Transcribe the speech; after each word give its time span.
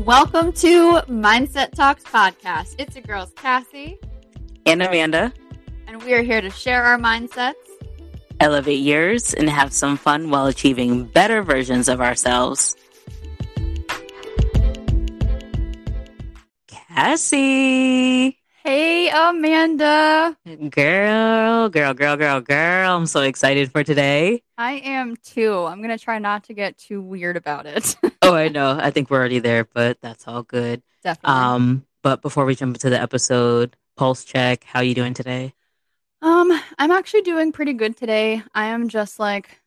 Welcome 0.00 0.52
to 0.52 1.00
Mindset 1.08 1.70
Talks 1.70 2.04
Podcast. 2.04 2.74
It's 2.78 2.94
your 2.94 3.02
girls, 3.04 3.32
Cassie 3.34 3.98
and 4.66 4.82
Amanda, 4.82 5.32
and 5.86 6.02
we 6.02 6.12
are 6.12 6.20
here 6.20 6.42
to 6.42 6.50
share 6.50 6.84
our 6.84 6.98
mindsets, 6.98 7.54
elevate 8.38 8.80
yours, 8.80 9.32
and 9.32 9.48
have 9.48 9.72
some 9.72 9.96
fun 9.96 10.28
while 10.28 10.46
achieving 10.48 11.06
better 11.06 11.42
versions 11.42 11.88
of 11.88 12.02
ourselves. 12.02 12.76
Cassie. 16.66 18.38
Hey, 18.66 19.08
Amanda. 19.10 20.36
Girl, 20.44 21.68
girl, 21.68 21.94
girl, 21.94 22.16
girl, 22.16 22.40
girl. 22.40 22.96
I'm 22.96 23.06
so 23.06 23.20
excited 23.20 23.70
for 23.70 23.84
today. 23.84 24.42
I 24.58 24.72
am 24.84 25.14
too. 25.22 25.64
I'm 25.66 25.78
going 25.78 25.96
to 25.96 26.04
try 26.04 26.18
not 26.18 26.42
to 26.46 26.52
get 26.52 26.76
too 26.76 27.00
weird 27.00 27.36
about 27.36 27.66
it. 27.66 27.94
oh, 28.22 28.34
I 28.34 28.48
know. 28.48 28.76
I 28.76 28.90
think 28.90 29.08
we're 29.08 29.18
already 29.18 29.38
there, 29.38 29.66
but 29.72 30.00
that's 30.00 30.26
all 30.26 30.42
good. 30.42 30.82
Definitely. 31.04 31.44
Um, 31.44 31.86
but 32.02 32.22
before 32.22 32.44
we 32.44 32.56
jump 32.56 32.74
into 32.74 32.90
the 32.90 33.00
episode, 33.00 33.76
pulse 33.96 34.24
check. 34.24 34.64
How 34.64 34.80
are 34.80 34.84
you 34.84 34.96
doing 34.96 35.14
today? 35.14 35.54
Um, 36.20 36.50
I'm 36.76 36.90
actually 36.90 37.22
doing 37.22 37.52
pretty 37.52 37.74
good 37.74 37.96
today. 37.96 38.42
I 38.52 38.66
am 38.66 38.88
just 38.88 39.20
like 39.20 39.60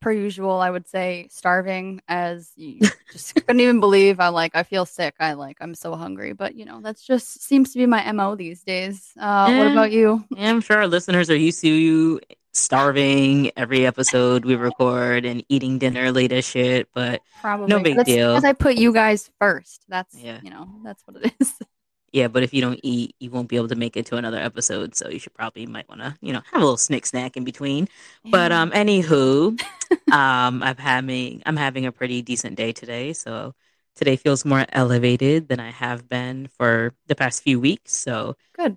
per 0.00 0.12
usual, 0.12 0.60
I 0.60 0.70
would 0.70 0.88
say 0.88 1.28
starving 1.30 2.00
as 2.08 2.52
you 2.56 2.80
just 3.12 3.34
couldn't 3.34 3.60
even 3.60 3.80
believe 3.80 4.20
I 4.20 4.28
like 4.28 4.52
I 4.54 4.62
feel 4.62 4.86
sick. 4.86 5.14
I 5.20 5.34
like 5.34 5.58
I'm 5.60 5.74
so 5.74 5.94
hungry. 5.94 6.32
But 6.32 6.54
you 6.54 6.64
know, 6.64 6.80
that's 6.80 7.02
just 7.02 7.42
seems 7.42 7.72
to 7.72 7.78
be 7.78 7.86
my 7.86 8.10
MO 8.12 8.34
these 8.34 8.62
days. 8.62 9.12
Uh 9.18 9.54
what 9.54 9.70
about 9.70 9.92
you? 9.92 10.24
I'm 10.36 10.60
sure 10.60 10.78
our 10.78 10.86
listeners 10.86 11.30
are 11.30 11.36
used 11.36 11.60
to 11.62 11.68
you 11.68 12.20
starving 12.52 13.50
every 13.56 13.86
episode 13.86 14.44
we 14.44 14.56
record 14.56 15.24
and 15.24 15.44
eating 15.48 15.78
dinner 15.78 16.10
late 16.10 16.32
as 16.32 16.44
shit, 16.44 16.88
but 16.94 17.22
Probably. 17.40 17.68
no 17.68 17.80
big 17.80 18.04
deal. 18.04 18.32
Because 18.32 18.44
I 18.44 18.52
put 18.52 18.76
you 18.76 18.92
guys 18.92 19.30
first. 19.38 19.84
That's 19.88 20.14
yeah. 20.16 20.40
you 20.42 20.50
know, 20.50 20.68
that's 20.84 21.02
what 21.06 21.24
it 21.24 21.32
is. 21.40 21.52
Yeah, 22.12 22.26
but 22.26 22.42
if 22.42 22.52
you 22.52 22.60
don't 22.60 22.80
eat, 22.82 23.14
you 23.20 23.30
won't 23.30 23.48
be 23.48 23.56
able 23.56 23.68
to 23.68 23.76
make 23.76 23.96
it 23.96 24.06
to 24.06 24.16
another 24.16 24.38
episode. 24.38 24.96
So 24.96 25.08
you 25.08 25.20
should 25.20 25.34
probably 25.34 25.66
might 25.66 25.88
want 25.88 26.00
to, 26.00 26.16
you 26.20 26.32
know, 26.32 26.42
have 26.50 26.60
a 26.60 26.64
little 26.64 26.76
snick 26.76 27.06
snack 27.06 27.36
in 27.36 27.44
between. 27.44 27.88
Yeah. 28.24 28.30
But 28.32 28.52
um, 28.52 28.72
anywho, 28.72 29.60
um, 30.12 30.62
I'm 30.62 30.76
having 30.76 31.42
I'm 31.46 31.56
having 31.56 31.86
a 31.86 31.92
pretty 31.92 32.22
decent 32.22 32.56
day 32.56 32.72
today. 32.72 33.12
So 33.12 33.54
today 33.94 34.16
feels 34.16 34.44
more 34.44 34.66
elevated 34.70 35.48
than 35.48 35.60
I 35.60 35.70
have 35.70 36.08
been 36.08 36.48
for 36.58 36.94
the 37.06 37.14
past 37.14 37.42
few 37.42 37.60
weeks. 37.60 37.94
So 37.94 38.36
good. 38.56 38.76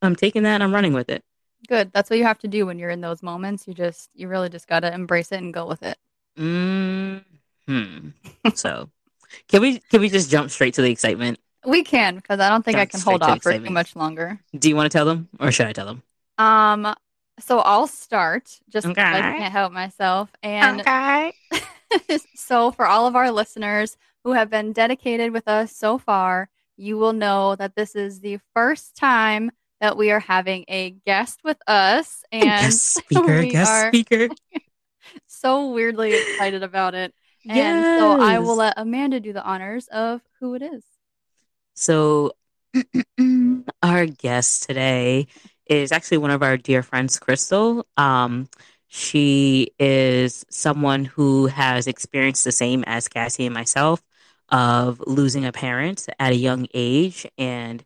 I'm 0.00 0.16
taking 0.16 0.44
that 0.44 0.54
and 0.54 0.62
I'm 0.62 0.74
running 0.74 0.94
with 0.94 1.10
it. 1.10 1.22
Good. 1.68 1.92
That's 1.92 2.10
what 2.10 2.18
you 2.18 2.24
have 2.24 2.38
to 2.40 2.48
do 2.48 2.66
when 2.66 2.78
you're 2.78 2.90
in 2.90 3.02
those 3.02 3.22
moments. 3.22 3.68
You 3.68 3.74
just 3.74 4.08
you 4.14 4.26
really 4.28 4.48
just 4.48 4.66
gotta 4.66 4.92
embrace 4.92 5.32
it 5.32 5.40
and 5.40 5.52
go 5.52 5.66
with 5.66 5.82
it. 5.82 5.98
Hmm. 6.36 8.08
so, 8.54 8.90
can 9.48 9.60
we 9.60 9.78
can 9.78 10.00
we 10.00 10.08
just 10.08 10.30
jump 10.30 10.50
straight 10.50 10.74
to 10.74 10.82
the 10.82 10.90
excitement? 10.90 11.38
We 11.64 11.84
can 11.84 12.16
because 12.16 12.40
I 12.40 12.48
don't 12.48 12.64
think 12.64 12.78
I 12.78 12.86
can 12.86 13.00
hold 13.00 13.22
off 13.22 13.42
for 13.42 13.52
too 13.52 13.70
much 13.70 13.94
longer. 13.94 14.40
Do 14.56 14.68
you 14.68 14.76
want 14.76 14.90
to 14.90 14.96
tell 14.96 15.06
them, 15.06 15.28
or 15.38 15.52
should 15.52 15.66
I 15.66 15.72
tell 15.72 15.86
them? 15.86 16.02
Um, 16.38 16.94
so 17.40 17.60
I'll 17.60 17.86
start 17.86 18.60
just 18.68 18.86
okay. 18.86 19.00
I 19.00 19.20
can't 19.20 19.52
help 19.52 19.72
myself. 19.72 20.30
And 20.42 20.80
okay. 20.80 21.32
so 22.34 22.70
for 22.70 22.86
all 22.86 23.06
of 23.06 23.16
our 23.16 23.30
listeners 23.30 23.96
who 24.24 24.32
have 24.32 24.50
been 24.50 24.72
dedicated 24.72 25.32
with 25.32 25.48
us 25.48 25.74
so 25.74 25.98
far, 25.98 26.48
you 26.76 26.96
will 26.96 27.12
know 27.12 27.54
that 27.56 27.74
this 27.76 27.94
is 27.94 28.20
the 28.20 28.38
first 28.54 28.96
time 28.96 29.50
that 29.80 29.96
we 29.96 30.10
are 30.10 30.20
having 30.20 30.64
a 30.68 30.90
guest 31.04 31.40
with 31.42 31.58
us, 31.66 32.22
and 32.30 32.44
guest 32.44 32.80
speaker, 32.94 33.42
guest 33.44 33.88
speaker. 33.88 34.28
so 35.26 35.70
weirdly 35.72 36.14
excited 36.14 36.62
about 36.62 36.94
it. 36.94 37.12
Yes. 37.44 37.56
And 37.56 37.98
so 37.98 38.20
I 38.20 38.38
will 38.38 38.56
let 38.56 38.74
Amanda 38.76 39.18
do 39.18 39.32
the 39.32 39.42
honors 39.42 39.88
of 39.88 40.22
who 40.38 40.54
it 40.54 40.62
is. 40.62 40.84
So, 41.74 42.32
our 43.82 44.06
guest 44.06 44.64
today 44.64 45.26
is 45.66 45.92
actually 45.92 46.18
one 46.18 46.30
of 46.30 46.42
our 46.42 46.56
dear 46.56 46.82
friends, 46.82 47.18
Crystal. 47.18 47.86
Um, 47.96 48.48
she 48.88 49.68
is 49.78 50.44
someone 50.50 51.04
who 51.04 51.46
has 51.46 51.86
experienced 51.86 52.44
the 52.44 52.52
same 52.52 52.84
as 52.86 53.08
Cassie 53.08 53.46
and 53.46 53.54
myself 53.54 54.02
of 54.50 55.02
losing 55.06 55.46
a 55.46 55.52
parent 55.52 56.06
at 56.18 56.32
a 56.32 56.36
young 56.36 56.66
age. 56.74 57.26
And, 57.38 57.82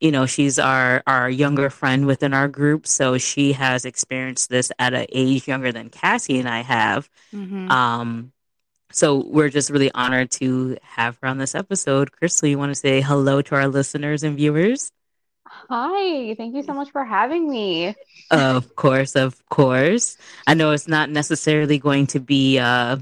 you 0.00 0.10
know, 0.10 0.24
she's 0.24 0.58
our, 0.58 1.02
our 1.06 1.28
younger 1.28 1.68
friend 1.68 2.06
within 2.06 2.32
our 2.32 2.48
group. 2.48 2.86
So 2.86 3.18
she 3.18 3.52
has 3.52 3.84
experienced 3.84 4.48
this 4.48 4.72
at 4.78 4.94
an 4.94 5.06
age 5.12 5.46
younger 5.46 5.72
than 5.72 5.90
Cassie 5.90 6.38
and 6.38 6.48
I 6.48 6.62
have. 6.62 7.10
Mm-hmm. 7.34 7.70
Um, 7.70 8.32
so 8.92 9.24
we're 9.26 9.48
just 9.48 9.70
really 9.70 9.90
honored 9.92 10.30
to 10.32 10.76
have 10.82 11.18
her 11.20 11.28
on 11.28 11.38
this 11.38 11.54
episode. 11.54 12.12
Crystal, 12.12 12.48
you 12.48 12.58
want 12.58 12.70
to 12.70 12.74
say 12.74 13.00
hello 13.00 13.42
to 13.42 13.54
our 13.54 13.68
listeners 13.68 14.22
and 14.22 14.36
viewers? 14.36 14.92
Hi, 15.46 16.34
thank 16.34 16.54
you 16.54 16.62
so 16.62 16.74
much 16.74 16.90
for 16.90 17.04
having 17.04 17.48
me. 17.48 17.94
of 18.30 18.74
course, 18.76 19.16
of 19.16 19.46
course. 19.48 20.16
I 20.46 20.54
know 20.54 20.70
it's 20.72 20.88
not 20.88 21.10
necessarily 21.10 21.78
going 21.78 22.08
to 22.08 22.20
be 22.20 22.58
uh, 22.58 22.98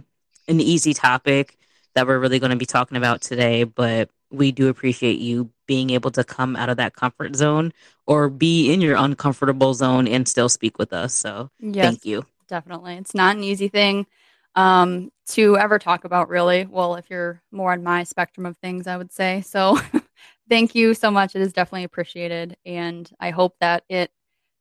an 0.49 0.61
easy 0.61 0.94
topic 0.94 1.56
that 1.94 2.06
we're 2.06 2.19
really 2.19 2.39
going 2.39 2.50
to 2.50 2.56
be 2.56 2.67
talking 2.67 2.97
about 2.97 3.21
today, 3.23 3.65
but 3.65 4.11
we 4.31 4.53
do 4.53 4.69
appreciate 4.69 5.19
you 5.19 5.50
being 5.67 5.91
able 5.91 6.11
to 6.12 6.25
come 6.25 6.56
out 6.56 6.69
of 6.69 6.77
that 6.78 6.94
comfort 6.94 7.37
zone 7.37 7.73
or 8.06 8.28
be 8.28 8.73
in 8.73 8.81
your 8.81 8.97
uncomfortable 8.97 9.75
zone 9.75 10.09
and 10.09 10.28
still 10.28 10.49
speak 10.49 10.78
with 10.78 10.93
us. 10.93 11.15
So 11.15 11.50
yes, 11.61 11.84
thank 11.87 12.05
you. 12.05 12.27
Definitely. 12.49 12.97
It's 12.97 13.15
not 13.15 13.37
an 13.37 13.44
easy 13.44 13.69
thing 13.69 14.06
um, 14.55 15.11
to 15.29 15.57
ever 15.57 15.79
talk 15.79 16.05
about, 16.05 16.29
really. 16.29 16.67
Well, 16.67 16.97
if 16.97 17.11
you're 17.11 17.43
more 17.51 17.73
on 17.73 17.83
my 17.83 18.05
spectrum 18.05 18.47
of 18.47 18.57
things, 18.59 18.87
I 18.87 18.97
would 18.97 19.13
say. 19.13 19.41
So 19.43 19.79
thank 20.49 20.75
you 20.75 20.95
so 20.95 21.11
much. 21.11 21.35
It 21.35 21.43
is 21.43 21.53
definitely 21.53 21.85
appreciated. 21.85 22.57
And 22.65 23.11
I 23.19 23.31
hope 23.31 23.57
that 23.61 23.85
it 23.89 24.11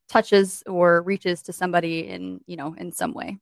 touches 0.10 0.64
or 0.68 1.02
reaches 1.02 1.42
to 1.44 1.54
somebody 1.54 2.08
in, 2.08 2.42
you 2.46 2.56
know, 2.56 2.76
in 2.78 2.92
some 2.92 3.14
way. 3.14 3.40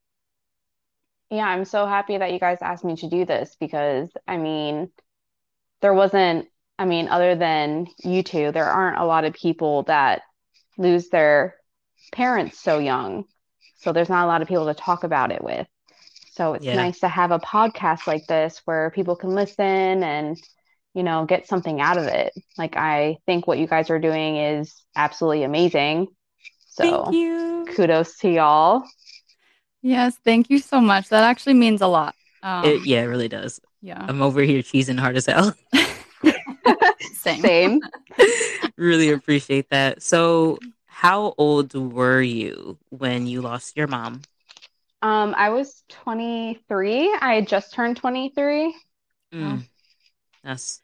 Yeah, 1.29 1.45
I'm 1.45 1.65
so 1.65 1.85
happy 1.85 2.17
that 2.17 2.33
you 2.33 2.39
guys 2.39 2.57
asked 2.61 2.83
me 2.83 2.95
to 2.97 3.09
do 3.09 3.25
this 3.25 3.55
because 3.59 4.09
I 4.27 4.37
mean, 4.37 4.91
there 5.81 5.93
wasn't, 5.93 6.47
I 6.77 6.85
mean, 6.85 7.07
other 7.07 7.35
than 7.35 7.87
you 8.03 8.21
two, 8.21 8.51
there 8.51 8.65
aren't 8.65 8.99
a 8.99 9.05
lot 9.05 9.23
of 9.23 9.33
people 9.33 9.83
that 9.83 10.23
lose 10.77 11.09
their 11.09 11.55
parents 12.11 12.59
so 12.59 12.79
young. 12.79 13.25
So 13.77 13.93
there's 13.93 14.09
not 14.09 14.25
a 14.25 14.27
lot 14.27 14.41
of 14.41 14.47
people 14.47 14.65
to 14.65 14.73
talk 14.73 15.03
about 15.03 15.31
it 15.31 15.43
with. 15.43 15.67
So 16.31 16.53
it's 16.53 16.65
yeah. 16.65 16.75
nice 16.75 16.99
to 17.01 17.09
have 17.09 17.31
a 17.31 17.39
podcast 17.39 18.07
like 18.07 18.25
this 18.25 18.61
where 18.63 18.89
people 18.91 19.17
can 19.17 19.31
listen 19.31 19.65
and, 20.01 20.37
you 20.93 21.03
know, 21.03 21.25
get 21.25 21.45
something 21.45 21.81
out 21.81 21.97
of 21.97 22.05
it. 22.05 22.33
Like 22.57 22.77
I 22.77 23.17
think 23.25 23.47
what 23.47 23.59
you 23.59 23.67
guys 23.67 23.89
are 23.89 23.99
doing 23.99 24.37
is 24.37 24.81
absolutely 24.95 25.43
amazing. 25.43 26.07
So 26.67 27.11
kudos 27.75 28.17
to 28.19 28.29
y'all. 28.29 28.83
Yes, 29.81 30.17
thank 30.23 30.49
you 30.49 30.59
so 30.59 30.79
much. 30.79 31.09
That 31.09 31.25
actually 31.25 31.55
means 31.55 31.81
a 31.81 31.87
lot. 31.87 32.15
Um, 32.43 32.63
it, 32.63 32.85
yeah, 32.85 33.01
it 33.01 33.07
really 33.07 33.27
does. 33.27 33.59
Yeah. 33.81 34.03
I'm 34.07 34.21
over 34.21 34.41
here 34.41 34.61
cheesing 34.61 34.99
hard 34.99 35.17
as 35.17 35.25
hell. 35.25 35.53
Same. 37.13 37.41
Same. 37.41 37.79
really 38.77 39.09
appreciate 39.09 39.69
that. 39.69 40.01
So, 40.01 40.59
how 40.85 41.33
old 41.37 41.73
were 41.73 42.21
you 42.21 42.77
when 42.89 43.27
you 43.27 43.41
lost 43.41 43.75
your 43.75 43.87
mom? 43.87 44.21
Um, 45.01 45.33
I 45.35 45.49
was 45.49 45.83
23. 45.89 47.17
I 47.21 47.35
had 47.35 47.47
just 47.47 47.73
turned 47.73 47.97
23. 47.97 48.75
Mm. 49.33 49.63
That's 50.43 50.81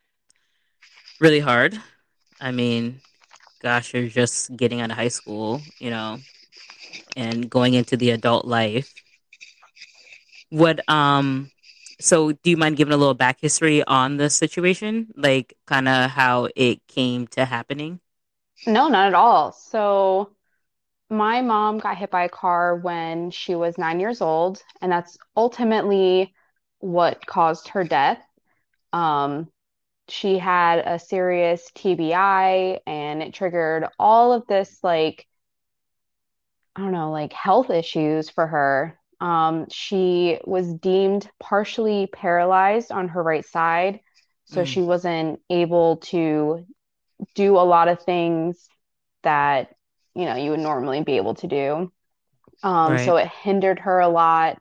really 1.19 1.39
hard. 1.39 1.79
I 2.41 2.51
mean, 2.51 3.01
gosh, 3.61 3.93
you're 3.93 4.07
just 4.07 4.55
getting 4.55 4.81
out 4.81 4.91
of 4.91 4.97
high 4.97 5.07
school, 5.07 5.61
you 5.79 5.89
know, 5.89 6.17
and 7.15 7.49
going 7.49 7.73
into 7.73 7.97
the 7.97 8.11
adult 8.11 8.45
life. 8.45 8.93
What 10.49 10.87
um 10.89 11.51
so 11.99 12.31
do 12.31 12.49
you 12.49 12.57
mind 12.57 12.77
giving 12.77 12.93
a 12.93 12.97
little 12.97 13.15
back 13.15 13.39
history 13.41 13.83
on 13.83 14.17
the 14.17 14.29
situation? 14.29 15.07
Like 15.15 15.57
kind 15.65 15.87
of 15.87 16.11
how 16.11 16.49
it 16.55 16.85
came 16.87 17.27
to 17.27 17.45
happening? 17.45 17.99
No, 18.65 18.87
not 18.87 19.07
at 19.07 19.13
all. 19.13 19.51
So 19.51 20.31
my 21.09 21.41
mom 21.41 21.79
got 21.79 21.97
hit 21.97 22.11
by 22.11 22.23
a 22.23 22.29
car 22.29 22.75
when 22.75 23.31
she 23.31 23.55
was 23.55 23.77
nine 23.77 23.99
years 23.99 24.21
old, 24.21 24.61
and 24.81 24.91
that's 24.91 25.17
ultimately 25.35 26.33
what 26.79 27.25
caused 27.25 27.69
her 27.69 27.83
death. 27.83 28.21
Um, 28.91 29.49
she 30.09 30.37
had 30.37 30.79
a 30.79 30.99
serious 30.99 31.69
TBI, 31.75 32.79
and 32.85 33.23
it 33.23 33.33
triggered 33.33 33.87
all 33.97 34.33
of 34.33 34.47
this, 34.47 34.79
like, 34.83 35.25
I 36.75 36.81
don't 36.81 36.91
know, 36.91 37.11
like 37.11 37.33
health 37.33 37.69
issues 37.69 38.29
for 38.29 38.45
her. 38.45 38.99
Um, 39.19 39.67
she 39.71 40.39
was 40.45 40.73
deemed 40.73 41.29
partially 41.39 42.07
paralyzed 42.07 42.91
on 42.91 43.09
her 43.09 43.23
right 43.23 43.45
side, 43.45 44.01
so 44.45 44.61
mm. 44.61 44.65
she 44.65 44.81
wasn't 44.81 45.41
able 45.49 45.97
to 45.97 46.65
do 47.33 47.57
a 47.57 47.65
lot 47.65 47.87
of 47.87 48.03
things 48.03 48.69
that 49.23 49.75
you 50.17 50.25
know 50.25 50.35
you 50.35 50.51
would 50.51 50.61
normally 50.61 51.03
be 51.03 51.17
able 51.17 51.35
to 51.35 51.47
do 51.47 51.91
um, 52.63 52.97
right. 52.97 52.99
so 52.99 53.17
it 53.17 53.27
hindered 53.43 53.79
her 53.79 53.99
a 53.99 54.09
lot 54.09 54.59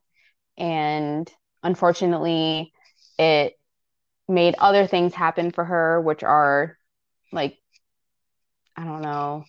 and 0.58 1.30
unfortunately 1.62 2.72
it 3.18 3.54
made 4.28 4.56
other 4.58 4.86
things 4.86 5.14
happen 5.14 5.52
for 5.52 5.64
her, 5.64 6.00
which 6.00 6.22
are 6.24 6.78
like, 7.32 7.58
I 8.76 8.84
don't 8.84 9.02
know, 9.02 9.44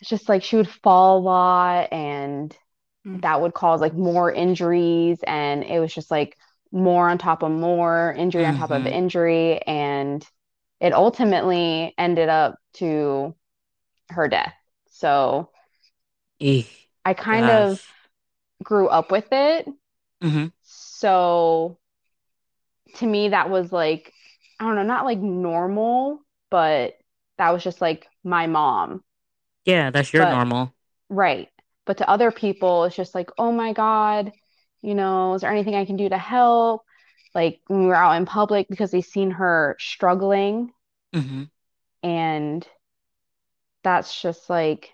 it's 0.00 0.10
just 0.10 0.28
like 0.28 0.44
she 0.44 0.56
would 0.56 0.68
fall 0.70 1.18
a 1.18 1.20
lot 1.20 1.92
and 1.92 2.56
Mm. 3.04 3.20
that 3.22 3.40
would 3.40 3.54
cause 3.54 3.80
like 3.80 3.94
more 3.94 4.32
injuries. 4.32 5.20
And 5.26 5.64
it 5.64 5.80
was 5.80 5.94
just 5.94 6.10
like 6.10 6.36
more 6.72 7.08
on 7.10 7.18
top 7.18 7.42
of 7.42 7.52
more, 7.52 8.14
injury 8.18 8.46
on 8.46 8.54
top 8.54 8.72
of 8.72 8.86
Mhm. 8.86 8.92
injury. 8.92 9.60
And 9.66 10.26
it 10.80 10.94
ultimately 10.94 11.94
ended 11.98 12.28
up 12.30 12.56
to 12.74 13.36
her 14.10 14.28
death. 14.28 14.54
So 14.98 15.50
Eek. 16.40 16.68
I 17.04 17.12
kind 17.14 17.46
Gosh. 17.46 17.72
of 17.72 17.92
grew 18.62 18.88
up 18.88 19.10
with 19.10 19.28
it. 19.30 19.68
Mhm. 20.22 20.52
So 20.62 21.78
to 22.96 23.06
me, 23.06 23.28
that 23.28 23.50
was 23.50 23.72
like, 23.72 24.12
I 24.58 24.64
don't 24.64 24.74
know, 24.76 24.82
not 24.82 25.04
like 25.04 25.18
normal, 25.18 26.20
but 26.50 26.94
that 27.36 27.50
was 27.50 27.62
just 27.62 27.80
like 27.82 28.08
my 28.24 28.46
mom. 28.46 29.04
Yeah, 29.66 29.90
that's 29.90 30.12
your 30.12 30.24
But- 30.24 30.32
normal. 30.34 30.72
Right. 31.08 31.48
But 31.84 31.98
to 31.98 32.08
other 32.10 32.32
people, 32.32 32.84
it's 32.84 32.96
just 32.96 33.14
like, 33.14 33.30
oh 33.38 33.52
my 33.52 33.72
God, 33.72 34.32
you 34.82 34.94
know, 34.94 35.34
is 35.34 35.42
there 35.42 35.52
anything 35.52 35.74
I 35.76 35.84
can 35.84 35.96
do 35.96 36.08
to 36.08 36.18
help? 36.18 36.84
Like 37.34 37.60
when 37.66 37.80
we 37.82 37.86
were 37.86 37.94
out 37.94 38.16
in 38.16 38.24
public 38.26 38.66
because 38.68 38.90
they've 38.90 39.04
seen 39.04 39.30
her 39.32 39.76
struggling 39.78 40.72
hmm 41.12 41.44
and 42.02 42.66
that's 43.86 44.20
just 44.20 44.50
like, 44.50 44.90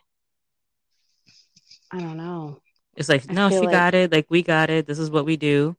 I 1.91 1.99
don't 1.99 2.19
know. 2.19 2.61
It's 2.95 3.09
like, 3.09 3.31
no, 3.31 3.49
she 3.49 3.61
like- 3.61 3.71
got 3.71 3.95
it. 3.95 4.13
Like 4.13 4.27
we 4.29 4.43
got 4.43 4.69
it. 4.69 4.87
This 4.87 4.99
is 4.99 5.11
what 5.11 5.25
we 5.25 5.39
do. 5.39 5.75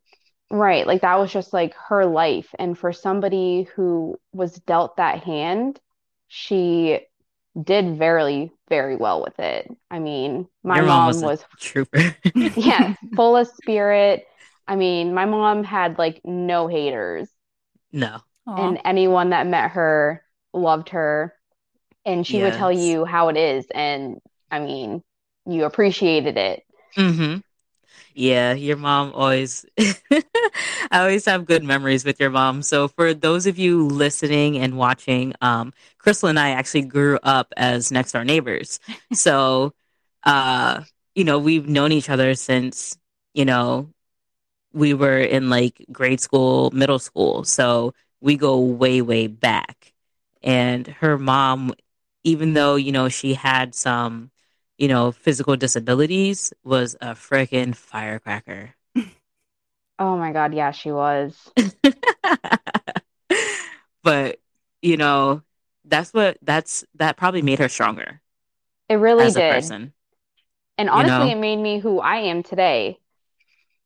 Right. 0.50 0.88
Like 0.88 1.02
that 1.02 1.20
was 1.20 1.32
just 1.32 1.54
like 1.54 1.76
her 1.90 2.08
life. 2.08 2.48
And 2.58 2.76
for 2.76 2.92
somebody 2.92 3.68
who 3.76 4.18
was 4.34 4.54
dealt 4.56 4.98
that 4.98 5.24
hand, 5.24 5.80
she 6.28 7.02
did 7.62 8.00
very, 8.00 8.52
very 8.68 8.96
well 8.96 9.22
with 9.22 9.38
it. 9.38 9.70
I 9.92 10.00
mean, 10.00 10.48
my 10.64 10.78
Your 10.78 10.88
mom 10.88 10.98
mom 10.98 11.08
was 11.08 11.22
a 11.22 11.26
was, 11.28 11.46
Trooper. 11.60 12.16
yeah, 12.36 12.96
full 13.16 13.38
of 13.38 13.48
spirit. 13.48 14.26
I 14.68 14.76
mean, 14.76 15.14
my 15.14 15.26
mom 15.26 15.64
had 15.64 16.00
like 16.00 16.22
no 16.24 16.68
haters, 16.68 17.30
no. 17.92 18.22
Aw. 18.48 18.68
and 18.70 18.80
anyone 18.84 19.30
that 19.30 19.46
met 19.46 19.72
her 19.72 20.24
loved 20.52 20.90
her. 20.90 21.36
And 22.06 22.26
she 22.26 22.42
would 22.42 22.54
tell 22.54 22.72
you 22.72 23.06
how 23.06 23.30
it 23.30 23.38
is. 23.38 23.66
And 23.74 24.20
I 24.52 24.60
mean, 24.60 25.02
you 25.46 25.66
appreciated 25.66 26.38
it. 26.38 26.64
hmm 26.96 27.36
Yeah, 28.16 28.54
your 28.54 28.78
mom 28.78 29.12
always. 29.16 29.66
I 29.80 30.24
always 31.02 31.26
have 31.26 31.46
good 31.46 31.64
memories 31.64 32.06
with 32.06 32.20
your 32.20 32.30
mom. 32.30 32.62
So 32.62 32.88
for 32.88 33.14
those 33.14 33.46
of 33.48 33.58
you 33.58 33.86
listening 33.88 34.58
and 34.58 34.78
watching, 34.78 35.34
um, 35.42 35.74
Crystal 36.00 36.30
and 36.30 36.40
I 36.40 36.52
actually 36.52 36.84
grew 36.84 37.20
up 37.24 37.54
as 37.58 37.92
next 37.92 38.12
door 38.14 38.24
neighbors. 38.26 38.80
So, 39.14 39.74
uh, 40.24 40.84
you 41.16 41.24
know, 41.24 41.40
we've 41.40 41.68
known 41.68 41.92
each 41.92 42.10
other 42.10 42.34
since 42.36 42.98
you 43.34 43.46
know 43.46 43.90
we 44.74 44.94
were 44.94 45.20
in 45.20 45.50
like 45.50 45.86
grade 45.92 46.20
school, 46.22 46.72
middle 46.72 47.00
school. 47.00 47.44
So 47.44 47.94
we 48.22 48.36
go 48.36 48.60
way, 48.60 49.02
way 49.02 49.28
back. 49.28 49.94
And 50.44 50.88
her 51.00 51.18
mom, 51.18 51.74
even 52.24 52.54
though 52.54 52.76
you 52.76 52.92
know 52.92 53.10
she 53.10 53.34
had 53.34 53.76
some 53.76 54.32
you 54.78 54.88
know, 54.88 55.12
physical 55.12 55.56
disabilities 55.56 56.54
was 56.64 56.96
a 57.00 57.12
freaking 57.12 57.76
firecracker. 57.76 58.76
Oh 60.00 60.18
my 60.18 60.34
God, 60.34 60.56
yeah, 60.56 60.72
she 60.72 60.92
was. 60.92 61.52
but, 64.04 64.40
you 64.82 64.98
know, 64.98 65.44
that's 65.86 66.12
what 66.12 66.40
that's 66.42 66.84
that 66.96 67.16
probably 67.16 67.44
made 67.44 67.60
her 67.60 67.70
stronger 67.70 68.20
It 68.90 68.96
really 68.96 69.26
as 69.26 69.36
a 69.36 69.40
did. 69.40 69.54
person. 69.54 69.94
And 70.80 70.90
honestly, 70.90 71.28
know? 71.28 71.38
it 71.38 71.40
made 71.40 71.58
me 71.58 71.78
who 71.78 72.00
I 72.00 72.22
am 72.22 72.42
today. 72.42 72.98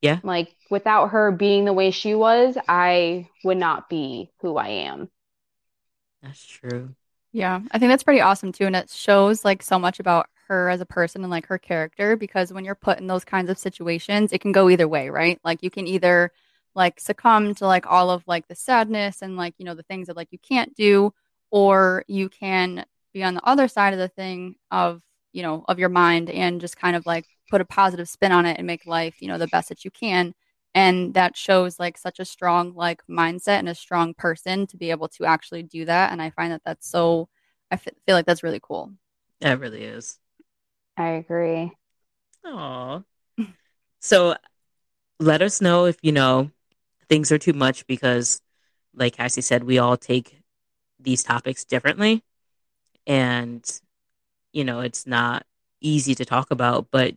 Yeah. 0.00 0.20
Like 0.22 0.56
without 0.70 1.10
her 1.10 1.30
being 1.30 1.66
the 1.66 1.74
way 1.74 1.90
she 1.90 2.14
was, 2.14 2.56
I 2.66 3.28
would 3.44 3.58
not 3.58 3.90
be 3.90 4.30
who 4.40 4.56
I 4.56 4.68
am. 4.68 5.10
That's 6.22 6.44
true. 6.44 6.94
Yeah, 7.32 7.60
I 7.70 7.78
think 7.78 7.90
that's 7.90 8.02
pretty 8.02 8.20
awesome 8.20 8.52
too. 8.52 8.66
And 8.66 8.76
it 8.76 8.90
shows 8.90 9.44
like 9.44 9.62
so 9.62 9.78
much 9.78 10.00
about 10.00 10.28
her 10.48 10.70
as 10.70 10.80
a 10.80 10.86
person 10.86 11.22
and 11.22 11.30
like 11.30 11.46
her 11.46 11.58
character 11.58 12.16
because 12.16 12.52
when 12.52 12.64
you're 12.64 12.74
put 12.74 12.98
in 12.98 13.06
those 13.06 13.24
kinds 13.24 13.50
of 13.50 13.58
situations, 13.58 14.32
it 14.32 14.40
can 14.40 14.52
go 14.52 14.70
either 14.70 14.88
way, 14.88 15.10
right? 15.10 15.38
Like 15.44 15.62
you 15.62 15.70
can 15.70 15.86
either 15.86 16.32
like 16.74 17.00
succumb 17.00 17.54
to 17.56 17.66
like 17.66 17.86
all 17.86 18.10
of 18.10 18.22
like 18.26 18.48
the 18.48 18.54
sadness 18.54 19.20
and 19.22 19.36
like, 19.36 19.54
you 19.58 19.64
know, 19.66 19.74
the 19.74 19.82
things 19.82 20.06
that 20.06 20.16
like 20.16 20.28
you 20.30 20.38
can't 20.38 20.74
do, 20.74 21.12
or 21.50 22.04
you 22.08 22.28
can 22.28 22.84
be 23.12 23.22
on 23.22 23.34
the 23.34 23.44
other 23.46 23.68
side 23.68 23.92
of 23.92 23.98
the 23.98 24.08
thing 24.08 24.54
of, 24.70 25.02
you 25.32 25.42
know, 25.42 25.64
of 25.68 25.78
your 25.78 25.88
mind 25.90 26.30
and 26.30 26.60
just 26.60 26.76
kind 26.78 26.96
of 26.96 27.04
like 27.04 27.26
put 27.50 27.60
a 27.60 27.64
positive 27.64 28.08
spin 28.08 28.32
on 28.32 28.46
it 28.46 28.56
and 28.58 28.66
make 28.66 28.86
life, 28.86 29.20
you 29.20 29.28
know, 29.28 29.38
the 29.38 29.48
best 29.48 29.68
that 29.68 29.84
you 29.84 29.90
can. 29.90 30.34
And 30.78 31.14
that 31.14 31.36
shows 31.36 31.80
like 31.80 31.98
such 31.98 32.20
a 32.20 32.24
strong 32.24 32.72
like 32.72 33.02
mindset 33.10 33.58
and 33.58 33.68
a 33.68 33.74
strong 33.74 34.14
person 34.14 34.64
to 34.68 34.76
be 34.76 34.92
able 34.92 35.08
to 35.08 35.24
actually 35.24 35.64
do 35.64 35.84
that. 35.86 36.12
And 36.12 36.22
I 36.22 36.30
find 36.30 36.52
that 36.52 36.62
that's 36.64 36.88
so, 36.88 37.28
I 37.68 37.74
f- 37.74 37.88
feel 38.06 38.14
like 38.14 38.26
that's 38.26 38.44
really 38.44 38.60
cool. 38.62 38.92
It 39.40 39.58
really 39.58 39.82
is. 39.82 40.20
I 40.96 41.08
agree. 41.08 41.72
Aw. 42.44 43.02
So 43.98 44.36
let 45.18 45.42
us 45.42 45.60
know 45.60 45.86
if 45.86 45.96
you 46.00 46.12
know 46.12 46.52
things 47.08 47.32
are 47.32 47.38
too 47.38 47.54
much 47.54 47.84
because, 47.88 48.40
like 48.94 49.16
Cassie 49.16 49.40
said, 49.40 49.64
we 49.64 49.78
all 49.78 49.96
take 49.96 50.40
these 51.00 51.24
topics 51.24 51.64
differently. 51.64 52.22
And, 53.04 53.68
you 54.52 54.62
know, 54.62 54.78
it's 54.78 55.08
not 55.08 55.44
easy 55.80 56.14
to 56.14 56.24
talk 56.24 56.52
about, 56.52 56.86
but 56.92 57.16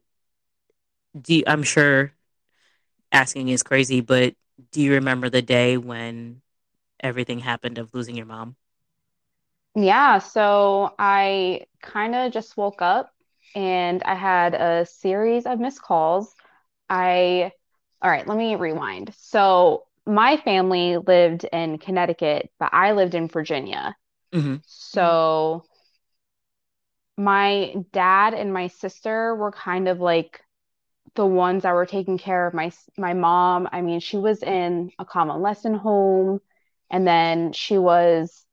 do 1.22 1.36
you, 1.36 1.44
I'm 1.46 1.62
sure 1.62 2.14
asking 3.12 3.50
is 3.50 3.64
crazy, 3.64 4.02
but 4.02 4.36
do 4.72 4.82
you 4.82 4.94
remember 4.94 5.30
the 5.30 5.42
day 5.42 5.78
when 5.78 6.42
everything 7.02 7.40
happened 7.40 7.78
of 7.78 7.94
losing 7.94 8.16
your 8.18 8.26
mom? 8.28 8.56
Yeah, 9.76 10.20
so 10.20 10.94
I 11.00 11.66
kind 11.82 12.16
of 12.16 12.32
just 12.34 12.58
woke 12.58 12.82
up 12.82 13.12
and 13.56 14.04
I 14.04 14.16
had 14.16 14.54
a 14.54 14.86
series 14.86 15.46
of 15.46 15.60
missed 15.60 15.82
calls. 15.82 16.34
I, 16.90 17.52
all 18.02 18.12
right, 18.12 18.28
let 18.28 18.38
me 18.38 18.56
rewind. 18.56 19.14
So 19.18 19.86
my 20.06 20.38
family 20.38 20.98
lived 20.98 21.46
in 21.46 21.78
Connecticut, 21.80 22.52
but 22.60 22.72
I 22.74 22.94
lived 22.94 23.16
in 23.16 23.28
Virginia. 23.30 23.96
hmm 24.34 24.56
So 24.66 25.64
my 27.18 27.76
dad 27.92 28.34
and 28.34 28.54
my 28.54 28.68
sister 28.68 29.36
were 29.36 29.52
kind 29.52 29.88
of 29.88 30.00
like 30.00 30.42
the 31.16 31.26
ones 31.26 31.64
that 31.64 31.74
were 31.74 31.86
taking 31.86 32.18
care 32.18 32.48
of 32.48 32.54
my 32.54 32.72
my 32.98 33.14
mom. 33.14 33.68
I 33.72 33.82
mean, 33.82 34.00
she 34.00 34.18
was 34.18 34.44
in 34.44 34.92
a 35.00 35.06
convalescent 35.06 35.78
home, 35.78 36.40
and 36.90 37.06
then 37.06 37.54
she 37.54 37.78
was 37.78 38.46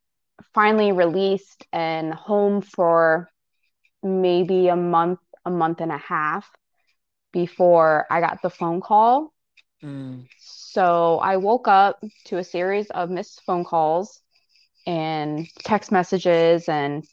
finally 0.54 0.92
released 0.92 1.66
and 1.72 2.12
home 2.12 2.62
for 2.62 3.28
maybe 4.02 4.68
a 4.68 4.76
month, 4.76 5.20
a 5.44 5.50
month 5.50 5.80
and 5.80 5.92
a 5.92 5.98
half 5.98 6.48
before 7.32 8.06
I 8.10 8.20
got 8.20 8.42
the 8.42 8.50
phone 8.50 8.80
call. 8.80 9.32
Mm. 9.82 10.26
So 10.38 11.18
I 11.18 11.36
woke 11.36 11.68
up 11.68 12.02
to 12.26 12.38
a 12.38 12.44
series 12.44 12.90
of 12.90 13.10
missed 13.10 13.42
phone 13.44 13.64
calls 13.64 14.20
and 14.86 15.46
text 15.64 15.92
messages 15.92 16.68
and 16.68 17.04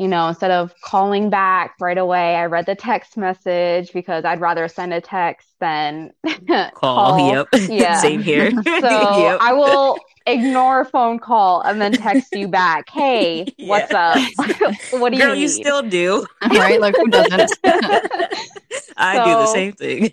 you 0.00 0.08
know, 0.08 0.28
instead 0.28 0.50
of 0.50 0.74
calling 0.80 1.28
back 1.28 1.74
right 1.78 1.98
away, 1.98 2.34
I 2.34 2.46
read 2.46 2.64
the 2.66 2.74
text 2.74 3.18
message 3.18 3.92
because 3.92 4.24
I'd 4.24 4.40
rather 4.40 4.66
send 4.66 4.94
a 4.94 5.00
text 5.00 5.46
than 5.60 6.12
Call. 6.74 7.18
Yep. 7.18 7.48
Yeah. 7.70 8.00
Same 8.00 8.22
here. 8.22 8.50
So 8.80 8.88
Yep. 8.88 9.38
I 9.42 9.52
will 9.52 9.98
ignore 10.26 10.80
a 10.80 10.84
phone 10.86 11.18
call 11.18 11.60
and 11.60 11.80
then 11.80 11.96
text 11.96 12.34
you 12.34 12.48
back. 12.48 12.88
Hey, 12.90 13.46
what's 13.58 13.92
up? 13.92 14.16
What 14.90 15.10
do 15.10 15.16
you 15.18 15.22
Girl, 15.22 15.34
you 15.34 15.48
need? 15.48 15.62
still 15.64 15.82
do. 15.82 16.26
right? 16.42 16.80
Like 16.80 16.96
who 16.96 17.08
doesn't? 17.08 17.52
I 18.96 19.24
do 19.24 19.36
the 19.36 19.46
same 19.46 19.72
thing. 19.72 20.12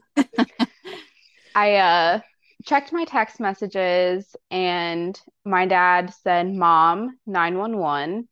I 1.56 1.75
uh 1.75 2.20
checked 2.65 2.91
my 2.91 3.06
text 3.06 3.39
messages 3.39 4.36
and 4.51 5.20
my 5.46 5.65
dad 5.65 6.13
said 6.24 6.53
mom 6.53 7.17
911 7.25 8.27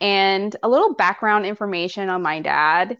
and 0.00 0.54
a 0.62 0.68
little 0.68 0.94
background 0.94 1.46
information 1.46 2.08
on 2.08 2.22
my 2.22 2.40
dad. 2.40 2.98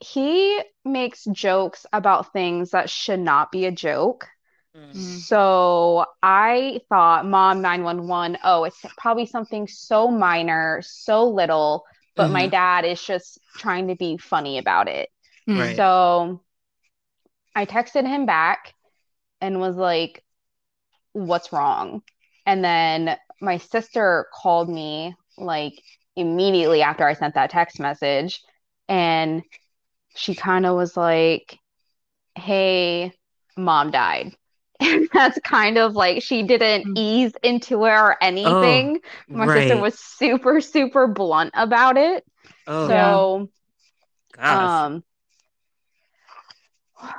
He 0.00 0.60
makes 0.84 1.24
jokes 1.24 1.86
about 1.92 2.32
things 2.32 2.70
that 2.70 2.88
should 2.90 3.20
not 3.20 3.52
be 3.52 3.66
a 3.66 3.72
joke. 3.72 4.28
Mm. 4.74 5.20
So 5.20 6.06
I 6.22 6.80
thought 6.88 7.26
mom 7.26 7.60
911, 7.60 8.38
oh, 8.42 8.64
it's 8.64 8.80
probably 8.98 9.26
something 9.26 9.68
so 9.68 10.08
minor, 10.08 10.80
so 10.82 11.28
little, 11.28 11.84
but 12.16 12.30
my 12.30 12.46
Mhm. 12.46 12.50
dad 12.50 12.84
is 12.84 13.02
just 13.02 13.38
trying 13.56 13.88
to 13.88 13.94
be 13.94 14.16
funny 14.16 14.58
about 14.58 14.88
it. 14.88 15.10
Mm. 15.48 15.58
Right. 15.58 15.76
So 15.76 16.40
I 17.54 17.66
texted 17.66 18.06
him 18.06 18.26
back 18.26 18.74
and 19.40 19.60
was 19.60 19.76
like, 19.76 20.24
what's 21.12 21.52
wrong? 21.52 22.02
And 22.46 22.64
then 22.64 23.18
my 23.40 23.58
sister 23.58 24.28
called 24.34 24.68
me 24.68 25.14
like 25.38 25.82
immediately 26.16 26.82
after 26.82 27.06
I 27.06 27.14
sent 27.14 27.34
that 27.34 27.50
text 27.50 27.80
message 27.80 28.42
and 28.88 29.42
she 30.16 30.34
kind 30.34 30.66
of 30.66 30.76
was 30.76 30.96
like, 30.96 31.58
"Hey, 32.36 33.12
mom 33.56 33.90
died." 33.90 34.36
And 34.80 35.08
that's 35.12 35.38
kind 35.44 35.78
of 35.78 35.94
like 35.94 36.22
she 36.22 36.42
didn't 36.44 36.86
Mm. 36.86 36.96
ease 36.96 37.34
into 37.42 37.84
it 37.86 37.90
or 37.90 38.16
anything. 38.22 39.00
My 39.34 39.48
sister 39.48 39.76
was 39.78 39.98
super, 39.98 40.60
super 40.62 41.06
blunt 41.08 41.52
about 41.54 41.98
it. 41.98 42.24
Oh 42.66 43.22
So, 43.28 43.50
gosh. 44.32 44.88
um, 44.88 45.04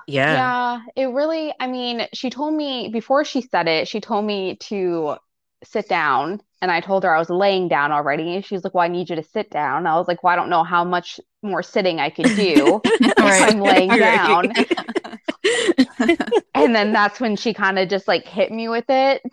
yeah. 0.07 0.51
yeah, 0.51 0.81
it 0.95 1.05
really, 1.07 1.53
I 1.59 1.67
mean, 1.67 2.07
she 2.13 2.29
told 2.29 2.53
me 2.53 2.89
before 2.89 3.25
she 3.25 3.41
said 3.41 3.67
it, 3.67 3.87
she 3.87 4.01
told 4.01 4.25
me 4.25 4.55
to 4.67 5.15
sit 5.63 5.87
down. 5.89 6.41
And 6.61 6.69
I 6.71 6.79
told 6.79 7.03
her 7.03 7.15
I 7.15 7.19
was 7.19 7.29
laying 7.31 7.67
down 7.67 7.91
already. 7.91 8.35
And 8.35 8.45
she's 8.45 8.63
like, 8.63 8.73
Well, 8.75 8.83
I 8.83 8.87
need 8.87 9.09
you 9.09 9.15
to 9.15 9.23
sit 9.23 9.49
down. 9.49 9.87
I 9.87 9.95
was 9.97 10.07
like, 10.07 10.23
Well, 10.23 10.31
I 10.33 10.35
don't 10.35 10.49
know 10.49 10.63
how 10.63 10.83
much 10.83 11.19
more 11.41 11.63
sitting 11.63 11.99
I 11.99 12.09
could 12.11 12.25
do 12.35 12.79
Right. 13.17 13.53
I'm 13.53 13.59
laying 13.59 13.89
Right. 13.89 13.99
down. 13.99 14.53
And 16.53 16.75
then 16.75 16.93
that's 16.93 17.19
when 17.19 17.35
she 17.35 17.53
kind 17.53 17.79
of 17.79 17.89
just 17.89 18.07
like 18.07 18.27
hit 18.27 18.51
me 18.51 18.69
with 18.69 18.85
it. 18.89 19.23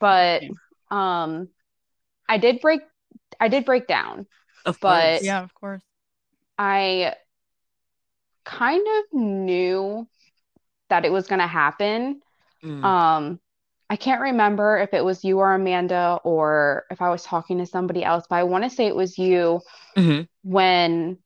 But 0.00 0.42
um 0.90 1.48
I 2.28 2.38
did 2.38 2.60
break 2.60 2.80
I 3.38 3.48
did 3.48 3.64
break 3.64 3.86
down. 3.86 4.26
Of 4.64 4.78
But- 4.80 5.10
course. 5.18 5.24
yeah, 5.24 5.42
of 5.42 5.54
course. 5.54 5.82
I 6.58 7.14
kind 8.44 8.84
of 8.86 9.18
knew 9.20 10.06
that 10.90 11.04
it 11.04 11.12
was 11.12 11.26
going 11.26 11.40
to 11.40 11.46
happen. 11.46 12.20
Mm. 12.62 12.84
Um, 12.84 13.40
I 13.92 13.96
can't 13.96 14.22
remember 14.22 14.78
if 14.78 14.94
it 14.94 15.04
was 15.04 15.22
you 15.22 15.40
or 15.40 15.52
Amanda 15.52 16.18
or 16.24 16.86
if 16.90 17.02
I 17.02 17.10
was 17.10 17.22
talking 17.22 17.58
to 17.58 17.66
somebody 17.66 18.02
else, 18.02 18.24
but 18.26 18.36
I 18.36 18.44
want 18.44 18.64
to 18.64 18.70
say 18.70 18.86
it 18.86 18.96
was 18.96 19.18
you 19.18 19.60
Mhm. 19.94 20.26
when 20.42 21.18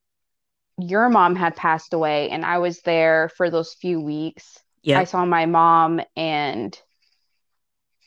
your 0.76 1.08
mom 1.08 1.36
had 1.36 1.54
passed 1.54 1.94
away 1.94 2.28
and 2.30 2.44
I 2.44 2.58
was 2.58 2.80
there 2.82 3.28
for 3.36 3.50
those 3.50 3.74
few 3.74 4.00
weeks. 4.00 4.60
Yeah. 4.82 4.98
I 4.98 5.04
saw 5.04 5.24
my 5.24 5.46
mom 5.46 6.00
and 6.16 6.76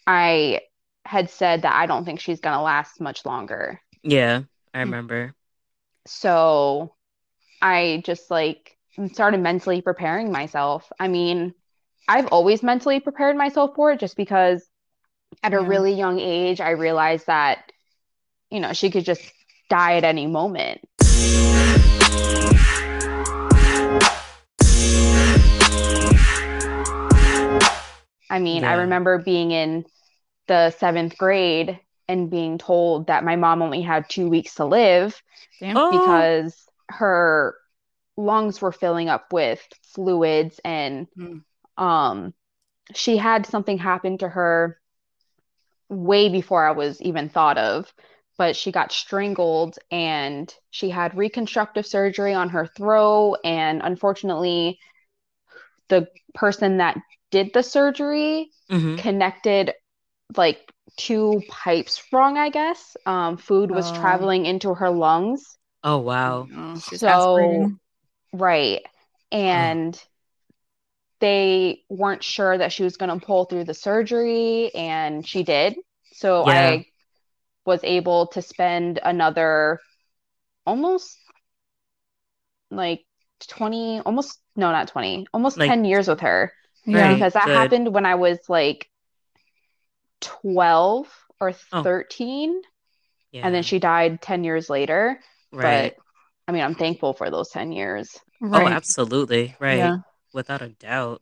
I 0.05 0.59
had 1.05 1.29
said 1.29 1.61
that 1.61 1.73
I 1.73 1.85
don't 1.85 2.03
think 2.03 2.19
she's 2.19 2.41
going 2.41 2.57
to 2.57 2.61
last 2.61 2.99
much 2.99 3.25
longer. 3.25 3.79
Yeah. 4.03 4.41
I 4.73 4.81
remember. 4.81 5.35
So 6.05 6.95
I 7.61 8.01
just 8.05 8.29
like 8.29 8.77
started 9.13 9.39
mentally 9.39 9.81
preparing 9.81 10.33
myself. 10.33 10.91
I 10.99 11.07
mean, 11.07 11.53
I've 12.09 12.25
always 12.29 12.63
mentally 12.63 12.99
prepared 12.99 13.37
myself 13.37 13.75
for 13.75 13.91
it 13.91 13.99
just 13.99 14.17
because 14.17 14.67
at 15.43 15.53
a 15.53 15.59
really 15.59 15.93
young 15.93 16.19
age, 16.19 16.59
I 16.59 16.71
realized 16.71 17.27
that, 17.27 17.71
you 18.49 18.59
know, 18.59 18.73
she 18.73 18.89
could 18.89 19.05
just 19.05 19.21
die 19.69 19.97
at 19.97 20.03
any 20.03 20.25
moment. 20.25 20.81
I 28.31 28.39
mean, 28.39 28.63
I 28.63 28.73
remember 28.73 29.19
being 29.19 29.51
in 29.51 29.85
the 30.47 30.71
seventh 30.71 31.15
grade 31.15 31.79
and 32.07 32.31
being 32.31 32.57
told 32.57 33.05
that 33.05 33.23
my 33.23 33.35
mom 33.35 33.61
only 33.61 33.83
had 33.83 34.09
two 34.09 34.29
weeks 34.29 34.55
to 34.55 34.65
live 34.65 35.21
Damn. 35.59 35.77
Oh. 35.77 35.91
because 35.91 36.55
her 36.87 37.55
lungs 38.17 38.59
were 38.59 38.71
filling 38.71 39.09
up 39.09 39.31
with 39.31 39.61
fluids 39.93 40.59
and 40.65 41.07
Hmm. 41.15 41.37
Um 41.79 42.33
she 42.93 43.17
had 43.17 43.45
something 43.45 43.77
happen 43.79 44.17
to 44.19 44.29
her 44.29 44.79
way 45.89 46.29
before 46.29 46.65
I 46.65 46.71
was 46.71 47.01
even 47.01 47.29
thought 47.29 47.57
of 47.57 47.91
but 48.37 48.55
she 48.55 48.71
got 48.71 48.91
strangled 48.93 49.77
and 49.91 50.53
she 50.71 50.89
had 50.89 51.17
reconstructive 51.17 51.85
surgery 51.85 52.33
on 52.33 52.49
her 52.49 52.65
throat 52.67 53.37
and 53.43 53.81
unfortunately 53.83 54.79
the 55.89 56.07
person 56.33 56.77
that 56.77 56.97
did 57.31 57.51
the 57.53 57.63
surgery 57.63 58.49
Mhm. 58.71 58.97
connected 58.99 59.73
like 60.37 60.59
two 60.97 61.41
pipes 61.49 62.01
wrong 62.11 62.37
I 62.37 62.49
guess 62.49 62.95
um 63.05 63.37
food 63.37 63.71
was 63.71 63.89
Oh. 63.89 63.93
traveling 63.95 64.45
into 64.45 64.73
her 64.73 64.89
lungs 64.89 65.57
Oh 65.83 65.99
wow. 65.99 66.47
Oh, 66.55 66.75
So- 66.75 67.69
Right. 68.33 68.81
And 69.31 69.99
they 71.19 71.83
weren't 71.89 72.23
sure 72.23 72.57
that 72.57 72.71
she 72.71 72.83
was 72.83 72.97
going 72.97 73.17
to 73.19 73.25
pull 73.25 73.45
through 73.45 73.65
the 73.65 73.73
surgery, 73.73 74.73
and 74.73 75.27
she 75.27 75.43
did. 75.43 75.75
So 76.13 76.47
Yeah. 76.47 76.53
I 76.53 76.85
was 77.65 77.81
able 77.83 78.27
to 78.27 78.41
spend 78.41 78.99
another 79.03 79.79
almost 80.65 81.17
like 82.71 83.05
20, 83.47 84.01
almost, 84.01 84.39
no, 84.55 84.71
not 84.71 84.87
20, 84.89 85.27
almost 85.33 85.57
Like- 85.57 85.69
10 85.69 85.85
years 85.85 86.07
with 86.07 86.19
her 86.21 86.53
Yeah. 86.85 87.13
Because 87.13 87.33
that 87.33 87.45
good. 87.45 87.55
happened 87.55 87.93
when 87.93 88.05
I 88.05 88.15
was 88.15 88.39
like 88.49 88.89
12 90.21 91.07
or 91.39 91.53
Oh. 91.71 91.83
13, 91.83 92.61
Yeah. 93.31 93.45
and 93.45 93.53
then 93.55 93.63
she 93.63 93.79
died 93.79 94.21
10 94.21 94.43
years 94.43 94.69
later. 94.69 95.19
right. 95.51 95.95
But 95.95 96.03
I 96.47 96.51
mean, 96.51 96.63
I'm 96.63 96.75
thankful 96.75 97.13
for 97.13 97.29
those 97.31 97.49
10 97.49 97.71
years. 97.71 98.17
Oh, 98.41 98.67
absolutely. 98.67 99.55
Right. 99.59 99.77
Yeah. 99.79 99.97
Without 100.33 100.61
a 100.61 100.69
doubt. 100.69 101.21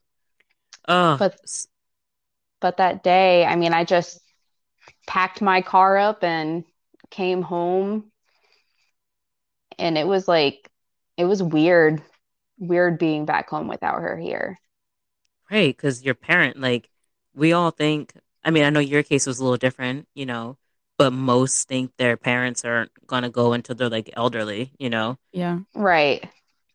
Oh, 0.88 1.18
But- 1.18 1.40
But 2.60 2.78
that 2.78 3.04
day, 3.04 3.46
I 3.46 3.56
mean, 3.56 3.74
I 3.74 3.84
just 3.84 4.20
packed 5.06 5.42
my 5.42 5.62
car 5.62 5.98
up 5.98 6.24
and 6.24 6.64
came 7.12 7.42
home. 7.42 8.12
And 9.78 9.98
it 9.98 10.08
was 10.08 10.28
like, 10.28 10.70
it 11.18 11.26
was 11.26 11.42
weird, 11.44 12.02
weird 12.58 12.98
being 12.98 13.26
back 13.26 13.50
home 13.50 13.68
without 13.68 14.02
her 14.02 14.18
here. 14.18 14.58
right. 15.52 15.76
Because 15.76 16.04
your 16.04 16.16
parent, 16.16 16.58
like, 16.60 16.90
we 17.34 17.54
all 17.54 17.72
think, 17.72 18.14
I 18.44 18.52
mean, 18.52 18.64
I 18.64 18.70
know 18.70 18.80
your 18.80 19.04
case 19.04 19.28
was 19.28 19.40
a 19.40 19.44
little 19.44 19.58
different, 19.58 20.08
you 20.16 20.26
know, 20.26 20.58
but 20.98 21.14
most 21.14 21.68
think 21.68 21.96
their 21.98 22.18
parents 22.18 22.66
aren't 22.66 22.92
going 23.06 23.24
to 23.24 23.30
go 23.30 23.54
until 23.54 23.76
they're 23.76 23.90
like 23.90 24.10
elderly, 24.14 24.72
you 24.80 24.90
know? 24.90 25.18
Yeah. 25.32 25.60
Right. 25.76 26.28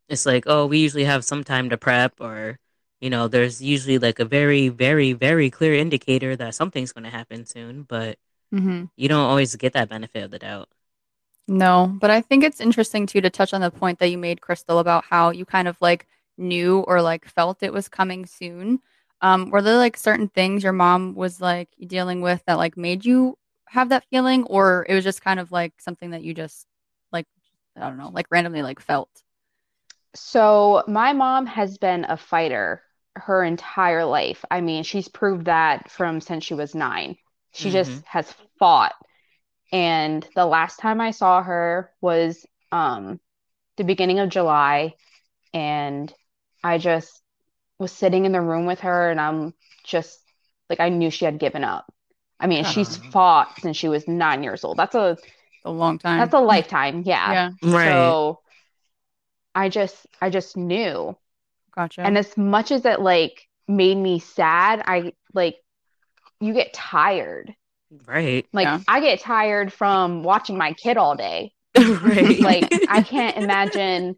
It's 0.08 0.26
like, 0.26 0.44
oh, 0.46 0.66
we 0.66 0.78
usually 0.78 1.04
have 1.04 1.24
some 1.24 1.44
time 1.44 1.70
to 1.70 1.78
prep, 1.78 2.20
or, 2.20 2.58
you 3.00 3.10
know, 3.10 3.28
there's 3.28 3.62
usually 3.62 3.98
like 3.98 4.18
a 4.18 4.24
very, 4.24 4.68
very, 4.68 5.12
very 5.14 5.50
clear 5.50 5.74
indicator 5.74 6.36
that 6.36 6.54
something's 6.54 6.92
going 6.92 7.04
to 7.04 7.10
happen 7.10 7.46
soon, 7.46 7.84
but 7.84 8.18
hmm 8.52 8.84
you 8.96 9.08
don't 9.08 9.20
always 9.28 9.56
get 9.56 9.74
that 9.74 9.88
benefit 9.90 10.24
of 10.24 10.30
the 10.32 10.38
doubt. 10.40 10.68
No, 11.48 11.88
but 12.00 12.10
I 12.10 12.20
think 12.20 12.44
it's 12.44 12.60
interesting 12.60 13.06
too 13.06 13.20
to 13.20 13.30
touch 13.30 13.52
on 13.52 13.60
the 13.60 13.70
point 13.70 13.98
that 13.98 14.08
you 14.08 14.18
made, 14.18 14.40
Crystal, 14.40 14.78
about 14.78 15.04
how 15.04 15.30
you 15.30 15.44
kind 15.44 15.68
of 15.68 15.76
like 15.80 16.06
knew 16.38 16.80
or 16.80 17.02
like 17.02 17.26
felt 17.26 17.62
it 17.62 17.72
was 17.72 17.88
coming 17.88 18.26
soon. 18.26 18.80
Um, 19.20 19.50
were 19.50 19.62
there 19.62 19.76
like 19.76 19.96
certain 19.96 20.28
things 20.28 20.62
your 20.64 20.72
mom 20.72 21.14
was 21.14 21.40
like 21.40 21.68
dealing 21.86 22.20
with 22.22 22.42
that 22.46 22.58
like 22.58 22.76
made 22.76 23.04
you 23.04 23.36
have 23.68 23.88
that 23.90 24.04
feeling, 24.10 24.44
or 24.44 24.86
it 24.88 24.94
was 24.94 25.04
just 25.04 25.22
kind 25.22 25.40
of 25.40 25.50
like 25.52 25.74
something 25.80 26.10
that 26.10 26.22
you 26.22 26.32
just 26.34 26.66
like 27.12 27.26
I 27.76 27.88
don't 27.88 27.98
know, 27.98 28.10
like 28.10 28.26
randomly 28.30 28.62
like 28.62 28.80
felt? 28.80 29.10
So 30.14 30.84
my 30.88 31.12
mom 31.12 31.46
has 31.46 31.78
been 31.78 32.04
a 32.04 32.16
fighter 32.16 32.82
her 33.16 33.44
entire 33.44 34.04
life. 34.04 34.44
I 34.50 34.60
mean, 34.60 34.84
she's 34.84 35.08
proved 35.08 35.46
that 35.46 35.90
from 35.90 36.20
since 36.20 36.44
she 36.44 36.54
was 36.54 36.74
nine. 36.74 37.16
She 37.52 37.70
just 37.70 37.92
Mhm. 37.92 38.04
has 38.06 38.34
fought. 38.58 38.94
And 39.72 40.28
the 40.34 40.46
last 40.46 40.78
time 40.80 41.00
I 41.00 41.12
saw 41.12 41.42
her 41.42 41.92
was 42.00 42.46
um 42.72 43.20
the 43.78 43.84
beginning 43.84 44.20
of 44.20 44.30
July, 44.30 44.96
and 45.54 46.12
I 46.64 46.78
just 46.78 47.22
was 47.78 47.92
sitting 47.92 48.24
in 48.26 48.32
the 48.32 48.40
room 48.40 48.66
with 48.66 48.80
her, 48.80 49.10
and 49.10 49.20
I'm 49.20 49.54
just 49.84 50.20
like 50.70 50.80
I 50.80 50.90
knew 50.90 51.10
she 51.10 51.24
had 51.26 51.38
given 51.40 51.64
up. 51.64 51.92
I 52.40 52.46
mean, 52.48 52.64
she's 52.64 52.96
Uh-huh. 52.96 53.12
fought 53.12 53.58
since 53.60 53.76
she 53.76 53.88
was 53.88 54.08
nine 54.08 54.42
years 54.44 54.64
old. 54.64 54.78
That's 54.78 54.94
a 54.96 55.18
A 55.64 55.72
long 55.72 55.98
time. 55.98 56.14
that's 56.16 56.34
a 56.34 56.40
lifetime, 56.40 57.02
yeah. 57.06 57.36
yeah. 57.36 57.52
Right. 57.62 58.18
So 58.22 58.40
I 59.54 59.68
just 59.68 60.06
I 60.20 60.30
just 60.30 60.56
knew. 60.56 61.16
Gotcha. 61.74 62.02
And 62.02 62.16
as 62.18 62.36
much 62.36 62.70
as 62.70 62.84
it 62.84 63.00
like 63.00 63.46
made 63.68 63.96
me 63.96 64.18
sad, 64.18 64.82
I 64.86 65.12
like 65.34 65.56
you 66.40 66.52
get 66.54 66.72
tired. 66.72 67.54
right. 68.06 68.46
Like 68.52 68.64
Yeah. 68.66 68.80
I 68.88 69.00
get 69.00 69.20
tired 69.20 69.72
from 69.72 70.22
watching 70.22 70.56
my 70.58 70.72
kid 70.72 70.96
all 70.96 71.16
day. 71.16 71.52
right. 71.78 72.40
Like 72.40 72.68
I 72.88 73.02
can't 73.06 73.36
imagine 73.36 74.16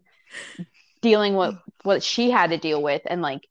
dealing 1.01 1.35
with 1.35 1.55
what 1.83 2.03
she 2.03 2.31
had 2.31 2.49
to 2.49 2.57
deal 2.57 2.81
with 2.81 3.01
and 3.05 3.21
like 3.21 3.47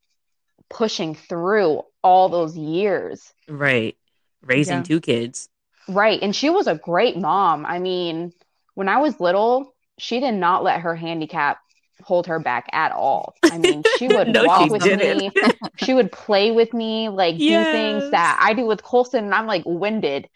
pushing 0.69 1.15
through 1.15 1.83
all 2.03 2.29
those 2.29 2.57
years. 2.57 3.33
Right. 3.47 3.95
Raising 4.41 4.77
Yeah. 4.77 4.83
two 4.83 4.99
kids. 5.01 5.49
Right. 5.87 6.21
And 6.21 6.35
she 6.35 6.49
was 6.49 6.67
a 6.67 6.75
great 6.75 7.15
mom. 7.17 7.65
I 7.65 7.79
mean, 7.79 8.33
when 8.73 8.89
I 8.89 8.97
was 8.97 9.19
little, 9.19 9.73
she 9.97 10.19
did 10.19 10.33
not 10.33 10.63
let 10.63 10.81
her 10.81 10.95
handicap 10.95 11.59
hold 12.05 12.27
her 12.27 12.39
back 12.39 12.67
at 12.73 12.91
all. 12.91 13.35
I 13.49 13.57
mean, 13.57 13.83
she 13.83 14.09
would 14.09 14.29
No, 14.33 14.43
walk 14.43 14.69
she 14.69 14.69
with 14.69 14.85
didn't. 14.85 14.91
me. 14.91 15.35
She 15.75 15.93
would 15.93 16.11
play 16.11 16.51
with 16.51 16.73
me, 16.73 17.09
like 17.09 17.45
do 17.45 17.65
things 17.65 18.09
that 18.11 18.37
I 18.41 18.53
do 18.53 18.65
with 18.65 18.83
Colson, 18.83 19.25
and 19.25 19.35
I'm 19.35 19.47
like 19.47 19.63
winded. 19.65 20.29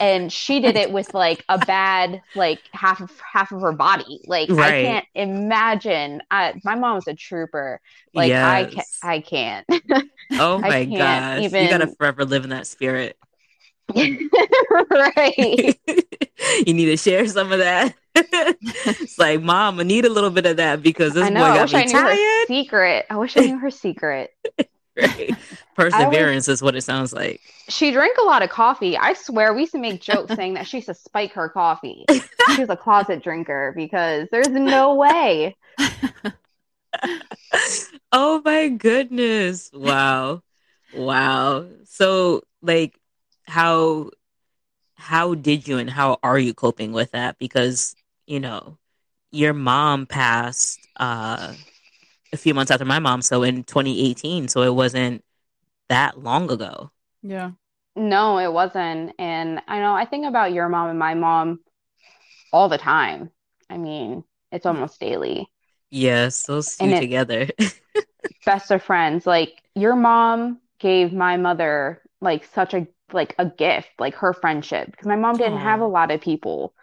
and 0.00 0.32
she 0.32 0.60
did 0.60 0.76
it 0.76 0.90
with 0.90 1.14
like 1.14 1.44
a 1.48 1.58
bad 1.58 2.22
like 2.34 2.60
half 2.72 3.00
of 3.00 3.10
half 3.32 3.52
of 3.52 3.60
her 3.62 3.72
body 3.72 4.20
like 4.26 4.52
i 4.58 4.72
can't 4.72 5.06
imagine 5.14 6.20
I, 6.30 6.54
my 6.64 6.74
mom's 6.74 7.06
a 7.08 7.14
trooper 7.14 7.80
like 8.14 8.36
i 8.42 8.64
can't 8.66 8.88
i 9.02 9.20
can't 9.20 9.66
Oh 10.36 10.58
I 10.62 10.72
my 10.72 10.84
can't 10.88 11.26
gosh. 11.26 11.54
You 11.58 11.68
gotta 11.68 11.86
forever 11.86 12.24
live 12.24 12.44
in 12.44 12.50
that 12.50 12.66
spirit. 12.66 13.16
right 14.90 15.76
you 16.66 16.74
need 16.74 16.86
to 16.86 16.96
share 16.96 17.26
some 17.28 17.52
of 17.52 17.58
that. 17.58 17.94
It's 18.14 19.18
like, 19.18 19.42
Mom, 19.42 19.80
I 19.80 19.82
need 19.82 20.04
a 20.04 20.08
little 20.08 20.30
bit 20.30 20.46
of 20.46 20.56
that 20.58 20.82
because 20.82 21.14
this 21.14 21.24
i 21.24 21.28
know 21.30 21.40
boy 21.40 21.46
i 21.46 21.56
got 21.56 21.74
i 21.74 21.84
me 21.84 21.92
her 21.92 22.00
tired. 22.00 22.46
secret 22.46 23.06
i 23.10 23.16
wish 23.16 23.36
i 23.36 23.40
knew 23.40 23.58
her 23.58 23.70
secret 23.70 24.30
Right. 24.96 25.34
Perseverance 25.74 26.46
is 26.46 26.62
what 26.62 26.76
it 26.76 26.82
sounds 26.82 27.12
like. 27.12 27.40
she 27.68 27.90
drank 27.90 28.16
a 28.18 28.22
lot 28.24 28.42
of 28.42 28.50
coffee 28.50 28.96
i 28.96 29.12
swear 29.14 29.52
we 29.52 29.62
used 29.62 29.72
to 29.72 29.78
make 29.78 30.00
jokes 30.00 30.36
saying 30.36 30.54
that 30.54 30.68
she 30.68 30.76
used 30.76 30.86
to 30.86 30.94
spike 30.94 31.32
her 31.32 31.48
coffee 31.48 32.04
she 32.54 32.60
was 32.60 32.70
a 32.70 32.76
closet 32.76 33.20
drinker 33.22 33.72
because 33.76 34.28
there's 34.30 34.48
no 34.50 34.94
way 34.94 35.56
oh 38.12 38.40
my 38.44 38.68
goodness. 38.68 39.70
Wow. 39.72 40.42
Wow. 40.94 41.66
So 41.84 42.42
like 42.62 42.98
how 43.46 44.10
how 44.94 45.34
did 45.34 45.66
you 45.68 45.78
and 45.78 45.90
how 45.90 46.18
are 46.22 46.38
you 46.38 46.54
coping 46.54 46.92
with 46.92 47.10
that? 47.10 47.38
Because, 47.38 47.94
you 48.26 48.40
know, 48.40 48.78
your 49.30 49.52
mom 49.54 50.06
passed 50.06 50.80
uh 50.96 51.54
a 52.32 52.36
few 52.36 52.54
months 52.54 52.70
after 52.70 52.84
my 52.84 52.98
mom, 52.98 53.22
so 53.22 53.42
in 53.42 53.64
2018, 53.64 54.48
so 54.48 54.62
it 54.62 54.74
wasn't 54.74 55.24
that 55.88 56.20
long 56.20 56.50
ago. 56.50 56.90
Yeah. 57.22 57.52
No, 57.96 58.38
it 58.38 58.52
wasn't. 58.52 59.12
And 59.18 59.62
I 59.68 59.78
know 59.78 59.94
I 59.94 60.04
think 60.04 60.26
about 60.26 60.52
your 60.52 60.68
mom 60.68 60.90
and 60.90 60.98
my 60.98 61.14
mom 61.14 61.60
all 62.52 62.68
the 62.68 62.78
time. 62.78 63.30
I 63.70 63.78
mean, 63.78 64.24
it's 64.52 64.66
almost 64.66 65.00
daily. 65.00 65.48
Yes, 65.90 66.44
those 66.46 66.76
two 66.76 66.86
And 66.86 66.96
together. 66.96 67.48
Best 68.44 68.70
of 68.70 68.82
friends. 68.82 69.26
Like 69.26 69.62
your 69.74 69.96
mom 69.96 70.60
gave 70.78 71.12
my 71.12 71.36
mother 71.36 72.02
like 72.20 72.44
such 72.44 72.74
a 72.74 72.86
like 73.12 73.34
a 73.38 73.46
gift, 73.46 73.90
like 73.98 74.14
her 74.16 74.32
friendship, 74.32 74.90
because 74.90 75.06
my 75.06 75.16
mom 75.16 75.36
didn't 75.36 75.58
have 75.58 75.80
a 75.80 75.86
lot 75.86 76.10
of 76.10 76.20
people 76.20 76.74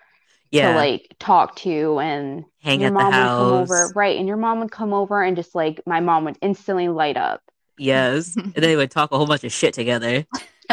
yeah, 0.51 0.74
to 0.74 0.77
like 0.77 1.15
talk 1.20 1.55
to 1.58 2.00
and 2.00 2.46
hang 2.62 2.81
your 2.81 2.88
at 2.88 2.93
the 2.93 3.00
mom 3.00 3.05
would 3.13 3.27
come 3.27 3.53
over, 3.53 3.91
right? 3.96 4.17
And 4.17 4.27
your 4.27 4.38
mom 4.38 4.60
would 4.60 4.72
come 4.72 4.93
over 4.93 5.24
and 5.24 5.36
just 5.36 5.55
like 5.55 5.81
my 5.86 6.00
mom 6.00 6.25
would 6.25 6.38
instantly 6.41 6.89
light 6.89 7.17
up. 7.17 7.41
Yes, 7.77 8.36
and 8.38 8.53
they 8.53 8.75
would 8.75 8.91
talk 8.91 9.12
a 9.12 9.17
whole 9.17 9.27
bunch 9.27 9.43
of 9.43 9.51
shit 9.51 9.74
together. 9.74 10.25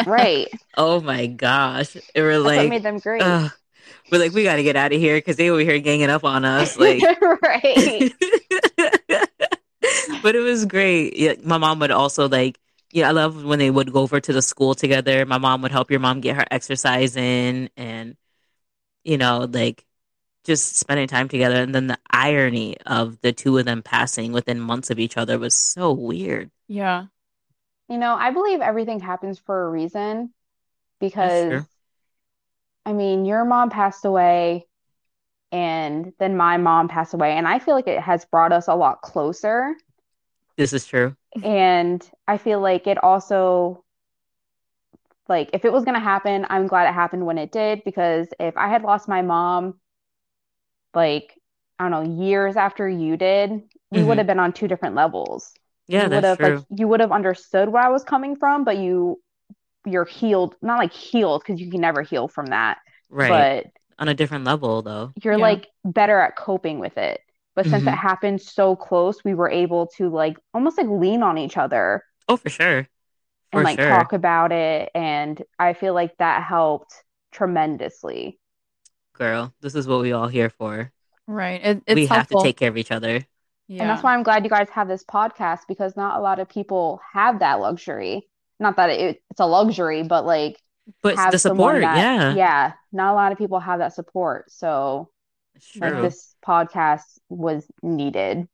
Right. 0.06 0.48
Oh 0.76 1.00
my 1.00 1.26
gosh, 1.26 1.96
it 1.96 2.22
were 2.22 2.34
That's 2.34 2.44
what 2.44 2.56
like, 2.56 2.68
made 2.68 2.82
them 2.84 2.98
great. 3.00 3.20
ugh. 3.20 3.50
we're 4.12 4.20
like, 4.20 4.32
we 4.32 4.44
got 4.44 4.56
to 4.56 4.62
get 4.62 4.76
out 4.76 4.92
of 4.92 5.00
here 5.00 5.16
because 5.16 5.34
they 5.36 5.50
over 5.50 5.58
here 5.60 5.80
ganging 5.80 6.08
up 6.08 6.22
on 6.22 6.44
us. 6.44 6.76
Like, 6.78 7.02
right. 7.42 8.12
but 10.22 10.36
it 10.36 10.40
was 10.40 10.66
great. 10.66 11.16
Yeah, 11.16 11.34
my 11.42 11.58
mom 11.58 11.80
would 11.80 11.90
also 11.90 12.28
like, 12.28 12.58
yeah, 12.92 13.08
I 13.08 13.10
love 13.10 13.44
when 13.44 13.58
they 13.58 13.70
would 13.70 13.92
go 13.92 14.02
over 14.02 14.20
to 14.20 14.32
the 14.32 14.40
school 14.40 14.74
together. 14.74 15.26
My 15.26 15.38
mom 15.38 15.62
would 15.62 15.72
help 15.72 15.90
your 15.90 15.98
mom 16.00 16.20
get 16.20 16.36
her 16.36 16.46
exercise 16.50 17.16
in, 17.16 17.68
and 17.76 18.16
you 19.08 19.16
know, 19.16 19.48
like 19.50 19.84
just 20.44 20.76
spending 20.76 21.08
time 21.08 21.28
together. 21.28 21.62
And 21.62 21.74
then 21.74 21.86
the 21.86 21.98
irony 22.10 22.76
of 22.84 23.18
the 23.22 23.32
two 23.32 23.56
of 23.56 23.64
them 23.64 23.82
passing 23.82 24.32
within 24.32 24.60
months 24.60 24.90
of 24.90 24.98
each 24.98 25.16
other 25.16 25.38
was 25.38 25.54
so 25.54 25.92
weird. 25.92 26.50
Yeah. 26.68 27.06
You 27.88 27.96
know, 27.96 28.14
I 28.14 28.30
believe 28.32 28.60
everything 28.60 29.00
happens 29.00 29.38
for 29.38 29.66
a 29.66 29.70
reason 29.70 30.34
because 31.00 31.48
true. 31.48 31.66
I 32.84 32.92
mean, 32.92 33.24
your 33.24 33.46
mom 33.46 33.70
passed 33.70 34.04
away 34.04 34.66
and 35.50 36.12
then 36.18 36.36
my 36.36 36.58
mom 36.58 36.88
passed 36.88 37.14
away, 37.14 37.32
and 37.32 37.48
I 37.48 37.58
feel 37.58 37.74
like 37.74 37.88
it 37.88 38.00
has 38.00 38.26
brought 38.26 38.52
us 38.52 38.68
a 38.68 38.74
lot 38.74 39.00
closer. 39.00 39.74
This 40.58 40.74
is 40.74 40.86
true. 40.86 41.16
And 41.42 42.06
I 42.26 42.36
feel 42.36 42.60
like 42.60 42.86
it 42.86 43.02
also, 43.02 43.82
like, 45.28 45.50
if 45.52 45.64
it 45.64 45.72
was 45.72 45.84
going 45.84 45.94
to 45.94 46.00
happen, 46.00 46.46
I'm 46.50 46.66
glad 46.66 46.88
it 46.88 46.94
happened 46.94 47.26
when 47.26 47.38
it 47.38 47.52
did 47.52 47.82
because 47.84 48.28
if 48.40 48.56
I 48.56 48.68
had 48.68 48.82
lost 48.82 49.08
my 49.08 49.22
mom, 49.22 49.80
like, 50.94 51.34
I 51.78 51.88
don't 51.88 51.90
know, 52.18 52.24
years 52.24 52.56
after 52.56 52.88
you 52.88 53.16
did, 53.16 53.62
we 53.90 54.02
Mhm. 54.02 54.02
would 54.02 54.18
have 54.18 54.26
been 54.26 54.38
on 54.40 54.52
two 54.52 54.68
different 54.68 54.94
levels. 54.94 55.52
Yeah, 55.88 56.08
you 56.08 56.10
would 56.10 56.24
that's 56.24 56.24
have 56.24 56.38
true. 56.38 56.64
like 56.66 56.66
you 56.70 56.86
would 56.88 57.00
have 57.00 57.12
understood 57.12 57.68
where 57.68 57.82
I 57.82 57.88
was 57.88 58.04
coming 58.04 58.36
from, 58.36 58.64
but 58.64 58.78
you 58.78 59.20
you're 59.86 60.06
healed, 60.06 60.56
not 60.62 60.78
like 60.78 60.92
healed 60.92 61.42
because 61.46 61.60
you 61.60 61.70
can 61.70 61.80
never 61.80 62.02
heal 62.02 62.28
from 62.28 62.46
that, 62.48 62.78
right. 63.10 63.48
but 63.48 63.66
On 63.98 64.08
a 64.08 64.14
different 64.14 64.44
level, 64.44 64.82
though. 64.82 65.14
you're 65.22 65.36
Yeah. 65.36 65.38
like 65.38 65.66
better 65.84 66.18
at 66.20 66.36
coping 66.36 66.78
with 66.78 66.96
it. 66.96 67.20
But 67.54 67.66
since 67.66 67.86
it 67.86 67.90
Mhm. 67.90 67.94
happened 67.94 68.40
so 68.40 68.76
close, 68.76 69.24
we 69.24 69.34
were 69.34 69.50
able 69.50 69.88
to 69.96 70.08
like 70.08 70.36
almost 70.54 70.78
like 70.78 70.86
lean 70.88 71.22
on 71.22 71.38
each 71.38 71.56
other 71.56 72.04
Oh, 72.28 72.36
for 72.36 72.48
sure. 72.50 72.88
For 73.52 73.58
and 73.58 73.64
like 73.64 73.78
sure. 73.78 73.88
talk 73.88 74.12
about 74.12 74.52
it. 74.52 74.90
And 74.94 75.42
I 75.58 75.72
feel 75.72 75.94
like 75.94 76.16
that 76.18 76.42
helped 76.42 76.92
tremendously. 77.32 78.38
Girl, 79.14 79.52
this 79.60 79.74
is 79.74 79.86
what 79.86 80.00
we 80.00 80.12
all 80.12 80.28
here 80.28 80.50
for. 80.50 80.92
Right. 81.26 81.60
It, 81.62 81.82
it's 81.86 81.94
we 81.94 82.06
have 82.06 82.28
to 82.28 82.40
take 82.42 82.56
care 82.56 82.68
of 82.68 82.76
each 82.76 82.92
other. 82.92 83.24
Yeah. 83.66 83.82
And 83.82 83.90
that's 83.90 84.02
why 84.02 84.14
I'm 84.14 84.22
glad 84.22 84.44
you 84.44 84.50
guys 84.50 84.68
have 84.70 84.88
this 84.88 85.04
podcast 85.04 85.60
because 85.68 85.96
not 85.96 86.18
a 86.18 86.22
lot 86.22 86.38
of 86.38 86.48
people 86.48 87.00
have 87.12 87.40
that 87.40 87.60
luxury. 87.60 88.28
Not 88.58 88.76
that 88.76 88.90
it, 88.90 89.22
it's 89.30 89.40
a 89.40 89.46
luxury, 89.46 90.02
but 90.02 90.24
like 90.24 90.58
But 91.02 91.16
have 91.16 91.32
the 91.32 91.38
support, 91.38 91.80
that, 91.82 91.96
yeah. 91.98 92.34
yeah, 92.34 92.72
not 92.92 93.12
a 93.12 93.14
lot 93.14 93.32
of 93.32 93.38
people 93.38 93.60
have 93.60 93.80
that 93.80 93.92
support. 93.94 94.50
So 94.50 95.10
It's 95.54 95.76
like 95.76 95.94
this 96.00 96.34
podcast 96.46 97.18
was 97.28 97.66
needed. 97.82 98.48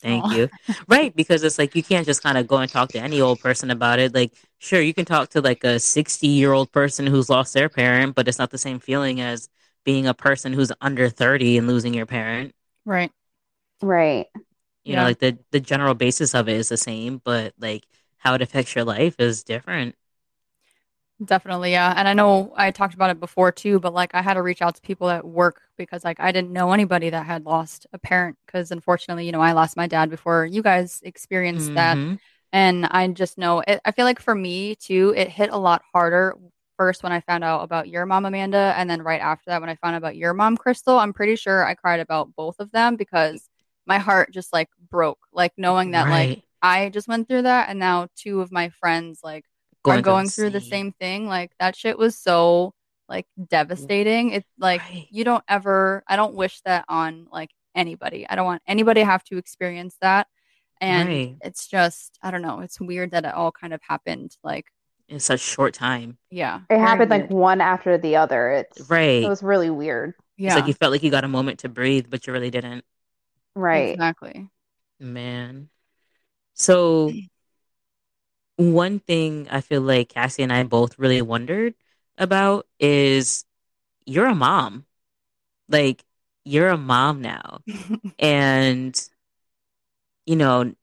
Thank 0.00 0.24
Aw. 0.24 0.34
you. 0.36 0.48
Right, 0.88 1.14
because 1.14 1.42
it's 1.42 1.58
like 1.58 1.74
you 1.74 1.82
can't 1.82 2.06
just 2.06 2.22
kind 2.22 2.38
of 2.38 2.46
go 2.46 2.58
and 2.58 2.70
talk 2.70 2.90
to 2.90 3.00
any 3.00 3.20
old 3.20 3.40
person 3.40 3.70
about 3.70 3.98
it. 3.98 4.14
Like, 4.14 4.32
sure, 4.58 4.80
you 4.80 4.94
can 4.94 5.04
talk 5.04 5.30
to 5.30 5.40
like 5.40 5.64
a 5.64 5.80
60 5.80 6.26
year 6.28 6.52
old 6.52 6.70
person 6.72 7.06
who's 7.06 7.28
lost 7.28 7.54
their 7.54 7.68
parent, 7.68 8.14
but 8.14 8.28
it's 8.28 8.38
not 8.38 8.50
the 8.50 8.58
same 8.58 8.78
feeling 8.78 9.20
as 9.20 9.48
being 9.84 10.06
a 10.06 10.14
person 10.14 10.52
who's 10.52 10.72
under 10.80 11.08
30 11.08 11.58
and 11.58 11.66
losing 11.66 11.94
your 11.94 12.06
parent. 12.06 12.54
right. 12.84 13.10
Right. 13.82 14.26
You 14.84 14.96
know, 14.96 15.04
like 15.04 15.18
the, 15.18 15.38
the 15.50 15.60
general 15.60 15.94
basis 15.94 16.34
of 16.34 16.48
it 16.48 16.56
is 16.56 16.68
the 16.70 16.76
same, 16.76 17.20
but 17.22 17.52
like 17.58 17.84
how 18.16 18.34
it 18.34 18.42
affects 18.42 18.74
your 18.74 18.84
life 18.84 19.16
is 19.18 19.44
different. 19.44 19.94
Definitely, 21.24 21.72
yeah. 21.72 21.94
And 21.96 22.06
I 22.06 22.12
know 22.12 22.52
I 22.56 22.70
talked 22.70 22.94
about 22.94 23.10
it 23.10 23.18
before 23.18 23.50
too, 23.50 23.80
but 23.80 23.92
like 23.92 24.14
I 24.14 24.22
had 24.22 24.34
to 24.34 24.42
reach 24.42 24.62
out 24.62 24.76
to 24.76 24.80
people 24.82 25.10
at 25.10 25.24
work 25.26 25.62
because 25.76 26.04
like 26.04 26.20
I 26.20 26.30
didn't 26.30 26.52
know 26.52 26.72
anybody 26.72 27.10
that 27.10 27.26
had 27.26 27.44
lost 27.44 27.88
a 27.92 27.98
parent 27.98 28.36
because 28.46 28.70
unfortunately, 28.70 29.26
you 29.26 29.32
know, 29.32 29.40
I 29.40 29.50
lost 29.50 29.76
my 29.76 29.88
dad 29.88 30.10
before 30.10 30.46
you 30.46 30.62
guys 30.62 31.00
experienced 31.02 31.74
that. 31.74 31.96
Mhm. 31.96 32.20
And 32.52 32.86
I 32.86 33.08
just 33.08 33.36
know 33.36 33.60
it, 33.66 33.80
I 33.84 33.90
feel 33.90 34.04
like 34.04 34.20
for 34.20 34.34
me 34.34 34.76
too, 34.76 35.12
it 35.16 35.28
hit 35.28 35.50
a 35.50 35.56
lot 35.58 35.82
harder 35.92 36.36
first 36.76 37.02
when 37.02 37.10
I 37.10 37.20
found 37.20 37.42
out 37.42 37.64
about 37.64 37.88
your 37.88 38.06
mom, 38.06 38.24
Amanda. 38.24 38.72
And 38.76 38.88
then 38.88 39.02
right 39.02 39.20
after 39.20 39.50
that, 39.50 39.60
when 39.60 39.70
I 39.70 39.74
found 39.74 39.96
out 39.96 39.98
about 39.98 40.16
your 40.16 40.34
mom, 40.34 40.56
Crystal, 40.56 40.98
I'm 41.00 41.12
pretty 41.12 41.34
sure 41.34 41.64
I 41.64 41.74
cried 41.74 41.98
about 41.98 42.34
both 42.36 42.60
of 42.60 42.70
them 42.70 42.94
because 42.94 43.48
my 43.86 43.98
heart 43.98 44.30
just 44.32 44.52
like 44.52 44.68
broke, 44.88 45.18
like 45.32 45.52
knowing 45.56 45.90
that 45.92 46.08
like 46.08 46.44
I 46.62 46.90
just 46.90 47.08
went 47.08 47.26
through 47.28 47.42
that. 47.42 47.68
And 47.70 47.80
now 47.80 48.06
two 48.14 48.40
of 48.40 48.52
my 48.52 48.68
friends 48.68 49.20
like 49.24 49.44
are 49.90 50.02
going 50.02 50.28
through 50.28 50.50
the 50.50 50.60
same 50.60 50.92
thing. 50.92 51.26
Like 51.26 51.52
that 51.58 51.76
shit 51.76 51.98
was 51.98 52.16
so 52.18 52.74
like 53.08 53.26
devastating. 53.48 54.30
It's 54.32 54.48
like 54.58 54.80
Right. 54.82 55.06
you 55.10 55.24
don't 55.24 55.44
ever 55.48 56.02
I 56.06 56.16
don't 56.16 56.34
wish 56.34 56.60
that 56.62 56.84
on 56.88 57.26
like 57.32 57.50
anybody. 57.74 58.26
I 58.28 58.34
don't 58.36 58.44
want 58.46 58.62
anybody 58.66 59.00
to 59.02 59.06
have 59.06 59.24
to 59.24 59.38
experience 59.38 59.96
that. 60.02 60.26
And 60.80 61.08
Right. 61.08 61.36
it's 61.42 61.66
just 61.66 62.18
I 62.22 62.30
don't 62.30 62.42
know, 62.42 62.60
it's 62.60 62.80
weird 62.80 63.12
that 63.12 63.24
it 63.24 63.34
all 63.34 63.50
kind 63.52 63.72
of 63.72 63.80
happened 63.82 64.36
like 64.44 64.66
in 65.08 65.20
such 65.20 65.40
short 65.40 65.72
time. 65.72 66.18
yeah. 66.30 66.56
It 66.56 66.62
very 66.68 66.80
happened 66.80 67.10
like 67.10 67.30
one 67.30 67.60
after 67.62 67.96
the 67.96 68.16
other. 68.16 68.50
It's 68.50 68.90
Right. 68.90 69.22
it 69.22 69.28
was 69.28 69.42
really 69.42 69.70
weird. 69.70 70.14
yeah. 70.36 70.48
It's 70.48 70.56
like 70.56 70.66
you 70.68 70.74
felt 70.74 70.92
like 70.92 71.02
you 71.02 71.10
got 71.10 71.24
a 71.24 71.28
moment 71.28 71.60
to 71.60 71.68
breathe, 71.70 72.06
but 72.10 72.26
you 72.26 72.32
really 72.34 72.50
didn't. 72.50 72.84
Right. 73.54 73.94
Exactly. 73.94 74.48
Man. 75.00 75.70
So 76.54 77.10
one 78.58 79.00
thing 79.00 79.48
I 79.50 79.62
feel 79.62 79.82
like 79.82 80.10
Cassie 80.10 80.42
and 80.44 80.52
I 80.52 80.64
both 80.64 80.98
really 80.98 81.22
wondered 81.22 81.74
about 82.18 82.66
is 82.80 83.46
you're 84.06 84.26
a 84.26 84.36
mom. 84.36 84.86
Like 85.68 86.04
you're 86.44 86.70
a 86.70 86.78
mom 86.78 87.22
now. 87.22 87.62
And 88.20 88.98
you 90.26 90.36
know, 90.36 90.74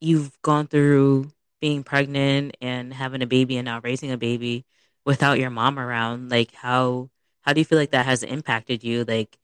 you've 0.00 0.40
gone 0.42 0.68
through 0.68 1.32
being 1.60 1.84
pregnant 1.84 2.56
and 2.62 2.94
having 2.94 3.22
a 3.22 3.26
baby 3.26 3.58
and 3.58 3.66
now 3.66 3.80
raising 3.82 4.12
a 4.12 4.18
baby 4.18 4.66
without 5.06 5.38
your 5.40 5.50
mom 5.50 5.78
around. 5.78 6.30
Like 6.30 6.52
how 6.54 7.10
how 7.42 7.52
do 7.54 7.60
you 7.60 7.64
feel 7.64 7.78
like 7.78 7.92
that 7.92 8.06
has 8.06 8.24
impacted 8.24 8.84
you? 8.84 9.04
Like 9.04 9.38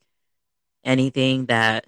anything 0.85 1.47
that 1.49 1.87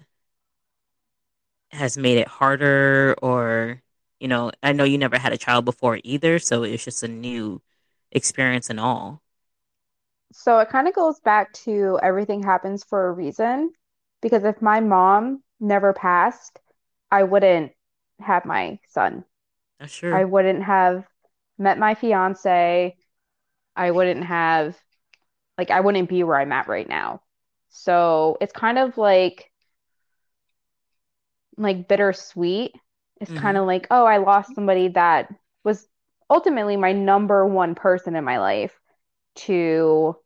has 1.71 1.97
made 1.97 2.17
it 2.17 2.27
harder 2.27 3.15
or 3.21 3.81
you 4.19 4.27
know 4.27 4.51
i 4.63 4.71
know 4.71 4.83
you 4.83 4.97
never 4.97 5.17
had 5.17 5.33
a 5.33 5.37
child 5.37 5.65
before 5.65 5.99
either 6.03 6.39
so 6.39 6.63
it's 6.63 6.83
just 6.85 7.03
a 7.03 7.07
new 7.07 7.61
experience 8.11 8.69
and 8.69 8.79
all 8.79 9.21
So 10.31 10.59
it 10.59 10.69
kind 10.69 10.87
of 10.87 10.93
goes 10.93 11.19
back 11.19 11.53
to 11.65 11.99
everything 12.03 12.43
happens 12.43 12.83
for 12.83 13.07
a 13.07 13.11
reason. 13.11 13.71
Because 14.21 14.43
if 14.43 14.61
my 14.61 14.79
mom 14.79 15.43
never 15.59 15.93
passed, 15.93 16.59
I 17.11 17.23
wouldn't 17.23 17.71
have 18.19 18.45
my 18.45 18.79
son. 18.87 19.25
Oh, 19.79 19.85
That's 19.85 20.01
I 20.11 20.25
wouldn't 20.25 20.63
have 20.63 21.05
met 21.57 21.79
my 21.79 21.95
fiance. 21.95 22.97
I 23.75 23.91
wouldn't 23.91 24.25
have, 24.25 24.77
like, 25.57 25.71
I 25.71 25.81
wouldn't 25.81 26.09
be 26.09 26.23
where 26.23 26.37
I'm 26.39 26.51
at 26.53 26.67
right 26.67 26.89
now. 26.89 27.21
So 27.69 28.37
it's 28.41 28.53
kind 28.53 28.79
of 28.79 28.97
like, 28.97 29.51
like 31.57 31.87
bittersweet. 31.87 32.73
It's 33.21 33.33
kind 33.33 33.57
hmm 33.57 33.57
of 33.57 33.65
like, 33.65 33.87
oh, 33.91 34.05
I 34.05 34.17
lost 34.17 34.55
somebody 34.55 34.89
that 34.89 35.33
was 35.63 35.87
ultimately 36.29 36.77
my 36.77 36.91
number 36.93 37.45
one 37.45 37.75
person 37.75 38.15
in 38.15 38.23
my 38.23 38.39
life 38.39 38.77
to 39.35 40.17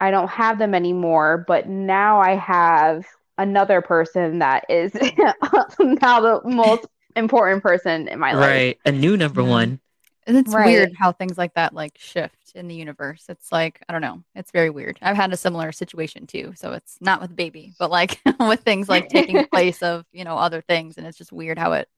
I 0.00 0.10
don't 0.10 0.28
have 0.28 0.58
them 0.58 0.74
anymore, 0.74 1.44
but 1.46 1.68
now 1.68 2.20
I 2.20 2.36
have 2.36 3.04
another 3.36 3.82
person 3.82 4.38
that 4.40 4.64
is 4.68 4.94
now 5.80 6.20
the 6.20 6.40
most 6.44 6.86
important 7.16 7.62
person 7.62 8.08
in 8.08 8.18
my 8.18 8.34
life. 8.34 8.64
Right. 8.64 8.78
A 8.84 8.92
new 8.92 9.16
number 9.16 9.42
one. 9.44 9.80
And 10.26 10.36
it's 10.36 10.56
Right. 10.56 10.56
weird 10.56 10.94
how 10.98 11.12
things 11.12 11.38
like 11.38 11.54
that 11.54 11.72
like 11.74 11.96
shift 11.98 12.37
in 12.52 12.68
the 12.68 12.74
universe. 12.74 13.24
It's 13.28 13.52
like, 13.52 13.82
I 13.88 13.92
don't 13.92 14.02
know. 14.02 14.22
It's 14.34 14.50
very 14.50 14.70
weird. 14.70 14.98
I've 15.02 15.16
had 15.16 15.32
a 15.32 15.36
similar 15.36 15.72
situation 15.72 16.26
too. 16.26 16.52
So 16.56 16.72
it's 16.72 16.98
not 17.00 17.20
with 17.20 17.36
baby, 17.36 17.74
but 17.78 17.90
like 17.90 18.20
with 18.40 18.60
things 18.60 18.88
like 18.88 19.08
taking 19.08 19.46
place 19.52 19.82
of, 19.82 20.04
you 20.12 20.24
know, 20.24 20.36
other 20.36 20.60
things. 20.60 20.96
And 20.96 21.06
it's 21.06 21.18
just 21.18 21.32
weird 21.32 21.58
how 21.58 21.72
it 21.72 21.88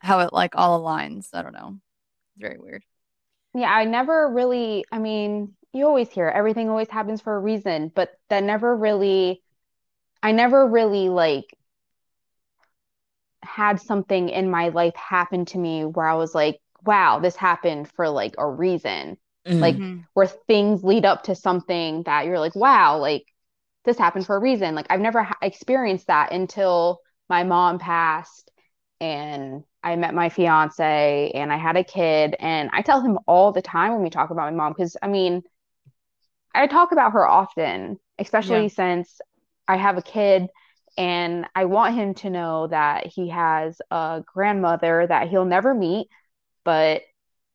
how 0.00 0.20
it 0.20 0.32
like 0.32 0.54
all 0.54 0.80
aligns. 0.80 1.28
I 1.32 1.42
don't 1.42 1.54
know. 1.54 1.76
It's 2.34 2.40
very 2.40 2.58
weird. 2.58 2.84
Yeah, 3.54 3.70
I 3.70 3.84
never 3.84 4.28
really, 4.30 4.84
I 4.90 4.98
mean, 4.98 5.54
you 5.72 5.86
always 5.86 6.10
hear 6.10 6.28
everything 6.28 6.68
always 6.68 6.88
happens 6.88 7.20
for 7.20 7.34
a 7.34 7.40
reason, 7.40 7.90
but 7.94 8.10
that 8.28 8.42
never 8.42 8.74
really, 8.74 9.42
I 10.22 10.32
never 10.32 10.66
really 10.66 11.08
like 11.08 11.54
had 13.42 13.80
something 13.80 14.28
in 14.28 14.50
my 14.50 14.68
life 14.68 14.94
happen 14.94 15.44
to 15.46 15.58
me 15.58 15.84
where 15.84 16.06
I 16.06 16.14
was 16.14 16.34
like, 16.34 16.60
wow, 16.84 17.18
this 17.18 17.36
happened 17.36 17.90
for 17.90 18.08
like 18.08 18.34
a 18.38 18.48
reason. 18.48 19.18
Mm. 19.46 19.60
Like 19.60 19.76
where 20.14 20.26
things 20.26 20.84
lead 20.84 21.04
up 21.04 21.24
to 21.24 21.34
something 21.34 22.02
that 22.04 22.26
you're 22.26 22.38
like, 22.38 22.54
wow, 22.54 22.98
like 22.98 23.24
this 23.84 23.98
happened 23.98 24.26
for 24.26 24.36
a 24.36 24.40
reason. 24.40 24.74
Like 24.74 24.86
I've 24.90 25.00
never 25.00 25.22
ha 25.22 25.34
experienced 25.42 26.06
that 26.08 26.32
until 26.32 27.00
my 27.28 27.44
mom 27.44 27.78
passed 27.78 28.50
and 29.00 29.64
I 29.82 29.96
met 29.96 30.14
my 30.14 30.28
fiance 30.28 31.32
and 31.34 31.52
I 31.52 31.56
had 31.56 31.76
a 31.76 31.84
kid. 31.84 32.36
And 32.38 32.70
I 32.72 32.82
tell 32.82 33.00
him 33.00 33.18
all 33.26 33.52
the 33.52 33.62
time 33.62 33.92
when 33.92 34.02
we 34.02 34.10
talk 34.10 34.30
about 34.30 34.52
my 34.52 34.56
mom, 34.56 34.72
because 34.72 34.96
I 35.02 35.08
mean, 35.08 35.42
I 36.54 36.66
talk 36.66 36.92
about 36.92 37.12
her 37.12 37.26
often, 37.26 37.98
Yeah. 38.40 38.66
especially 38.66 38.68
since 38.68 39.20
I 39.66 39.76
have 39.76 39.96
a 39.96 40.02
kid 40.02 40.48
and 40.96 41.46
I 41.54 41.64
want 41.64 41.94
him 41.94 42.14
to 42.16 42.30
know 42.30 42.66
that 42.66 43.06
he 43.06 43.30
has 43.30 43.80
a 43.90 44.22
grandmother 44.26 45.06
that 45.06 45.28
he'll 45.28 45.46
never 45.46 45.74
meet, 45.74 46.08
but 46.64 47.02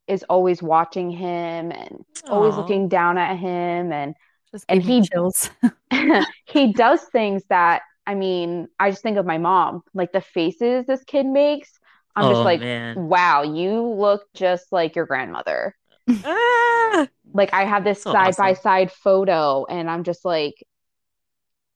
is 0.08 0.24
always 0.30 0.62
watching 0.64 1.10
him 1.12 1.72
and 1.72 2.06
always 2.30 2.58
looking 2.58 2.88
down 2.90 3.18
at 3.18 3.38
him 3.38 3.92
and 3.92 4.16
Just 4.52 4.68
and 4.70 4.82
he 4.84 5.02
chills. 5.02 5.50
he 6.46 6.74
does 6.74 7.04
things 7.12 7.44
that 7.50 7.82
I 8.06 8.16
mean, 8.16 8.70
I 8.80 8.90
just 8.92 9.04
think 9.04 9.18
of 9.18 9.26
my 9.26 9.38
mom, 9.38 9.84
like 9.94 10.14
the 10.14 10.22
faces 10.22 10.86
this 10.86 11.04
kid 11.04 11.26
makes. 11.26 11.72
I'm 12.16 12.28
just 12.30 12.44
Oh 12.44 12.46
like, 12.46 12.62
man. 12.62 12.96
wow, 12.96 13.44
you 13.44 13.82
look 13.84 14.24
just 14.34 14.72
like 14.72 14.96
your 14.96 15.06
grandmother. 15.06 15.76
Ah, 16.24 17.08
Like 17.34 17.54
I 17.54 17.66
have 17.66 17.84
this 17.84 18.06
side 18.06 18.36
by 18.36 18.54
side 18.54 18.92
photo 18.92 19.66
and 19.66 19.90
I'm 19.90 20.04
just 20.04 20.26
like, 20.26 20.56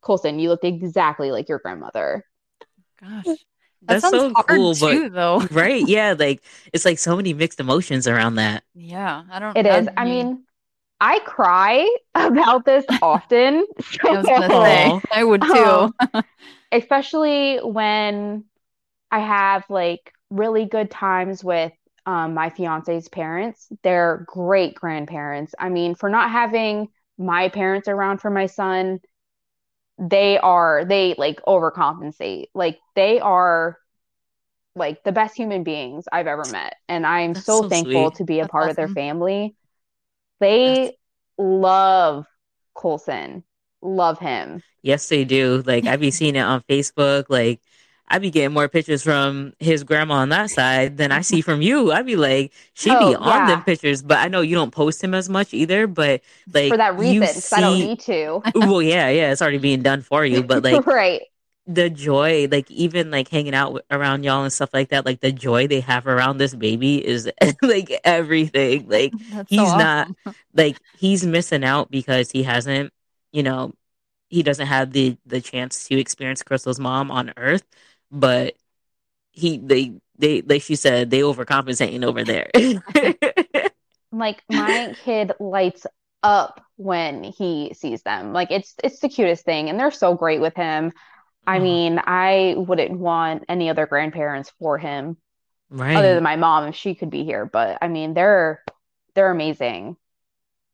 Colson, 0.02 0.38
you 0.40 0.50
look 0.50 0.64
exactly 0.64 1.32
like 1.32 1.50
your 1.50 1.60
grandmother. 1.60 2.26
Gosh. 3.00 3.46
That 3.88 4.00
That's 4.00 4.02
sounds 4.02 4.24
so 4.24 4.36
hard 4.36 4.36
cool, 4.36 4.76
but 4.76 5.04
though. 5.10 5.40
right, 5.52 5.86
yeah, 5.86 6.16
like 6.18 6.44
it's 6.74 6.86
like 6.86 7.00
so 7.00 7.16
many 7.18 7.34
mixed 7.34 7.60
emotions 7.60 8.08
around 8.08 8.36
that. 8.36 8.64
Yeah. 8.74 9.24
I 9.32 9.40
don't 9.40 9.56
It 9.56 9.66
is. 9.66 9.88
that'd 9.88 9.94
I 9.98 10.06
mean, 10.06 10.44
I 11.02 11.20
cry 11.22 11.90
about 12.16 12.66
this 12.66 12.86
often. 13.02 13.68
I 14.04 14.12
was 14.12 14.32
So, 14.36 14.50
say 14.50 14.94
Oh, 14.94 15.02
I 15.12 15.24
would 15.24 15.48
too. 15.48 15.90
um, 16.14 16.24
especially 16.72 17.58
when 17.60 18.46
I 19.12 19.20
have 19.20 19.66
like 19.70 20.14
really 20.30 20.66
good 20.66 20.92
times 20.92 21.44
with 21.44 21.74
um, 22.06 22.34
my 22.34 22.50
fiance's 22.50 23.10
parents. 23.10 23.68
They're 23.84 24.26
great 24.28 24.76
grandparents. 24.76 25.56
I 25.60 25.70
mean, 25.70 25.96
for 25.96 26.10
not 26.10 26.32
having 26.32 26.90
my 27.18 27.50
parents 27.50 27.88
around 27.88 28.20
for 28.20 28.32
my 28.32 28.48
son, 28.48 29.02
they 30.02 30.40
are, 30.40 30.86
they 30.86 31.16
like 31.18 31.42
overcompensate. 31.48 32.48
Like, 32.56 32.80
they 32.96 33.22
are 33.22 33.78
like 34.76 35.04
the 35.04 35.12
best 35.12 35.36
human 35.36 35.64
beings 35.64 36.06
I've 36.12 36.28
ever 36.28 36.48
met. 36.48 36.76
And 36.88 37.06
I'm 37.06 37.36
so 37.36 37.64
so 37.64 37.70
thankful 37.70 38.12
sweet. 38.12 38.14
to 38.14 38.24
be 38.24 38.40
a 38.40 38.46
That's 38.46 38.48
part 38.48 38.70
of 38.70 38.78
their 38.78 38.88
awesome. 38.88 38.90
family. 38.90 39.56
They 40.42 40.98
love 41.38 42.26
Colson, 42.76 43.44
love 43.82 44.20
him. 44.20 44.64
yes, 44.82 45.08
they 45.10 45.26
do. 45.26 45.64
Like 45.66 45.86
i've 45.88 46.00
been 46.00 46.12
seeing 46.12 46.36
it 46.36 46.40
on 46.40 46.62
Facebook. 46.64 47.26
Like 47.30 47.62
I 48.12 48.20
be 48.20 48.32
getting 48.32 48.54
more 48.54 48.70
pictures 48.70 49.04
from 49.04 49.54
his 49.60 49.84
grandma 49.84 50.16
on 50.16 50.30
that 50.30 50.52
side 50.52 50.98
than 50.98 51.12
I 51.12 51.22
see 51.22 51.42
from 51.42 51.62
you. 51.62 51.92
I 51.92 52.02
be 52.04 52.16
like, 52.16 52.54
she 52.74 52.96
be 52.96 53.16
Oh, 53.16 53.16
on 53.16 53.46
them 53.46 53.64
pictures, 53.64 54.04
but 54.04 54.20
I 54.20 54.28
know 54.28 54.42
you 54.42 54.56
don't 54.56 54.72
post 54.72 55.04
him 55.04 55.14
as 55.14 55.30
much 55.30 55.54
either. 55.54 55.88
But 55.88 56.22
like 56.54 56.68
for 56.68 56.78
that 56.78 56.98
reason, 56.98 57.28
because 57.36 57.54
I 57.54 57.62
don't 57.62 57.80
see, 57.80 57.80
need 57.80 58.00
to. 58.02 58.44
well, 58.56 58.82
yeah, 58.82 59.10
yeah, 59.10 59.32
it's 59.32 59.42
already 59.42 59.60
being 59.60 59.84
done 59.84 60.02
for 60.02 60.26
you. 60.26 60.44
But 60.44 60.64
like 60.64 60.86
Right. 60.86 61.22
the 61.68 61.90
joy, 61.90 62.48
like 62.52 62.70
even 62.72 63.12
like 63.12 63.28
hanging 63.30 63.54
out 63.56 63.84
around 63.92 64.24
y'all 64.24 64.44
and 64.44 64.52
stuff 64.54 64.74
like 64.74 64.90
that, 64.90 65.06
like 65.06 65.20
the 65.22 65.32
joy 65.32 65.68
they 65.68 65.80
have 65.82 66.08
around 66.08 66.38
this 66.38 66.56
baby 66.56 67.06
is 67.06 67.30
like 67.62 67.92
everything. 68.04 68.90
Like 68.90 69.16
That's 69.30 69.54
so 69.54 69.64
he's 69.64 69.76
not 69.76 70.12
like 70.54 70.78
he's 70.94 71.26
missing 71.26 71.64
out 71.64 71.92
because 71.92 72.32
he 72.32 72.44
hasn't, 72.44 72.92
you 73.32 73.44
know, 73.44 73.74
he 74.30 74.44
doesn't 74.44 74.68
have 74.68 74.92
the 74.94 75.18
the 75.26 75.42
chance 75.42 75.88
to 75.88 76.00
experience 76.00 76.44
Crystal's 76.44 76.80
mom 76.80 77.12
on 77.12 77.34
Earth, 77.38 77.64
but 78.12 78.56
he 79.32 79.58
they 79.60 79.94
they 80.18 80.42
like 80.44 80.62
she 80.64 80.76
said 80.76 81.10
they 81.12 81.22
overcompensating 81.22 82.06
over 82.06 82.24
there. 82.26 82.52
Like 84.12 84.44
my 84.50 84.96
kid 85.04 85.32
lights 85.40 85.86
up 86.24 86.62
when 86.76 87.24
he 87.24 87.74
sees 87.74 88.04
them. 88.04 88.34
Like 88.34 88.52
it's 88.52 88.76
it's 88.84 89.00
the 89.00 89.10
cutest 89.10 89.46
thing 89.46 89.70
and 89.70 89.80
they're 89.80 89.92
so 89.92 90.16
great 90.16 90.42
with 90.42 90.56
him. 90.56 90.92
I 91.48 91.60
oh, 91.60 91.60
mean, 91.60 92.00
I 92.06 92.56
wouldn't 92.58 93.00
want 93.00 93.46
any 93.50 93.70
other 93.70 93.86
grandparents 93.88 94.52
for 94.60 94.78
him 94.78 95.18
Right. 95.72 95.96
other 95.96 96.16
than 96.16 96.24
my 96.24 96.38
mom 96.38 96.68
if 96.70 96.76
she 96.76 96.96
could 96.96 97.10
be 97.12 97.26
here, 97.26 97.46
but 97.46 97.80
I 97.82 97.90
mean, 97.90 98.14
they're 98.16 98.64
they're 99.16 99.32
amazing. 99.32 99.98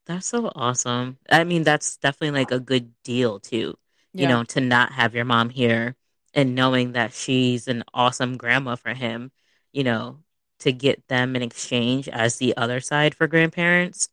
That's 0.06 0.28
so 0.28 0.52
awesome. 0.56 1.20
I 1.30 1.44
mean, 1.44 1.64
that's 1.64 1.98
definitely 1.98 2.40
like 2.40 2.52
a 2.52 2.60
good 2.60 2.94
deal 3.04 3.40
too, 3.40 3.78
you 4.16 4.26
Yeah. 4.26 4.28
know, 4.28 4.44
to 4.46 4.62
not 4.62 4.94
have 4.94 5.14
your 5.16 5.26
mom 5.26 5.50
here 5.50 5.96
and 6.38 6.56
knowing 6.56 6.94
that 6.94 7.14
she's 7.14 7.68
an 7.70 7.84
awesome 7.96 8.38
grandma 8.38 8.78
for 8.78 8.96
him, 8.96 9.32
you 9.74 9.84
know, 9.86 10.20
to 10.62 10.74
get 10.74 11.08
them 11.10 11.36
in 11.38 11.44
exchange 11.44 12.10
as 12.10 12.38
the 12.38 12.58
other 12.58 12.82
side 12.82 13.16
for 13.16 13.28
grandparents. 13.28 14.10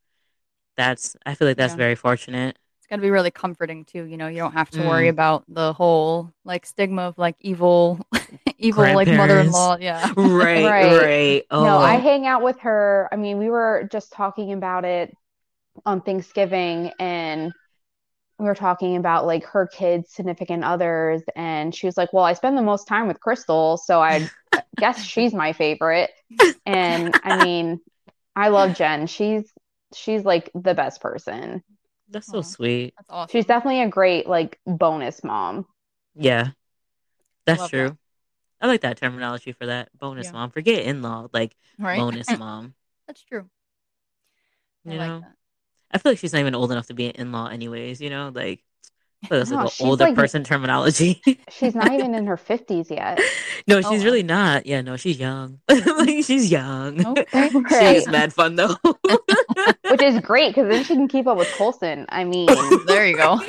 That's, 0.76 1.16
I 1.26 1.34
feel 1.36 1.48
like 1.48 1.58
that's 1.58 1.74
Yeah. 1.74 1.76
very 1.76 1.96
fortunate. 1.96 2.58
It's 2.80 2.86
gotta 2.88 3.02
be 3.02 3.10
really 3.10 3.30
comforting 3.30 3.84
too, 3.84 4.04
you 4.04 4.16
know, 4.18 4.28
you 4.28 4.38
don't 4.38 4.52
have 4.52 4.70
to 4.72 4.82
worry 4.84 5.08
Mm, 5.08 5.10
about 5.10 5.44
the 5.48 5.72
whole 5.72 6.32
like 6.44 6.66
stigma 6.66 7.02
of 7.02 7.18
like 7.18 7.36
evil 7.40 8.00
evil 8.58 8.92
like 8.92 9.12
mother-in-law. 9.12 9.78
Yeah. 9.80 10.12
Right, 10.16 10.74
Right. 10.76 10.78
right. 10.78 11.46
No, 11.58 11.78
I 11.78 11.96
Oh, 11.96 11.98
hang 11.98 12.26
out 12.26 12.42
with 12.42 12.60
her. 12.60 13.08
I 13.12 13.16
mean, 13.16 13.38
we 13.38 13.50
were 13.50 13.88
just 13.92 14.12
talking 14.12 14.52
about 14.52 14.84
it 14.84 15.14
on 15.86 16.02
Thanksgiving 16.02 16.92
and 17.00 17.54
we 18.38 18.46
were 18.46 18.54
talking 18.54 18.96
about 18.96 19.26
like 19.26 19.44
her 19.46 19.66
kids' 19.66 20.12
significant 20.12 20.64
others, 20.64 21.22
and 21.36 21.74
she 21.74 21.86
was 21.86 21.96
like, 21.96 22.12
"Well, 22.12 22.24
I 22.24 22.32
spend 22.34 22.56
the 22.58 22.62
most 22.62 22.86
time 22.88 23.08
with 23.08 23.20
Crystal, 23.20 23.76
so 23.76 24.00
I 24.02 24.30
guess 24.78 25.02
she's 25.04 25.34
my 25.34 25.52
favorite." 25.52 26.10
And 26.66 27.16
I 27.22 27.32
mean, 27.34 27.80
I 28.36 28.48
love 28.48 28.74
Jen. 28.76 29.06
She's 29.06 29.52
she's 29.94 30.24
like 30.24 30.50
the 30.54 30.74
best 30.74 31.00
person. 31.00 31.62
that's 32.08 32.28
so 32.28 32.40
Oh, 32.40 32.42
sweet. 32.42 32.94
that's 32.98 33.10
awesome. 33.10 33.30
She's 33.32 33.46
definitely 33.46 33.82
a 33.82 33.88
great 33.88 34.28
like 34.28 34.58
bonus 34.66 35.24
mom. 35.24 35.66
Yeah, 36.14 36.52
that's 37.46 37.64
love 37.64 37.72
that. 37.76 37.92
true. 37.92 37.98
I 38.60 38.66
like 38.68 38.82
that 38.82 38.98
terminology 38.98 39.52
for 39.52 39.66
that. 39.66 39.90
Bonus 39.98 40.32
Yeah. 40.32 40.34
mom. 40.34 40.50
Forget 40.50 40.84
in 40.84 41.02
law, 41.02 41.28
like 41.32 41.56
Right? 41.78 42.08
bonus 42.08 42.34
mom. 42.36 42.74
That's 43.06 43.22
true. 43.24 43.50
I 44.86 44.92
You 44.92 44.96
like 44.96 45.18
know? 45.18 45.20
that. 45.20 45.36
I 45.94 45.98
feel 45.98 46.12
like 46.12 46.18
she's 46.18 46.32
not 46.32 46.40
even 46.40 46.54
old 46.54 46.72
enough 46.72 46.88
to 46.88 46.94
be 46.94 47.06
an 47.06 47.12
in 47.12 47.32
law, 47.32 47.46
anyways, 47.46 48.00
you 48.00 48.10
know? 48.10 48.32
Like, 48.34 48.60
That's 49.30 49.50
No, 49.50 49.58
like 49.64 49.80
an 49.80 49.86
older 49.86 50.04
like- 50.06 50.14
person 50.16 50.44
terminology. 50.44 51.22
She's 51.50 51.74
not 51.74 51.92
even 51.92 52.14
in 52.14 52.26
her 52.26 52.36
50s 52.36 52.90
yet. 52.90 53.18
no, 53.66 53.76
Oh, 53.78 53.80
she's 53.80 54.00
wow. 54.00 54.04
really 54.04 54.22
not. 54.24 54.66
Yeah, 54.66 54.82
no, 54.82 54.96
she's 54.98 55.18
young. 55.18 55.60
like 55.70 56.24
she's 56.24 56.50
young. 56.50 57.06
Okay. 57.18 57.48
She 57.50 57.58
Right. 57.58 57.96
is 57.96 58.06
mad 58.08 58.32
fun 58.34 58.56
though. 58.56 58.74
Which 59.90 60.02
is 60.02 60.18
great 60.20 60.54
because 60.54 60.68
then 60.68 60.82
she 60.84 60.94
can 60.94 61.08
keep 61.08 61.26
up 61.26 61.38
with 61.38 61.50
Colson. 61.56 62.04
I 62.10 62.24
mean, 62.24 62.48
there 62.86 63.06
you 63.06 63.16
go. 63.16 63.40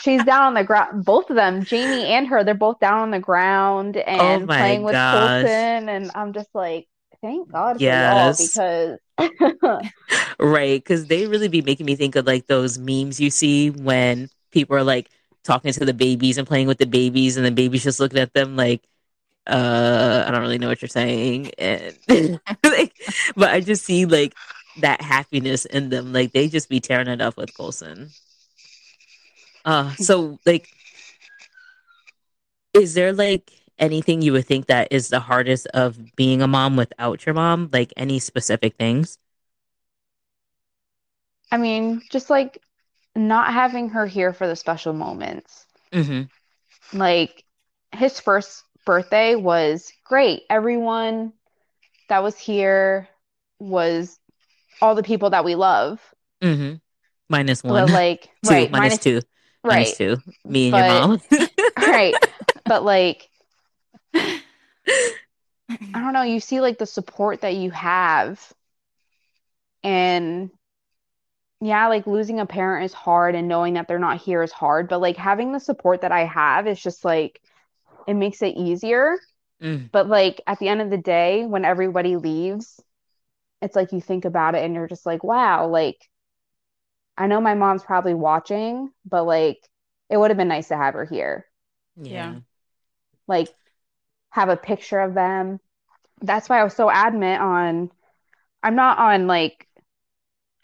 she's 0.00 0.22
down 0.24 0.42
on 0.48 0.54
the 0.54 0.64
ground. 0.64 1.04
Both 1.04 1.30
of 1.30 1.36
them, 1.36 1.62
Jamie 1.64 2.06
and 2.06 2.26
her, 2.28 2.42
they're 2.44 2.54
both 2.54 2.80
down 2.80 2.98
on 3.00 3.10
the 3.10 3.20
ground 3.20 3.96
oh 3.96 4.00
and 4.00 4.42
Oh 4.42 4.46
my 4.46 4.56
playing 4.58 4.82
with 4.82 4.92
gosh. 4.92 5.42
Colson. 5.42 5.88
And 5.88 6.10
I'm 6.14 6.32
just 6.32 6.48
like, 6.54 6.88
thank 7.22 7.50
God 7.50 7.76
for 7.76 7.82
Yes. 7.82 8.40
y'all 8.56 8.66
because 8.66 8.98
Right, 10.38 10.82
because 10.82 11.06
they 11.06 11.26
really 11.26 11.48
be 11.48 11.62
making 11.62 11.86
me 11.86 11.96
think 11.96 12.16
of 12.16 12.26
like 12.26 12.46
those 12.46 12.78
memes 12.78 13.20
you 13.20 13.30
see 13.30 13.70
when 13.70 14.28
people 14.52 14.76
are 14.76 14.82
like 14.84 15.08
talking 15.44 15.72
to 15.72 15.84
the 15.84 15.94
babies 15.94 16.38
and 16.38 16.46
playing 16.46 16.66
with 16.66 16.78
the 16.78 16.86
babies, 16.86 17.36
and 17.36 17.46
the 17.46 17.50
babies 17.50 17.84
just 17.84 18.00
looking 18.00 18.18
at 18.18 18.32
them 18.34 18.56
like, 18.56 18.82
uh, 19.46 20.24
I 20.26 20.30
don't 20.30 20.42
really 20.42 20.58
know 20.58 20.68
what 20.68 20.82
you're 20.82 20.88
saying, 20.88 21.52
and 21.58 21.98
like, 22.64 22.94
but 23.36 23.50
I 23.50 23.60
just 23.60 23.84
see 23.84 24.06
like 24.06 24.34
that 24.80 25.02
happiness 25.02 25.64
in 25.66 25.90
them, 25.90 26.12
like 26.12 26.32
they 26.32 26.48
just 26.48 26.68
be 26.68 26.80
tearing 26.80 27.08
it 27.08 27.20
up 27.22 27.36
with 27.36 27.56
Colson. 27.56 28.10
Uh, 29.64 29.94
so 29.96 30.38
like, 30.46 30.68
is 32.72 32.94
there 32.94 33.12
like 33.12 33.50
anything 33.78 34.22
you 34.22 34.32
would 34.32 34.46
think 34.46 34.66
that 34.66 34.88
is 34.90 35.08
the 35.08 35.20
hardest 35.20 35.66
of 35.68 35.98
being 36.16 36.42
a 36.42 36.46
mom 36.46 36.76
without 36.76 37.24
your 37.26 37.34
mom? 37.34 37.70
Like 37.72 37.92
any 37.96 38.18
specific 38.18 38.76
things? 38.76 39.18
I 41.50 41.56
mean, 41.56 42.02
just 42.10 42.30
like 42.30 42.58
not 43.14 43.52
having 43.52 43.90
her 43.90 44.06
here 44.06 44.32
for 44.32 44.46
the 44.46 44.56
special 44.56 44.92
moments. 44.92 45.66
Mm-hmm. 45.92 46.98
Like 46.98 47.44
his 47.92 48.18
first 48.20 48.62
birthday 48.84 49.34
was 49.36 49.92
great. 50.04 50.42
Everyone 50.50 51.32
that 52.08 52.22
was 52.22 52.36
here 52.36 53.08
was 53.58 54.18
all 54.82 54.94
the 54.94 55.02
people 55.02 55.30
that 55.30 55.44
we 55.44 55.54
love. 55.54 56.00
Mm-hmm. 56.42 56.74
Minus 57.28 57.62
But 57.62 57.70
one. 57.70 57.92
like, 57.92 58.22
two. 58.44 58.50
right, 58.50 58.70
minus 58.70 58.90
minus- 58.90 58.98
two. 58.98 59.20
right, 59.62 59.74
Minus 59.76 59.96
two. 59.96 60.16
Me 60.44 60.66
and 60.66 60.72
But- 60.72 61.30
your 61.30 61.48
mom. 61.48 61.48
right. 61.78 62.14
But 62.66 62.84
like, 62.84 63.28
I 65.94 66.00
don't 66.00 66.12
know, 66.12 66.22
you 66.22 66.40
see 66.40 66.60
like 66.60 66.78
the 66.78 66.86
support 66.86 67.40
that 67.40 67.54
you 67.54 67.70
have. 67.70 68.52
And 69.84 70.50
yeah, 71.60 71.88
like 71.88 72.06
losing 72.06 72.40
a 72.40 72.46
parent 72.46 72.84
is 72.84 72.92
hard 72.92 73.34
and 73.34 73.48
knowing 73.48 73.74
that 73.74 73.88
they're 73.88 73.98
not 73.98 74.20
here 74.20 74.42
is 74.42 74.52
hard, 74.52 74.88
but 74.88 75.00
like 75.00 75.16
having 75.16 75.52
the 75.52 75.60
support 75.60 76.02
that 76.02 76.12
I 76.12 76.24
have 76.26 76.66
is 76.66 76.80
just 76.82 77.04
like 77.04 77.40
it 78.06 78.14
makes 78.14 78.42
it 78.42 78.56
easier. 78.56 79.18
Mm, 79.60 79.90
But 79.92 80.08
like 80.08 80.42
at 80.46 80.58
the 80.60 80.68
end 80.68 80.82
of 80.82 80.90
the 80.90 80.98
day, 80.98 81.46
when 81.46 81.64
everybody 81.64 82.16
leaves, 82.16 82.80
it's 83.62 83.76
like 83.76 83.92
you 83.92 84.00
think 84.00 84.24
about 84.26 84.54
it 84.56 84.64
and 84.64 84.74
you're 84.74 84.88
just 84.88 85.06
like, 85.06 85.24
wow, 85.24 85.68
like 85.68 85.98
I 87.16 87.26
know 87.26 87.40
my 87.40 87.54
mom's 87.54 87.82
probably 87.82 88.14
watching, 88.14 88.92
but 89.04 89.24
like 89.24 89.68
it 90.10 90.16
would 90.16 90.30
have 90.30 90.36
been 90.36 90.48
nice 90.48 90.68
to 90.68 90.76
have 90.76 90.94
her 90.94 91.04
here. 91.04 91.46
yeah. 91.96 92.34
Like 93.26 93.54
have 94.34 94.48
a 94.48 94.56
picture 94.56 94.98
of 94.98 95.14
them. 95.14 95.60
That's 96.20 96.48
why 96.48 96.60
I 96.60 96.64
was 96.64 96.74
so 96.74 96.90
adamant 96.90 97.40
on 97.40 97.90
I'm 98.64 98.74
not 98.74 98.98
on 98.98 99.28
like 99.28 99.68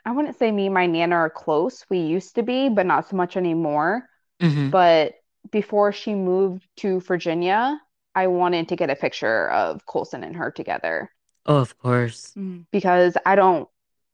I 0.05 0.11
wouldn't 0.11 0.39
say 0.39 0.51
me 0.51 0.67
and 0.67 0.75
my 0.75 0.87
Nana 0.87 1.15
are 1.15 1.31
close. 1.31 1.85
We 1.89 1.99
used 1.99 2.35
to 2.35 2.43
be, 2.43 2.69
but 2.69 2.87
not 2.87 3.09
so 3.09 3.17
much 3.17 3.37
anymore. 3.37 4.09
Mhm. 4.41 4.71
But 4.71 5.15
before 5.53 5.93
she 5.93 6.15
moved 6.15 6.67
to 6.79 7.01
Virginia, 7.01 7.81
I 8.15 8.27
wanted 8.27 8.69
to 8.71 8.77
get 8.77 8.91
a 8.91 8.97
picture 8.97 9.49
of 9.51 9.87
Colson 9.87 10.25
and 10.25 10.35
her 10.37 10.51
together. 10.51 11.11
Oh, 11.47 11.59
of 11.59 11.79
course. 11.79 12.33
Mm. 12.37 12.67
because 12.73 13.17
I 13.25 13.37
don't 13.37 13.69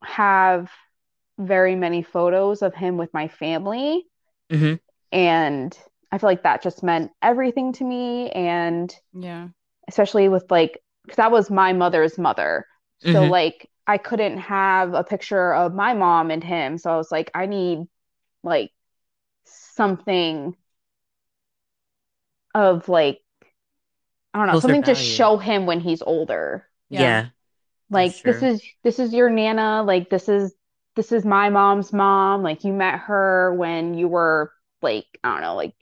have 0.04 0.70
very 1.38 1.74
many 1.76 2.02
photos 2.02 2.62
of 2.62 2.74
him 2.74 2.98
with 2.98 3.12
my 3.14 3.28
family. 3.28 4.06
Mhm. 4.50 4.80
And 5.12 5.76
I 6.12 6.18
feel 6.18 6.28
like 6.30 6.42
that 6.44 6.62
just 6.62 6.82
meant 6.82 7.12
everything 7.22 7.72
to 7.74 7.84
me. 7.84 8.30
And 8.30 8.94
Yeah. 9.12 9.48
especially 9.88 10.28
with 10.28 10.50
like, 10.50 10.82
because 11.04 11.16
that 11.16 11.32
was 11.32 11.50
my 11.50 11.72
mother's 11.72 12.18
mother. 12.18 12.66
So, 13.04 13.26
Mhm. 13.26 13.28
like, 13.28 13.70
I 13.86 13.98
couldn't 13.98 14.38
have 14.38 14.94
a 14.94 15.04
picture 15.04 15.54
of 15.54 15.74
my 15.74 15.94
mom 15.94 16.30
and 16.30 16.42
him. 16.42 16.78
So 16.78 16.90
I 16.92 16.96
was 16.96 17.12
like, 17.12 17.30
I 17.34 17.46
need 17.46 17.80
like 18.44 18.72
something 19.46 20.56
of 22.54 22.88
like, 22.88 23.20
I 24.34 24.38
don't 24.38 24.46
know, 24.48 24.54
Closer 24.54 24.56
something 24.56 24.82
to 24.84 24.94
show 24.94 25.36
him 25.38 25.66
when 25.66 25.80
he's 25.80 26.02
older 26.02 26.68
Yeah. 26.90 27.00
Yeah. 27.00 27.30
like 27.90 28.24
this 28.24 28.42
is 28.42 28.62
this 28.84 28.98
is 29.00 29.14
your 29.14 29.30
nana 29.30 29.82
like 29.84 30.10
this 30.10 30.28
is 30.28 30.54
this 30.96 31.12
is 31.12 31.24
my 31.26 31.50
mom's 31.50 31.92
mom 31.92 32.42
like 32.42 32.64
you 32.64 32.72
met 32.72 32.98
her 33.00 33.54
when 33.56 33.94
you 33.94 34.08
were 34.08 34.52
like 34.82 35.06
i 35.24 35.32
don't 35.32 35.42
know 35.42 35.56
like 35.56 35.74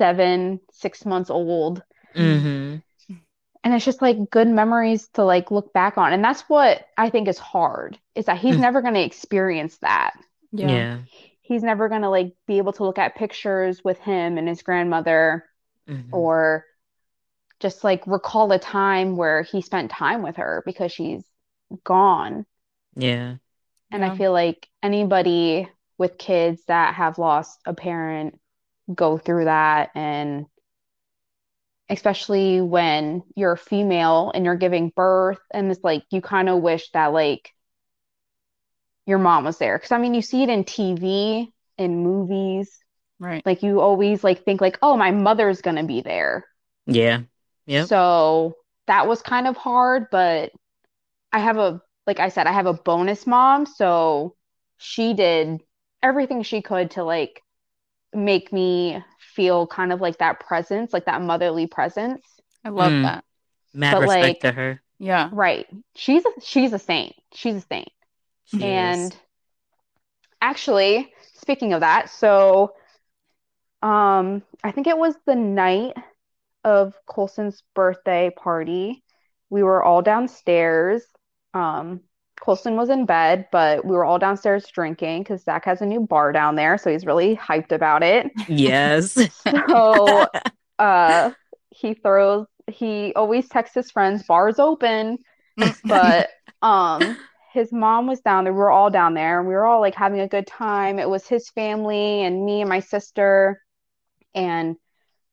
seven 0.00 0.60
six 0.72 1.04
months 1.06 1.30
old 1.30 1.84
hmm 2.14 2.82
and 3.64 3.74
it's 3.74 3.84
just 3.84 4.02
like 4.02 4.30
good 4.30 4.48
memories 4.48 5.08
to 5.14 5.24
like 5.24 5.50
look 5.50 5.72
back 5.72 5.98
on 5.98 6.12
and 6.12 6.24
that's 6.24 6.42
what 6.48 6.86
i 6.96 7.10
think 7.10 7.28
is 7.28 7.38
hard 7.38 7.98
is 8.14 8.26
that 8.26 8.38
he's 8.38 8.58
Mm. 8.58 8.60
never 8.60 8.80
going 8.82 8.94
to 8.94 9.04
experience 9.04 9.78
that 9.78 10.12
Yeah. 10.52 10.86
Yeah. 10.86 11.06
he's 11.42 11.62
never 11.62 11.88
going 11.88 12.02
to 12.02 12.10
like 12.10 12.34
be 12.46 12.58
able 12.58 12.72
to 12.74 12.84
look 12.84 12.98
at 12.98 13.16
pictures 13.16 13.82
with 13.84 13.98
him 14.00 14.38
and 14.38 14.48
his 14.48 14.62
grandmother 14.62 15.44
Mhm. 15.86 16.10
or 16.12 16.64
just 17.60 17.84
like 17.84 18.06
recall 18.06 18.52
a 18.52 18.58
time 18.58 19.16
where 19.16 19.42
he 19.42 19.62
spent 19.62 19.90
time 19.90 20.22
with 20.22 20.36
her 20.36 20.62
because 20.66 20.92
she's 20.92 21.24
gone 21.84 22.46
Yeah. 22.96 23.38
And 23.92 24.04
Yeah. 24.04 24.10
I 24.10 24.10
feel 24.10 24.32
like 24.32 24.68
anybody 24.82 25.68
with 25.98 26.18
kids 26.18 26.64
that 26.66 26.94
have 26.94 27.18
lost 27.18 27.60
a 27.66 27.74
parent 27.74 28.40
go 28.94 29.18
through 29.18 29.44
that. 29.46 29.90
And 29.94 30.46
especially 31.88 32.60
when 32.60 33.22
you're 33.34 33.52
a 33.52 33.58
female 33.58 34.30
and 34.34 34.44
you're 34.44 34.56
giving 34.56 34.92
birth, 34.94 35.40
and 35.52 35.70
it's 35.70 35.82
like 35.82 36.04
you 36.10 36.20
kind 36.20 36.48
of 36.48 36.62
wish 36.62 36.90
that 36.92 37.12
like 37.12 37.52
your 39.06 39.18
mom 39.18 39.44
was 39.44 39.58
there. 39.58 39.76
Because 39.76 39.92
I 39.92 39.98
mean, 39.98 40.14
you 40.14 40.22
see 40.22 40.42
it 40.42 40.48
in 40.48 40.64
TV, 40.64 41.52
in 41.78 42.02
movies. 42.02 42.78
Right. 43.18 43.44
Like 43.44 43.62
you 43.62 43.80
always 43.80 44.24
like 44.24 44.44
think 44.44 44.60
like, 44.60 44.78
oh, 44.82 44.96
my 44.96 45.10
mother's 45.10 45.60
gonna 45.62 45.84
be 45.84 46.00
there. 46.00 46.46
Yeah. 46.86 47.22
yeah 47.66 47.84
So 47.84 48.56
that 48.86 49.06
was 49.06 49.20
kind 49.22 49.46
of 49.46 49.56
hard, 49.56 50.06
but 50.10 50.52
I 51.32 51.38
have 51.40 51.58
a, 51.58 51.82
like 52.06 52.18
I 52.18 52.28
said, 52.28 52.46
I 52.46 52.52
have 52.52 52.66
a 52.66 52.72
bonus 52.72 53.26
mom. 53.26 53.66
So 53.66 54.36
she 54.78 55.12
did 55.14 55.60
everything 56.02 56.42
she 56.42 56.62
could 56.62 56.92
to 56.92 57.04
like 57.04 57.42
make 58.14 58.52
me 58.52 59.02
feel 59.18 59.66
kind 59.66 59.92
of 59.92 60.00
like 60.00 60.18
that 60.18 60.40
presence, 60.40 60.92
like 60.92 61.04
that 61.06 61.22
motherly 61.22 61.66
presence. 61.66 62.24
I 62.64 62.70
love 62.70 62.92
Mm. 62.92 63.02
that. 63.02 63.24
Mad 63.72 63.92
but, 63.94 64.00
respect 64.02 64.22
like- 64.24 64.40
to 64.40 64.52
her. 64.52 64.82
Yeah. 64.98 65.30
Right. 65.32 65.66
She's 65.94 66.24
a, 66.26 66.30
she's 66.42 66.72
a 66.72 66.78
saint. 66.78 67.14
She's 67.32 67.54
a 67.56 67.60
saint. 67.62 67.88
She 68.46 68.58
is. 68.58 68.62
And 68.62 69.16
actually, 70.42 71.12
speaking 71.34 71.72
of 71.72 71.80
that, 71.80 72.10
so 72.10 72.74
um 73.82 74.42
I 74.62 74.72
think 74.72 74.86
it 74.88 74.98
was 74.98 75.14
the 75.24 75.36
night 75.36 75.96
of 76.64 76.94
Colson's 77.06 77.62
birthday 77.74 78.30
party. 78.30 79.02
We 79.48 79.62
were 79.62 79.82
all 79.82 80.02
downstairs. 80.02 81.02
Um 81.54 82.00
Colson 82.40 82.76
was 82.76 82.88
in 82.88 83.06
bed, 83.06 83.46
but 83.52 83.84
we 83.84 83.94
were 83.94 84.04
all 84.04 84.18
downstairs 84.18 84.66
drinking 84.66 85.22
because 85.22 85.42
Zach 85.44 85.64
has 85.64 85.82
a 85.82 85.86
new 85.86 86.00
bar 86.00 86.32
down 86.32 86.56
there, 86.56 86.78
so 86.78 86.90
he's 86.90 87.06
really 87.06 87.36
hyped 87.36 87.72
about 87.72 88.02
it. 88.02 88.30
yes. 88.48 89.14
So 89.66 90.26
uh 90.78 91.30
he 91.70 91.94
throws 91.94 92.46
he 92.66 93.12
always 93.14 93.48
texts 93.48 93.74
his 93.74 93.90
friends, 93.90 94.22
bar's 94.22 94.58
open 94.58 95.18
but 95.84 96.28
um 96.62 97.18
his 97.52 97.72
mom 97.72 98.06
was 98.06 98.20
down 98.20 98.44
there 98.44 98.52
we 98.52 98.58
were 98.58 98.70
all 98.70 98.90
down 98.90 99.14
there 99.14 99.38
and 99.40 99.48
we 99.48 99.54
were 99.54 99.66
all 99.66 99.80
like 99.80 99.94
having 99.94 100.20
a 100.20 100.28
good 100.28 100.46
time 100.46 100.98
it 100.98 101.08
was 101.08 101.26
his 101.26 101.50
family 101.50 102.22
and 102.22 102.44
me 102.44 102.60
and 102.60 102.68
my 102.68 102.80
sister 102.80 103.60
and 104.34 104.76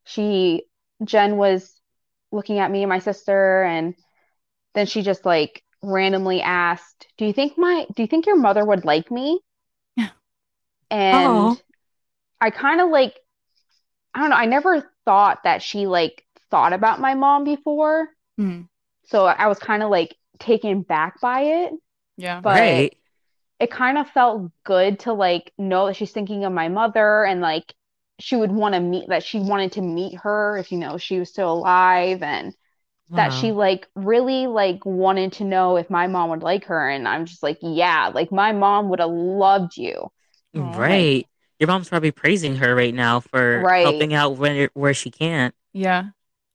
she 0.06 0.64
jen 1.04 1.38
was 1.38 1.80
looking 2.32 2.60
at 2.60 2.72
me 2.72 2.84
and 2.84 2.90
my 2.90 3.00
sister 3.00 3.64
and 3.64 3.94
then 4.74 4.86
she 4.86 5.02
just 5.02 5.26
like 5.26 5.64
randomly 5.82 6.42
asked 6.42 7.08
do 7.18 7.26
you 7.26 7.34
think 7.34 7.58
my 7.58 7.86
do 7.96 8.02
you 8.04 8.08
think 8.08 8.26
your 8.26 8.38
mother 8.38 8.66
would 8.66 8.86
like 8.86 9.12
me 9.12 9.40
Yeah. 9.96 10.10
and 10.92 11.28
Aw. 11.28 11.56
i 12.42 12.50
kind 12.50 12.82
of 12.82 12.90
like 12.90 13.20
i 14.14 14.20
don't 14.22 14.30
know 14.32 14.36
i 14.36 14.46
never 14.46 14.92
thought 15.06 15.44
that 15.44 15.62
she 15.62 15.88
like 15.88 16.26
thought 16.52 16.74
about 16.74 17.00
my 17.00 17.14
mom 17.14 17.44
before 17.44 18.10
Mm. 18.40 18.68
so 19.06 19.26
I 19.26 19.48
was 19.48 19.58
kind 19.58 19.82
of 19.82 19.90
like 19.90 20.16
taken 20.40 20.84
back 20.84 21.20
by 21.22 21.42
it, 21.42 21.74
Yeah. 22.18 22.40
but 22.40 22.60
right. 22.60 22.96
it 23.60 23.72
kind 23.72 23.98
of 23.98 24.08
felt 24.10 24.52
good 24.64 25.00
to 25.02 25.14
like 25.14 25.52
know 25.58 25.88
that 25.88 25.96
she's 25.96 26.12
thinking 26.12 26.46
of 26.46 26.54
my 26.54 26.68
mother 26.70 27.26
and 27.26 27.42
like 27.42 27.74
she 28.20 28.36
would 28.36 28.52
want 28.52 28.76
to 28.76 28.80
meet 28.80 29.10
that 29.10 29.24
she 29.24 29.40
wanted 29.40 29.72
to 29.74 29.82
meet 29.82 30.16
her 30.20 30.58
if 30.58 30.72
you 30.72 30.78
know 30.78 30.98
she 31.00 31.20
was 31.20 31.30
still 31.30 31.52
alive 31.54 32.22
and 32.24 32.54
that 33.10 33.32
uh-huh. 33.32 33.40
she 33.40 33.52
like 33.52 33.88
really 33.96 34.48
like 34.48 34.86
wanted 34.86 35.34
to 35.34 35.44
know 35.46 35.78
if 35.78 35.90
my 35.90 36.08
mom 36.08 36.30
would 36.32 36.44
like 36.44 36.66
her 36.66 36.90
and 36.90 37.08
I'm 37.08 37.26
just 37.26 37.44
like 37.44 37.60
yeah 37.62 38.12
like 38.14 38.32
my 38.32 38.52
mom 38.52 38.90
would 38.90 39.00
have 39.00 39.10
loved 39.12 39.78
you 39.78 40.12
Oh, 40.56 40.84
like 40.86 41.12
Right. 41.22 41.28
Your 41.60 41.68
mom's 41.68 41.90
probably 41.90 42.12
praising 42.12 42.56
her 42.58 42.76
right 42.76 42.94
now 42.94 43.20
for 43.20 43.66
right 43.66 43.84
helping 43.84 44.14
out 44.14 44.38
where 44.38 44.70
where 44.74 44.94
she 44.94 45.12
can't. 45.12 45.56
yeah. 45.74 46.10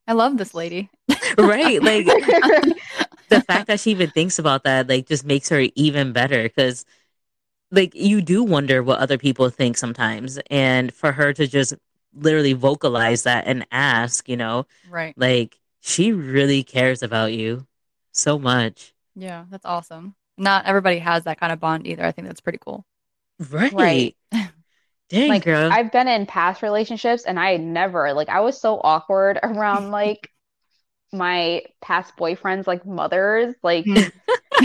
I 0.07 0.15
love 0.15 0.37
this 0.38 0.55
lady. 0.55 0.91
Right. 1.38 1.83
Like 1.83 2.07
the 3.29 3.41
fact 3.47 3.67
that 3.69 3.81
she 3.81 3.91
even 3.91 4.11
thinks 4.11 4.38
about 4.38 4.65
that 4.65 4.88
like 4.88 5.07
just 5.09 5.25
makes 5.25 5.49
her 5.49 5.67
even 5.75 6.12
better 6.12 6.43
because 6.45 6.85
like 7.71 7.95
you 7.95 8.23
do 8.23 8.45
wonder 8.45 8.83
what 8.83 8.99
other 9.01 9.19
people 9.19 9.51
think 9.51 9.77
sometimes 9.79 10.38
and 10.51 10.93
for 10.95 11.12
her 11.12 11.33
to 11.35 11.47
just 11.47 11.75
literally 12.15 12.53
vocalize 12.55 13.25
that 13.25 13.47
and 13.47 13.67
ask 13.73 14.29
you 14.29 14.37
know 14.37 14.67
Right. 14.85 15.17
like 15.17 15.59
she 15.83 16.12
really 16.12 16.64
cares 16.64 17.03
about 17.03 17.35
you 17.35 17.66
so 18.12 18.38
much 18.38 18.95
Yeah, 19.14 19.45
that's 19.51 19.64
awesome. 19.66 20.14
Not 20.38 20.64
everybody 20.66 20.99
has 20.99 21.25
that 21.25 21.38
kind 21.38 21.53
of 21.53 21.61
bond 21.61 21.87
either. 21.87 22.05
I 22.05 22.12
think 22.12 22.27
that's 22.27 22.40
pretty 22.40 22.59
cool. 22.59 22.85
right 23.51 23.73
right 23.73 24.16
dang 25.09 25.31
like 25.31 25.42
girl 25.42 25.71
I've 25.71 25.92
been 25.92 26.09
in 26.09 26.27
past 26.27 26.62
relationships 26.62 27.25
and 27.25 27.38
I 27.38 27.57
never 27.57 28.12
like 28.12 28.29
I 28.29 28.40
was 28.40 28.61
so 28.61 28.81
awkward 28.83 29.38
around 29.42 29.90
like 29.90 30.31
my 31.12 31.62
past 31.83 32.16
boyfriends 32.16 32.66
like 32.66 32.87
mothers 32.87 33.55
like 33.62 33.87
Mm. 33.87 34.12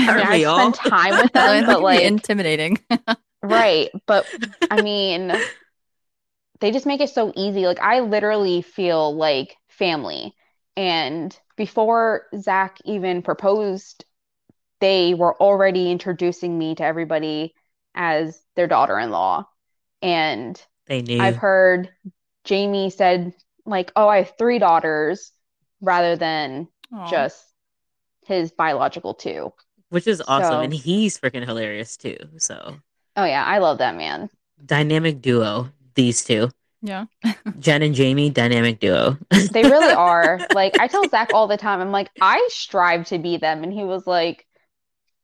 I 0.07 0.23
mean 0.25 0.45
I've 0.45 0.45
all? 0.45 0.71
time 0.71 1.17
with 1.17 1.31
them 1.33 1.65
but 1.65 1.81
like 1.81 2.01
intimidating. 2.01 2.77
right 3.43 3.89
but 4.05 4.27
I 4.69 4.81
mean 4.81 5.31
they 6.59 6.71
just 6.71 6.85
make 6.85 7.01
it 7.01 7.09
so 7.09 7.31
easy 7.35 7.65
like 7.65 7.79
I 7.79 7.99
literally 8.01 8.61
feel 8.61 9.15
like 9.15 9.55
family 9.69 10.33
and 10.77 11.37
before 11.57 12.27
Zach 12.39 12.77
even 12.85 13.21
proposed 13.23 14.05
they 14.79 15.15
were 15.15 15.35
already 15.41 15.91
introducing 15.91 16.57
me 16.57 16.75
to 16.75 16.83
everybody 16.83 17.55
as 17.95 18.39
their 18.55 18.67
daughter-in-law 18.67 19.43
and 20.03 20.61
they 20.85 21.01
knew. 21.01 21.19
I've 21.19 21.35
heard 21.35 21.89
Jamie 22.45 22.91
said 22.91 23.33
like, 23.65 23.91
"Oh, 23.95 24.07
I 24.07 24.17
have 24.17 24.33
three 24.37 24.59
daughters," 24.59 25.31
rather 25.81 26.15
than 26.15 26.67
Aw. 26.93 27.09
just 27.09 27.43
his 28.25 28.51
biological 28.51 29.13
two. 29.15 29.51
which 29.89 30.05
is 30.05 30.21
awesome 30.27 30.51
So- 30.51 30.59
and 30.59 30.73
he's 30.73 31.17
freaking 31.17 31.45
hilarious 31.45 31.97
too 31.97 32.17
so 32.37 32.75
Oh 33.15 33.23
yeah, 33.25 33.43
I 33.43 33.57
love 33.57 33.79
that 33.79 33.95
man. 33.95 34.29
dynamic 34.63 35.21
duo 35.21 35.69
these 35.95 36.23
two 36.23 36.49
Yeah. 36.81 37.05
jen 37.59 37.81
and 37.81 37.95
jamie 37.95 38.29
dynamic 38.29 38.79
duo 38.79 39.17
They 39.51 39.63
really 39.63 39.93
are. 39.93 40.39
Like 40.53 40.79
I 40.79 40.87
tell 40.87 41.07
Zach 41.09 41.31
all 41.33 41.47
the 41.47 41.57
time, 41.57 41.81
I'm 41.81 41.91
like, 41.91 42.09
I 42.21 42.47
strive 42.51 43.05
to 43.07 43.17
be 43.19 43.37
them, 43.37 43.63
and 43.63 43.71
he 43.73 43.83
was 43.83 44.05
like, 44.07 44.45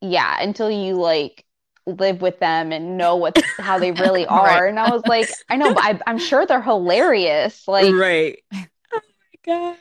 "Yeah, 0.02 0.42
until 0.42 0.70
you 0.70 0.96
like 0.96 1.46
live 1.86 2.22
with 2.22 2.40
them 2.40 2.72
and 2.72 2.98
know 2.98 3.16
what 3.16 3.42
how 3.58 3.80
they 3.80 3.92
really 3.92 4.26
are." 4.28 4.46
Right. 4.46 4.70
And 4.70 4.80
I 4.80 4.90
was 4.90 5.04
like, 5.06 5.30
"I 5.50 5.58
know, 5.58 5.74
but 5.74 5.84
I, 5.84 6.00
I'm 6.08 6.18
sure 6.20 6.46
they're 6.46 6.62
hilarious." 6.62 7.68
Like, 7.68 7.94
right 7.94 8.40
oh 8.52 8.60
my 8.94 9.00
gosh 9.46 9.78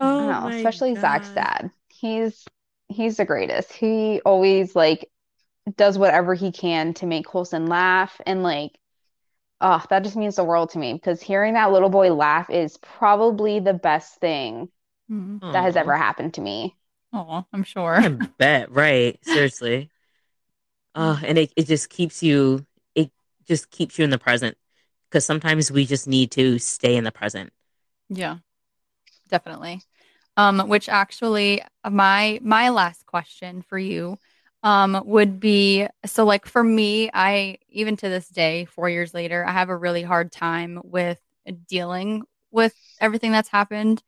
oh 0.00 0.18
don't 0.18 0.28
know, 0.28 0.48
my 0.48 0.56
especially 0.56 0.94
Zach's 0.94 1.30
dad. 1.30 1.70
He's 1.88 2.44
he's 2.88 3.16
the 3.16 3.24
greatest. 3.24 3.72
He 3.72 4.20
always 4.24 4.74
like 4.74 5.08
does 5.76 5.98
whatever 5.98 6.34
he 6.34 6.50
can 6.50 6.94
to 6.94 7.06
make 7.06 7.26
Colson 7.26 7.66
laugh 7.66 8.20
and 8.26 8.42
like 8.42 8.72
oh, 9.60 9.82
that 9.90 10.04
just 10.04 10.16
means 10.16 10.36
the 10.36 10.44
world 10.44 10.70
to 10.70 10.78
me 10.78 10.92
because 10.94 11.20
hearing 11.22 11.54
that 11.54 11.72
little 11.72 11.90
boy 11.90 12.12
laugh 12.12 12.50
is 12.50 12.76
probably 12.78 13.60
the 13.60 13.74
best 13.74 14.16
thing 14.20 14.68
Mm. 15.10 15.40
that 15.52 15.62
has 15.62 15.76
ever 15.76 15.96
happened 15.96 16.34
to 16.34 16.40
me. 16.40 16.76
Oh, 17.12 17.44
I'm 17.52 17.62
sure. 17.62 17.94
I 17.96 18.08
bet, 18.08 18.70
right? 18.70 19.18
Seriously. 19.24 19.90
Uh, 20.94 21.18
and 21.24 21.38
it, 21.38 21.52
it 21.56 21.66
just 21.66 21.90
keeps 21.90 22.22
you 22.22 22.66
it 22.94 23.10
just 23.46 23.70
keeps 23.70 23.98
you 23.98 24.04
in 24.04 24.10
the 24.10 24.18
present. 24.18 24.56
Because 25.08 25.24
sometimes 25.24 25.70
we 25.72 25.86
just 25.86 26.06
need 26.06 26.30
to 26.32 26.58
stay 26.58 26.94
in 26.96 27.04
the 27.04 27.12
present. 27.12 27.50
Yeah, 28.10 28.38
definitely. 29.28 29.82
Um, 30.36 30.68
which 30.68 30.88
actually 30.88 31.62
my 31.88 32.40
my 32.42 32.70
last 32.70 33.06
question 33.06 33.62
for 33.62 33.78
you 33.78 34.18
um 34.62 35.00
would 35.06 35.40
be 35.40 35.86
so 36.06 36.24
like 36.24 36.46
for 36.46 36.62
me, 36.64 37.10
I 37.12 37.58
even 37.68 37.96
to 37.96 38.08
this 38.08 38.28
day, 38.28 38.64
four 38.66 38.88
years 38.90 39.14
later, 39.14 39.44
I 39.46 39.52
have 39.52 39.68
a 39.70 39.76
really 39.76 40.02
hard 40.02 40.32
time 40.32 40.80
with 40.84 41.20
dealing 41.68 42.24
with 42.50 42.74
everything 43.00 43.32
that's 43.32 43.48
happened. 43.48 44.02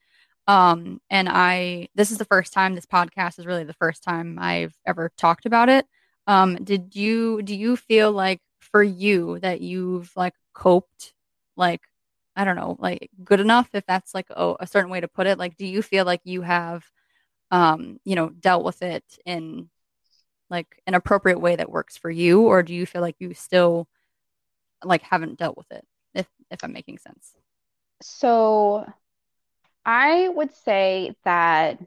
Um, 0.49 1.01
and 1.11 1.29
I 1.29 1.89
this 1.95 2.11
is 2.11 2.19
the 2.19 2.25
first 2.25 2.53
time 2.53 2.75
this 2.75 2.87
podcast 2.87 3.39
is 3.39 3.47
really 3.47 3.65
the 3.65 3.75
first 3.75 4.03
time 4.03 4.39
I've 4.41 4.75
ever 4.87 5.13
talked 5.17 5.47
about 5.47 5.69
it. 5.69 5.87
Um, 6.27 6.57
did 6.65 6.97
you 6.97 7.43
do 7.43 7.55
you 7.57 7.77
feel 7.77 8.13
like 8.13 8.41
for 8.61 8.83
you 8.83 9.39
that 9.41 9.61
you've 9.61 10.11
like 10.17 10.35
coped 10.55 11.15
like 11.57 11.81
I 12.37 12.45
don't 12.45 12.57
know, 12.57 12.77
like 12.79 13.11
good 13.25 13.41
enough 13.41 13.69
if 13.75 13.85
that's 13.87 14.15
like 14.15 14.27
a, 14.31 14.55
a 14.61 14.67
certain 14.67 14.91
way 14.91 15.01
to 15.01 15.09
put 15.09 15.27
it. 15.27 15.39
Like, 15.39 15.57
do 15.57 15.67
you 15.67 15.83
feel 15.83 16.05
like 16.05 16.21
you 16.25 16.43
have, 16.43 16.85
um, 17.51 17.99
you 18.05 18.15
know, 18.17 18.31
dealt 18.31 18.65
with 18.65 18.83
it 18.83 19.05
in 19.27 19.69
like 20.51 20.83
an 20.87 20.95
appropriate 20.95 21.41
way 21.41 21.57
that 21.57 21.71
works 21.71 21.97
for 21.97 22.11
you, 22.11 22.43
or 22.43 22.63
do 22.63 22.75
you 22.75 22.87
feel 22.87 23.03
like 23.03 23.17
you 23.21 23.35
still 23.35 23.89
like 24.85 25.03
haven't 25.03 25.39
dealt 25.39 25.57
with 25.57 25.71
it? 25.73 25.87
If 26.15 26.29
if 26.51 26.65
I'm 26.65 26.73
making 26.73 26.99
sense. 26.99 27.35
So 28.03 28.87
I 29.85 30.29
would 30.29 30.55
say 30.55 31.17
that 31.25 31.79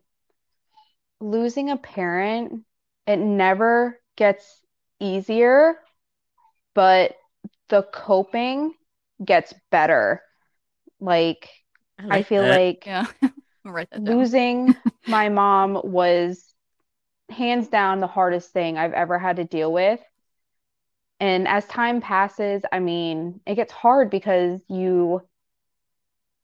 losing 1.19 1.69
a 1.69 1.77
parent, 1.77 2.63
it 3.07 3.17
never 3.17 3.99
gets 4.15 4.61
easier, 4.99 5.75
but 6.75 7.15
the 7.69 7.83
coping 7.83 8.73
gets 9.23 9.53
better. 9.71 10.21
Like, 10.99 11.49
I, 11.99 12.11
I 12.11 12.23
feel 12.23 12.45
that. 12.45 12.47
like 12.47 12.85
Yeah, 12.85 13.05
I'll 13.65 13.71
write 13.71 13.89
that 13.91 14.03
down. 14.03 14.29
losing 14.33 14.75
my 15.07 15.29
mom 15.29 15.79
was 15.83 16.52
hands 17.29 17.67
down 17.67 17.99
the 17.99 18.07
hardest 18.07 18.51
thing 18.51 18.77
I've 18.77 18.93
ever 18.93 19.17
had 19.17 19.37
to 19.37 19.43
deal 19.43 19.71
with. 19.71 19.99
And 21.19 21.47
as 21.47 21.65
time 21.67 22.01
passes, 22.01 22.63
I 22.71 22.79
mean, 22.79 23.39
it 23.45 23.55
gets 23.55 23.71
hard 23.71 24.09
because 24.09 24.61
you 24.67 25.21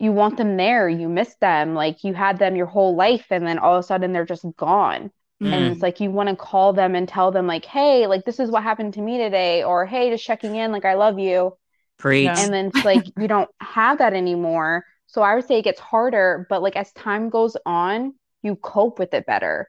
you 0.01 0.13
want 0.13 0.37
them 0.37 0.55
there, 0.55 0.87
you 0.87 1.09
miss 1.09 1.35
them, 1.41 1.75
like 1.75 2.05
you 2.05 2.13
had 2.13 2.39
them 2.39 2.55
your 2.55 2.67
whole 2.67 2.95
life 2.95 3.25
and 3.31 3.45
then 3.45 3.59
all 3.59 3.75
of 3.75 3.83
a 3.83 3.83
sudden 3.83 4.13
they're 4.13 4.25
just 4.25 4.45
gone. 4.55 5.11
Mm. 5.43 5.53
And 5.53 5.65
it's 5.73 5.81
like 5.81 5.99
you 5.99 6.11
want 6.11 6.29
to 6.29 6.35
call 6.35 6.73
them 6.73 6.95
and 6.95 7.07
tell 7.07 7.31
them 7.31 7.47
like, 7.47 7.65
"Hey, 7.65 8.07
like 8.07 8.25
this 8.25 8.39
is 8.39 8.49
what 8.49 8.63
happened 8.63 8.93
to 8.95 9.01
me 9.01 9.17
today," 9.17 9.63
or 9.63 9.85
"Hey, 9.85 10.09
just 10.09 10.23
checking 10.23 10.55
in, 10.55 10.71
like 10.71 10.85
I 10.85 10.95
love 10.95 11.19
you." 11.19 11.57
Preach. 11.97 12.29
And 12.29 12.53
then 12.53 12.71
it's 12.73 12.85
like 12.85 13.05
you 13.17 13.27
don't 13.27 13.49
have 13.59 13.97
that 13.99 14.13
anymore. 14.13 14.85
So 15.07 15.21
I 15.21 15.35
would 15.35 15.45
say 15.45 15.59
it 15.59 15.63
gets 15.63 15.79
harder, 15.79 16.45
but 16.49 16.61
like 16.61 16.75
as 16.75 16.91
time 16.93 17.29
goes 17.29 17.57
on, 17.65 18.13
you 18.43 18.55
cope 18.55 18.99
with 18.99 19.13
it 19.13 19.25
better. 19.25 19.67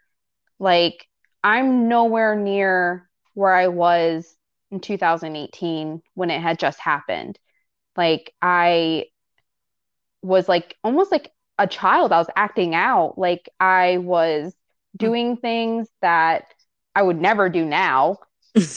Like 0.61 1.09
I'm 1.43 1.89
nowhere 1.89 2.37
near 2.37 3.09
where 3.35 3.53
I 3.53 3.69
was 3.69 4.37
in 4.71 4.79
2018 4.81 6.03
when 6.15 6.31
it 6.31 6.41
had 6.41 6.59
just 6.59 6.79
happened. 6.79 7.39
Like 7.97 8.33
I 8.41 9.07
was 10.23 10.49
like 10.49 10.77
almost 10.85 11.11
like 11.11 11.33
a 11.59 11.67
child. 11.67 12.13
I 12.13 12.19
was 12.19 12.29
acting 12.37 12.75
out. 12.75 13.19
Like 13.19 13.49
I 13.59 13.99
was 13.99 14.55
hmm. 14.93 15.07
doing 15.07 15.37
things 15.39 15.89
that 16.03 16.45
I 16.95 17.03
would 17.03 17.21
never 17.21 17.49
do 17.49 17.65
now. 17.65 18.19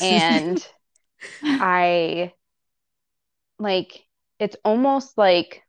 And 0.01 0.65
I 1.43 2.33
like 3.59 4.05
it's 4.39 4.55
almost 4.63 5.17
like 5.17 5.63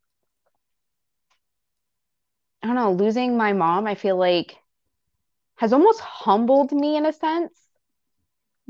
I 2.63 2.67
don't 2.67 2.77
know, 2.77 2.93
losing 2.93 3.37
my 3.37 3.53
mom, 3.53 3.87
I 3.87 3.95
feel 3.95 4.17
like 4.17 4.57
has 5.57 5.73
almost 5.73 6.01
humbled 6.01 6.73
me 6.73 6.97
in 6.97 7.07
a 7.07 7.13
sense 7.13 7.53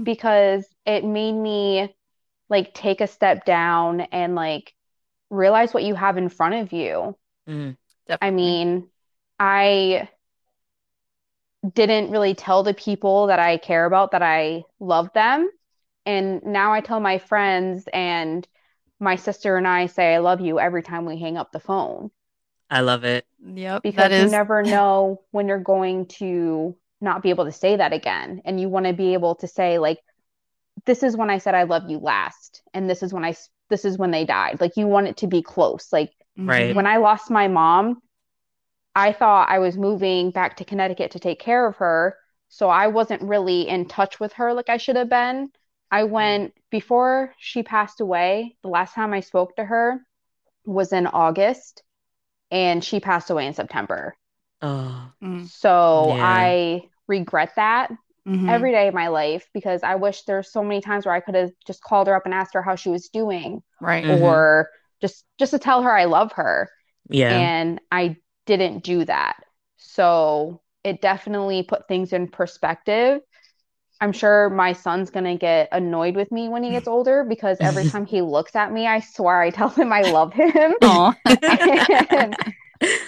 because 0.03 0.67
it 0.85 1.05
made 1.05 1.33
me 1.33 1.95
like 2.49 2.75
take 2.75 3.01
a 3.01 3.07
step 3.07 3.45
down 3.45 4.01
and 4.01 4.35
like 4.35 4.75
realize 5.31 5.73
what 5.73 5.85
you 5.85 5.95
have 5.95 6.17
in 6.19 6.29
front 6.29 6.55
of 6.55 6.73
you. 6.73 7.17
Mm. 7.49 7.77
I 8.21 8.31
mean, 8.31 8.89
I 9.39 10.09
didn't 11.73 12.11
really 12.11 12.35
tell 12.35 12.63
the 12.63 12.75
people 12.75 13.29
that 13.29 13.39
I 13.39 13.57
care 13.57 13.87
about 13.87 14.11
that 14.11 14.23
I 14.23 14.65
love 14.79 15.11
them. 15.15 15.49
And 16.05 16.43
now 16.45 16.73
I 16.73 16.81
tell 16.81 17.01
my 17.01 17.19
friends 17.19 17.89
and 17.93 18.47
my 19.01 19.17
sister 19.17 19.57
and 19.57 19.67
I 19.67 19.87
say 19.87 20.15
I 20.15 20.19
love 20.19 20.41
you 20.41 20.59
every 20.61 20.83
time 20.83 21.07
we 21.07 21.19
hang 21.19 21.39
up 21.39 21.51
the 21.53 21.61
phone 21.61 22.11
I 22.75 22.81
love 22.81 23.05
it. 23.05 23.25
Yep, 23.39 23.85
because 23.85 23.97
that 23.97 24.19
you 24.19 24.27
never 24.27 24.63
know 24.65 25.23
when 25.31 25.47
you're 25.47 25.59
going 25.61 26.07
to 26.07 26.77
not 27.01 27.23
be 27.23 27.31
able 27.31 27.45
to 27.45 27.53
say 27.53 27.77
that 27.77 27.93
again. 27.93 28.43
And 28.45 28.61
you 28.61 28.69
want 28.69 28.87
to 28.87 28.93
be 28.93 29.15
able 29.15 29.37
to 29.37 29.47
say, 29.47 29.79
like, 29.79 30.01
this 30.87 31.03
is 31.05 31.17
when 31.17 31.31
I 31.31 31.39
said 31.39 31.55
I 31.55 31.63
love 31.65 31.89
you 31.89 31.99
last, 31.99 32.63
and 32.75 32.91
this 32.91 33.03
is 33.03 33.13
when 33.13 33.25
I, 33.25 33.37
this 33.71 33.85
is 33.85 33.97
when 33.97 34.11
they 34.11 34.25
died. 34.25 34.61
Like 34.61 34.77
you 34.77 34.87
want 34.89 35.07
it 35.07 35.19
to 35.19 35.29
be 35.29 35.41
close. 35.43 35.93
Like 35.93 36.11
Right. 36.37 36.75
when 36.75 36.87
I 36.87 36.97
lost 36.97 37.31
my 37.31 37.49
mom, 37.49 38.03
I 38.95 39.13
thought 39.13 39.49
I 39.51 39.59
was 39.61 39.77
moving 39.79 40.31
back 40.31 40.57
to 40.57 40.65
Connecticut 40.65 41.13
to 41.13 41.19
take 41.21 41.39
care 41.41 41.67
of 41.67 41.77
her. 41.77 42.17
So 42.49 42.69
I 42.69 42.89
wasn't 42.89 43.23
really 43.23 43.69
in 43.69 43.87
touch 43.87 44.21
with 44.21 44.33
her 44.35 44.53
like 44.53 44.69
I 44.69 44.77
should 44.79 44.97
have 44.97 45.09
been. 45.09 45.51
I 45.91 46.05
went 46.05 46.55
before 46.71 47.35
she 47.39 47.63
passed 47.63 48.01
away. 48.01 48.57
The 48.63 48.69
last 48.69 48.95
time 48.95 49.13
I 49.13 49.21
spoke 49.21 49.57
to 49.57 49.65
her 49.65 50.01
was 50.65 50.93
in 50.93 51.07
August, 51.07 51.83
and 52.51 52.85
she 52.85 53.01
passed 53.01 53.31
away 53.31 53.47
in 53.47 53.55
September. 53.55 54.17
Oh, 54.63 55.13
Mm, 55.23 55.49
So 55.49 56.17
Yeah. 56.17 56.21
I 56.21 56.83
regret 57.07 57.53
that 57.57 57.91
mhm. 58.27 58.49
every 58.49 58.73
day 58.73 58.89
of 58.89 58.95
my 58.95 59.09
life 59.09 59.49
because 59.55 59.83
I 59.83 59.95
wish 59.97 60.23
there's 60.23 60.53
so 60.53 60.63
many 60.63 60.81
times 60.81 61.07
where 61.07 61.15
I 61.15 61.21
could 61.21 61.35
have 61.35 61.51
just 61.67 61.83
called 61.83 62.07
her 62.09 62.15
up 62.15 62.25
and 62.27 62.35
asked 62.35 62.55
her 62.55 62.63
how 62.63 62.77
she 62.77 62.91
was 62.91 63.09
doing 63.09 63.63
right. 63.81 64.05
Mhm. 64.05 64.21
or 64.21 64.71
just 65.01 65.25
just 65.39 65.53
to 65.53 65.59
tell 65.59 65.83
her 65.83 65.93
I 65.97 66.05
love 66.05 66.33
her 66.33 66.71
yeah. 67.09 67.39
and 67.39 67.81
I 67.91 68.17
didn't 68.47 68.85
do 68.85 69.05
that. 69.07 69.37
So 69.79 70.63
it 70.85 71.01
definitely 71.03 71.63
put 71.65 71.89
things 71.89 72.13
in 72.13 72.29
perspective. 72.29 73.21
I'm 74.01 74.13
sure 74.13 74.51
my 74.51 74.73
son's 74.73 75.11
gonna 75.11 75.37
get 75.37 75.69
annoyed 75.73 76.17
with 76.17 76.31
me 76.33 76.49
when 76.49 76.63
he 76.63 76.71
gets 76.71 76.89
older 76.89 77.25
because 77.25 77.59
every 77.61 77.85
time 77.91 78.07
he 78.07 78.23
looks 78.23 78.57
at 78.57 78.73
me, 78.73 78.87
I 78.87 79.01
swear 79.01 79.41
I 79.41 79.51
tell 79.51 79.69
him 79.71 79.93
I 79.93 80.03
love 80.03 80.33
him. 80.33 80.75
And, 82.11 82.37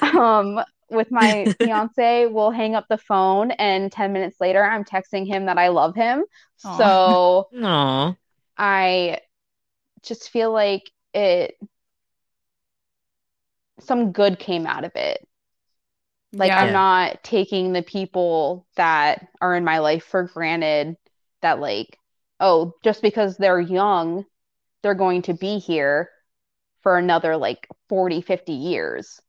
um, 0.01 0.61
with 0.89 1.11
my 1.11 1.49
fiance, 1.59 2.27
we'll 2.27 2.51
hang 2.51 2.75
up 2.75 2.87
the 2.89 2.99
phone, 2.99 3.51
and 3.53 3.91
10 3.91 4.13
minutes 4.13 4.37
later, 4.41 4.63
I'm 4.63 4.85
texting 4.85 5.27
him 5.27 5.47
that 5.47 5.59
I 5.59 5.69
love 5.69 5.95
him. 5.95 6.25
Aw. 6.65 6.79
So 6.79 7.49
Aw. 7.63 8.17
I 8.57 9.21
just 10.03 10.31
feel 10.31 10.53
like 10.53 10.91
it, 11.15 11.57
some 13.81 14.13
good 14.13 14.39
came 14.39 14.67
out 14.67 14.85
of 14.85 14.93
it. 14.95 15.27
Like 16.37 16.49
Yeah. 16.49 16.63
I'm 16.65 16.73
not 16.73 17.23
taking 17.23 17.73
the 17.73 17.83
people 17.83 18.67
that 18.77 19.27
are 19.41 19.55
in 19.55 19.65
my 19.65 19.79
life 19.79 20.05
for 20.05 20.25
granted 20.25 20.97
that 21.43 21.61
like, 21.61 21.99
oh, 22.41 22.75
just 22.85 23.01
because 23.03 23.37
they're 23.37 23.61
young, 23.61 24.25
they're 24.83 24.95
going 24.95 25.23
to 25.23 25.35
be 25.35 25.59
here 25.59 26.11
for 26.83 26.99
another 26.99 27.37
like 27.37 27.67
40, 27.89 28.21
50 28.21 28.53
years. 28.53 29.21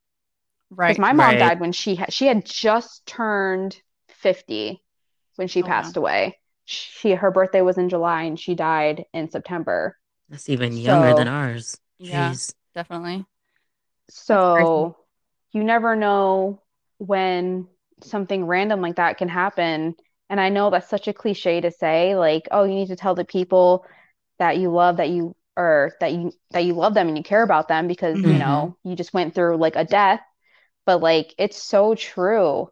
Right. 0.70 0.90
Because 0.90 1.00
my 1.00 1.14
mom 1.14 1.28
Right. 1.32 1.40
died 1.40 1.60
when 1.60 1.72
she 1.72 1.96
had 1.96 2.12
she 2.12 2.28
had 2.28 2.46
just 2.46 3.06
turned 3.06 3.80
50 4.10 4.84
when 5.38 5.48
she 5.48 5.64
Oh, 5.64 5.66
passed 5.66 5.96
away. 5.98 6.38
She 6.66 7.14
her 7.14 7.32
birthday 7.32 7.62
was 7.62 7.78
in 7.78 7.88
July 7.90 8.24
and 8.24 8.38
she 8.40 8.54
died 8.54 9.06
in 9.14 9.30
September. 9.32 9.98
That's 10.28 10.50
even 10.50 10.76
younger 10.76 11.12
So- 11.12 11.16
than 11.18 11.28
ours. 11.30 11.80
Yeah. 12.00 12.34
Definitely. 12.76 13.26
So 14.10 14.98
you 15.52 15.64
never 15.64 15.96
know 15.96 16.62
when 17.00 17.68
something 18.04 18.46
random 18.46 18.82
like 18.82 18.96
that 18.98 19.18
can 19.18 19.30
happen. 19.30 19.96
And 20.30 20.40
I 20.42 20.50
know 20.50 20.70
that's 20.70 20.90
such 20.90 21.08
a 21.08 21.14
cliche 21.14 21.62
to 21.62 21.72
say, 21.72 22.16
like, 22.16 22.48
oh, 22.52 22.64
you 22.66 22.76
need 22.76 22.90
to 22.90 22.96
tell 22.96 23.16
the 23.16 23.26
people 23.26 23.86
that 24.40 24.58
you 24.58 24.72
love 24.72 24.98
that 24.98 25.10
you 25.10 25.36
or 25.56 25.94
that 26.00 26.14
you 26.14 26.34
that 26.52 26.66
you 26.66 26.74
love 26.74 26.94
them 26.94 27.08
and 27.08 27.18
you 27.18 27.24
care 27.24 27.44
about 27.44 27.68
them 27.68 27.88
because, 27.88 28.24
you 28.24 28.38
Mhm. 28.38 28.40
know, 28.40 28.78
you 28.84 28.96
just 28.96 29.14
went 29.14 29.34
through 29.36 29.58
like 29.58 29.76
a 29.76 29.86
death. 29.86 30.22
But 30.86 31.02
like 31.02 31.34
it's 31.38 31.62
so 31.62 31.96
true. 31.96 32.70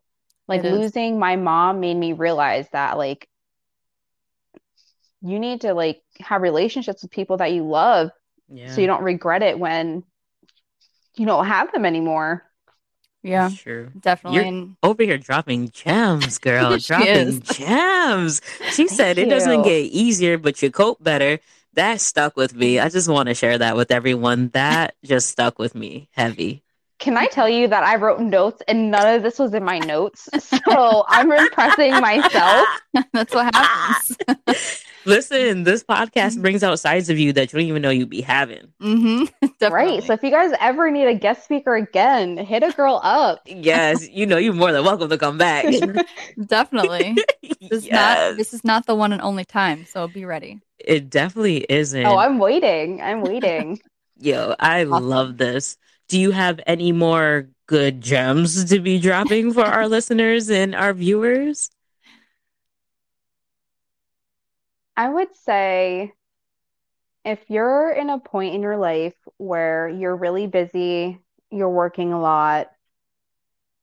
Like 0.47 0.61
It 0.61 0.65
is. 0.65 0.93
losing 0.93 1.19
my 1.19 1.36
mom 1.38 1.80
made 1.80 1.97
me 1.97 2.13
realize 2.13 2.69
that 2.71 2.97
like 2.97 3.28
you 5.21 5.39
need 5.39 5.61
to 5.61 5.73
like 5.73 6.01
have 6.19 6.41
relationships 6.41 7.01
with 7.01 7.11
people 7.11 7.38
that 7.38 7.51
you 7.53 7.63
love 7.67 8.09
Yeah. 8.49 8.65
so 8.65 8.82
you 8.82 8.88
don't 8.88 9.03
regret 9.03 9.43
it 9.43 9.59
when 9.59 10.03
you 11.17 11.26
don't 11.26 11.45
have 11.45 11.71
them 11.71 11.86
anymore. 11.86 12.43
Yeah. 13.26 13.49
True. 13.57 13.91
Definitely. 13.99 14.38
You're- 14.38 14.47
And 14.49 14.76
Over 14.84 15.03
here 15.03 15.17
dropping 15.17 15.69
gems, 15.69 16.38
girl. 16.47 16.78
Dropping 16.78 17.41
gems. 17.41 18.41
She 18.71 18.88
said 18.88 19.17
it 19.17 19.30
doesn't 19.30 19.63
get 19.63 19.86
easier, 19.91 20.38
but 20.38 20.61
you 20.61 20.69
cope 20.71 21.03
better. 21.03 21.39
That 21.73 21.99
stuck 21.99 22.38
with 22.38 22.55
me. 22.55 22.80
I 22.80 22.88
just 22.89 23.09
want 23.09 23.28
to 23.28 23.34
share 23.36 23.57
that 23.57 23.76
with 23.76 23.91
everyone. 23.91 24.49
That 24.49 24.95
just 25.03 25.30
stuck 25.30 25.59
with 25.59 25.76
me 25.76 26.07
heavy. 26.11 26.63
Can 27.00 27.18
I 27.18 27.28
tell 27.28 27.50
you 27.50 27.68
that 27.68 27.84
I 27.84 27.96
wrote 27.98 28.22
notes 28.22 28.62
and 28.68 28.89
none 28.89 29.16
of 29.16 29.24
this 29.24 29.38
was 29.38 29.54
in 29.54 29.64
my 29.64 29.80
notes? 29.80 30.30
So 30.66 31.06
I'm 31.08 31.32
impressing 31.32 32.00
myself. 32.00 32.70
that's 33.14 33.34
what 33.34 33.54
happens. 33.54 34.18
Listen, 35.06 35.64
this 35.64 35.84
podcast 35.84 36.41
brings 36.41 36.64
out 36.64 36.80
sides 36.80 37.10
of 37.10 37.20
you 37.20 37.32
that 37.34 37.54
you 37.54 37.60
don't 37.60 37.68
even 37.68 37.82
know 37.84 37.91
you'd 37.91 38.10
be 38.10 38.22
having. 38.22 38.74
hmm 38.82 39.26
Right. 39.62 40.04
So 40.04 40.14
if 40.14 40.24
you 40.24 40.32
guys 40.32 40.52
ever 40.60 40.89
need 40.89 41.06
a 41.06 41.14
guest 41.14 41.43
speaker 41.43 41.76
again, 41.76 42.38
hit 42.38 42.64
a 42.64 42.72
girl 42.72 43.00
up. 43.04 43.41
Yes, 43.46 44.08
you 44.10 44.26
know 44.26 44.38
you're 44.38 44.54
more 44.54 44.72
than 44.72 44.84
welcome 44.84 45.10
to 45.10 45.18
come 45.18 45.38
back. 45.38 45.66
Definitely. 46.48 47.24
This 47.43 47.84
is 47.84 47.91
not 47.91 48.18
yes, 48.18 48.38
this 48.38 48.54
is 48.54 48.64
not 48.64 48.86
the 48.88 48.96
one 48.96 49.14
and 49.14 49.22
only 49.22 49.46
time, 49.46 49.86
so 49.86 50.08
be 50.08 50.26
ready. 50.26 50.62
it 50.80 51.10
definitely 51.10 51.66
isn't. 51.70 52.06
Oh, 52.06 52.18
I'm 52.18 52.39
waiting. 52.39 53.02
I'm 53.02 53.22
waiting. 53.22 53.80
Yo, 54.18 54.56
I 54.60 54.84
Awesome. 54.91 55.04
love 55.10 55.38
this. 55.38 55.78
Do 56.08 56.20
you 56.20 56.32
have 56.32 56.60
any 56.68 56.91
more 56.91 57.49
good 57.68 58.01
gems 58.01 58.66
to 58.66 58.80
be 58.80 58.99
dropping 58.99 59.53
for 59.53 59.66
our 59.66 59.88
listeners 59.88 60.49
and 60.49 60.76
our 60.76 60.93
viewers? 60.93 61.70
I 64.97 65.10
would 65.10 65.36
say 65.36 66.14
if 67.26 67.39
you're 67.49 67.91
in 67.91 68.10
a 68.10 68.20
point 68.20 68.53
in 68.56 68.62
your 68.62 68.78
life 68.78 69.16
where 69.38 69.89
you're 69.89 70.16
really 70.16 70.47
busy, 70.47 71.20
you're 71.51 71.70
working 71.70 72.14
a 72.14 72.22
lot, 72.22 72.68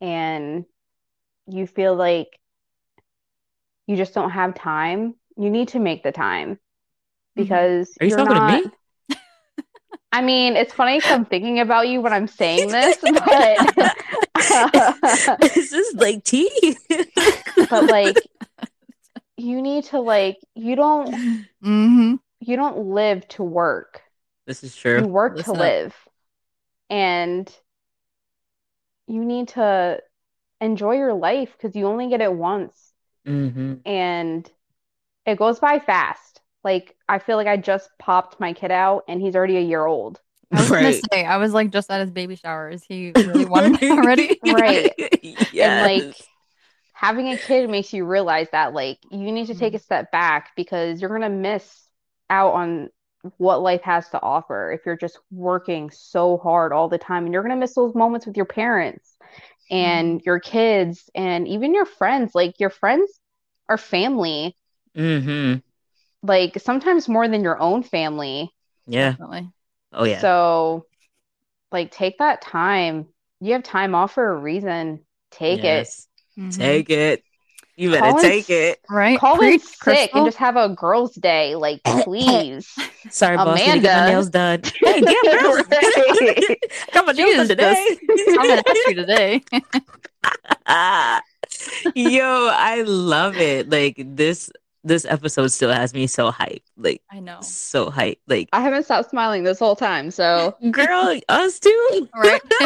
and 0.00 0.64
you 1.48 1.66
feel 1.66 1.94
like 1.94 2.38
you 3.86 3.96
just 3.96 4.14
don't 4.14 4.30
have 4.30 4.54
time, 4.54 5.16
you 5.36 5.50
need 5.50 5.68
to 5.68 5.80
make 5.80 6.02
the 6.02 6.12
time 6.12 6.54
mm-hmm. 6.54 7.42
because 7.42 7.92
Are 8.00 8.06
you 8.06 8.10
you're 8.10 8.18
talking 8.18 8.34
not. 8.34 8.62
to 8.62 8.68
me? 8.68 8.72
I 10.12 10.20
mean, 10.22 10.56
it's 10.56 10.74
funny 10.74 10.98
because 10.98 11.10
I'm 11.10 11.24
thinking 11.24 11.58
about 11.60 11.88
you 11.88 12.00
when 12.00 12.12
I'm 12.12 12.26
saying 12.28 12.68
this, 12.72 12.98
but 13.08 13.62
Is 14.36 15.36
this 15.40 15.72
is 15.72 15.94
like 15.94 16.24
tea? 16.24 16.76
but 17.68 17.86
like 17.86 18.26
you 19.36 19.62
need 19.62 19.84
to 19.84 20.00
like 20.00 20.38
you 20.54 20.76
don't 20.76 21.14
hmm 21.62 22.14
you 22.40 22.56
don't 22.56 22.88
live 22.88 23.26
to 23.28 23.42
work. 23.42 24.02
this 24.46 24.64
is 24.64 24.74
true. 24.76 25.00
You 25.00 25.04
true. 25.04 25.12
work 25.12 25.38
to 25.44 25.52
up. 25.52 25.58
live. 25.58 25.94
And 26.90 27.50
you 29.06 29.24
need 29.24 29.48
to 29.48 30.00
enjoy 30.60 30.92
your 30.96 31.14
life 31.14 31.52
because 31.56 31.76
you 31.76 31.86
only 31.86 32.08
get 32.08 32.20
it 32.20 32.32
once 32.32 32.92
hmm 33.26 33.74
and 33.86 34.50
it 35.26 35.38
goes 35.38 35.60
by 35.60 35.80
fast. 35.80 36.41
Like 36.64 36.96
I 37.08 37.18
feel 37.18 37.36
like 37.36 37.46
I 37.46 37.56
just 37.56 37.90
popped 37.98 38.38
my 38.40 38.52
kid 38.52 38.70
out 38.70 39.04
and 39.08 39.20
he's 39.20 39.34
already 39.36 39.56
a 39.56 39.60
year 39.60 39.84
old. 39.84 40.20
I 40.54 40.62
was 40.62 40.70
gonna 40.70 40.92
say, 40.92 41.24
I 41.24 41.38
was 41.38 41.52
like 41.54 41.70
just 41.70 41.90
at 41.90 42.00
his 42.00 42.10
baby 42.10 42.36
shower. 42.36 42.68
Is 42.68 42.84
he 42.84 43.14
really 43.22 43.44
wanted 43.46 43.72
me 43.80 43.90
already? 43.96 44.40
Right. 44.44 44.92
yes. 45.22 45.50
And 45.60 45.78
like 45.80 46.16
having 46.92 47.28
a 47.28 47.38
kid 47.38 47.70
makes 47.70 47.92
you 47.92 48.04
realize 48.04 48.48
that 48.52 48.74
like 48.74 48.98
you 49.10 49.32
need 49.32 49.46
to 49.48 49.54
take 49.54 49.74
a 49.74 49.78
step 49.78 50.10
back 50.12 50.50
because 50.56 51.00
you're 51.00 51.10
gonna 51.10 51.30
miss 51.30 51.88
out 52.30 52.54
on 52.54 52.90
what 53.38 53.62
life 53.62 53.82
has 53.82 54.08
to 54.10 54.20
offer 54.22 54.72
if 54.72 54.80
you're 54.84 54.96
just 54.96 55.18
working 55.30 55.90
so 55.90 56.38
hard 56.38 56.72
all 56.72 56.88
the 56.88 56.98
time 56.98 57.24
and 57.24 57.32
you're 57.32 57.42
gonna 57.42 57.56
miss 57.56 57.74
those 57.74 57.94
moments 57.94 58.26
with 58.26 58.36
your 58.36 58.46
parents 58.46 59.16
and 59.70 60.22
your 60.26 60.40
kids 60.40 61.10
and 61.14 61.48
even 61.48 61.74
your 61.74 61.86
friends 61.86 62.34
like 62.34 62.60
your 62.60 62.70
friends 62.70 63.20
are 63.68 63.78
family 63.78 64.56
hmm 64.94 65.62
like 66.22 66.60
sometimes 66.60 67.08
more 67.08 67.26
than 67.28 67.42
your 67.42 67.58
own 67.60 67.82
family 67.82 68.50
Yeah. 68.86 69.10
Definitely. 69.10 69.50
Oh 69.92 70.04
yeah. 70.04 70.20
so 70.20 70.86
like 71.70 71.90
take 71.90 72.18
that 72.18 72.40
time 72.42 73.06
you 73.40 73.52
have 73.54 73.62
time 73.62 73.94
off 73.94 74.12
for 74.14 74.26
a 74.32 74.36
reason 74.36 75.00
take 75.30 75.60
it 75.60 75.64
Yes. 75.64 76.08
Mhm. 76.38 76.56
Take 76.56 76.90
it. 76.90 77.22
You 77.76 77.90
better 77.90 78.02
Call 78.02 78.16
in 78.18 78.22
take 78.22 78.50
it. 78.50 78.78
Right. 78.88 79.18
call 79.18 79.34
in 79.34 79.38
Preach, 79.40 79.62
sick 79.62 79.78
Crystal. 79.80 80.18
and 80.20 80.26
just 80.26 80.38
have 80.38 80.56
a 80.56 80.68
girls 80.70 81.14
day 81.14 81.54
like 81.56 81.82
please 82.04 82.68
Sorry, 83.10 83.36
boss. 83.36 83.58
Need 83.58 83.72
to 83.72 83.80
get 83.80 83.96
my 84.00 84.10
nails 84.10 84.30
done. 84.30 84.62
Hey, 84.80 85.00
damn 85.00 85.22
girl. 85.24 85.54
Right. 85.56 86.58
Got 86.92 87.06
my 87.06 87.12
She 87.14 87.24
nails 87.24 87.48
today. 87.48 87.96
I'm 88.28 88.36
gonna 88.36 88.62
ask 88.66 88.88
you 88.88 88.94
today. 88.94 89.42
Yo, 91.94 92.48
I 92.52 92.82
love 92.86 93.36
it. 93.36 93.68
Like 93.70 93.96
this 94.04 94.50
this 94.84 95.04
episode 95.04 95.48
still 95.48 95.70
has 95.72 95.94
me 95.94 96.06
so 96.06 96.30
hyped. 96.32 96.62
Like 96.76 97.02
I 97.10 97.20
know. 97.20 97.38
so 97.40 97.90
hyped. 97.90 98.18
Like 98.26 98.48
I 98.52 98.60
haven't 98.60 98.84
stopped 98.84 99.10
smiling 99.10 99.44
this 99.44 99.58
whole 99.58 99.76
time 99.76 100.10
so 100.10 100.56
girl, 100.70 101.18
us 101.28 101.58
too. 101.60 102.08
Right. 102.16 102.40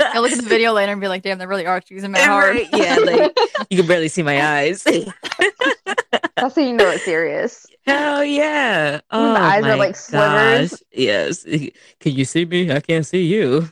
I 0.00 0.18
look 0.18 0.32
at 0.32 0.38
the 0.42 0.48
video 0.48 0.72
later 0.72 0.92
and 0.92 1.00
be 1.00 1.08
like, 1.08 1.22
damn, 1.22 1.38
they 1.38 1.46
really 1.46 1.66
are 1.66 1.80
choosing 1.80 2.10
my 2.12 2.18
heart. 2.20 2.54
Right, 2.56 2.68
Yeah, 2.72 2.96
like 2.96 3.38
you 3.70 3.78
can 3.78 3.86
barely 3.86 4.08
see 4.08 4.22
my 4.22 4.58
eyes. 4.58 4.84
That's 4.84 6.56
how 6.56 6.62
you 6.62 6.72
know 6.74 6.90
it's 6.90 7.04
serious. 7.04 7.66
Hell 7.86 8.24
yeah. 8.24 9.00
Oh, 9.10 9.32
the 9.34 9.40
eyes 9.40 9.64
are 9.64 9.68
my 9.68 9.74
like 9.74 9.96
slivers. 9.96 10.70
gosh. 10.70 10.80
Yes. 10.92 11.44
Can 11.44 11.70
you 12.12 12.24
see 12.24 12.44
me? 12.44 12.70
I 12.70 12.80
can't 12.80 13.06
see 13.06 13.24
you. 13.24 13.68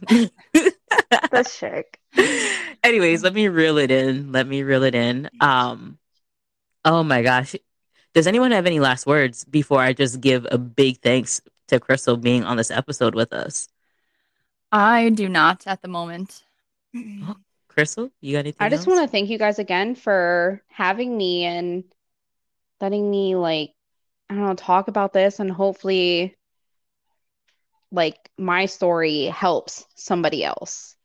That's 1.30 1.54
chic. 1.56 1.98
Anyways, 2.82 3.22
let 3.22 3.34
me 3.34 3.48
reel 3.48 3.78
it 3.78 3.90
in. 3.90 4.32
Let 4.32 4.46
me 4.46 4.62
reel 4.62 4.82
it 4.84 4.94
in. 4.94 5.30
Um, 5.40 5.98
oh 6.84 7.02
my 7.02 7.22
gosh. 7.22 7.54
Does 8.14 8.26
anyone 8.26 8.50
have 8.50 8.66
any 8.66 8.80
last 8.80 9.06
words 9.06 9.44
before 9.44 9.80
I 9.80 9.92
just 9.92 10.20
give 10.20 10.46
a 10.50 10.58
big 10.58 11.00
thanks 11.00 11.40
to 11.68 11.78
Crystal 11.78 12.16
being 12.16 12.44
on 12.44 12.56
this 12.56 12.70
episode 12.70 13.14
with 13.14 13.32
us? 13.32 13.68
I 14.72 15.10
do 15.10 15.28
not 15.28 15.66
at 15.66 15.82
the 15.82 15.88
moment. 15.88 16.42
Crystal, 17.68 18.10
you 18.20 18.32
got 18.32 18.40
anything? 18.40 18.66
I 18.66 18.68
just 18.68 18.86
else? 18.86 18.96
want 18.96 19.06
to 19.08 19.10
thank 19.10 19.30
you 19.30 19.38
guys 19.38 19.58
again 19.58 19.94
for 19.94 20.62
having 20.68 21.16
me 21.16 21.44
and 21.44 21.84
letting 22.80 23.08
me 23.10 23.36
like 23.36 23.72
I 24.28 24.34
don't 24.34 24.44
know 24.44 24.54
talk 24.54 24.88
about 24.88 25.12
this 25.12 25.38
and 25.40 25.50
hopefully 25.50 26.36
like 27.92 28.30
my 28.38 28.66
story 28.66 29.24
helps 29.24 29.86
somebody 29.94 30.44
else. 30.44 30.96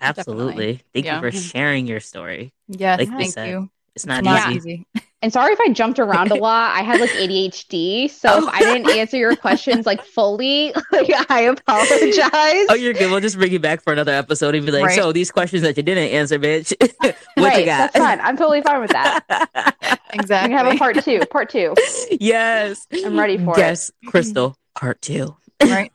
Absolutely. 0.00 0.80
Thank 0.92 1.06
Yeah. 1.06 1.16
you 1.16 1.30
for 1.30 1.36
sharing 1.36 1.86
your 1.86 2.00
story. 2.00 2.52
Yeah, 2.68 2.96
Like 2.96 3.08
thank 3.08 3.32
said, 3.32 3.48
you. 3.48 3.70
It's 3.94 4.06
not 4.06 4.22
Not 4.24 4.52
easy. 4.52 4.56
easy. 4.56 4.86
And 5.20 5.32
sorry 5.32 5.52
if 5.52 5.58
I 5.60 5.70
jumped 5.72 5.98
around 5.98 6.30
a 6.30 6.34
lot. 6.40 6.76
I 6.76 6.82
had 6.82 7.00
like 7.00 7.10
ADHD, 7.10 8.08
so 8.08 8.38
if 8.38 8.44
I 8.54 8.60
didn't 8.60 8.88
answer 8.96 9.16
your 9.16 9.34
questions 9.34 9.84
like 9.84 10.04
fully, 10.04 10.72
like 10.92 11.10
I 11.30 11.40
apologize. 11.40 12.66
Oh, 12.70 12.76
you're 12.78 12.92
good. 12.94 13.10
We'll 13.10 13.20
just 13.20 13.36
bring 13.36 13.50
you 13.52 13.58
back 13.58 13.82
for 13.82 13.92
another 13.92 14.12
episode 14.12 14.54
and 14.54 14.64
be 14.64 14.70
like, 14.70 14.84
Right. 14.84 14.94
so 14.96 15.10
these 15.10 15.32
questions 15.32 15.62
that 15.62 15.76
you 15.76 15.82
didn't 15.82 16.10
answer, 16.10 16.38
bitch. 16.38 16.72
what 17.00 17.16
right, 17.36 17.58
you 17.60 17.64
got? 17.64 17.92
that's 17.92 17.98
fine. 17.98 18.20
I'm 18.20 18.36
totally 18.36 18.62
fine 18.62 18.80
with 18.80 18.90
that. 18.90 19.24
We 20.12 20.20
Exactly. 20.20 20.54
can 20.54 20.66
have 20.66 20.72
a 20.74 20.78
part 20.78 21.02
two. 21.02 21.20
Part 21.30 21.50
two. 21.50 21.74
yes. 22.20 22.86
I'm 23.04 23.18
ready 23.18 23.38
for 23.38 23.54
it. 23.56 23.58
Yes, 23.58 23.90
Crystal, 24.06 24.56
part 24.76 25.02
two. 25.02 25.36
right. 25.62 25.90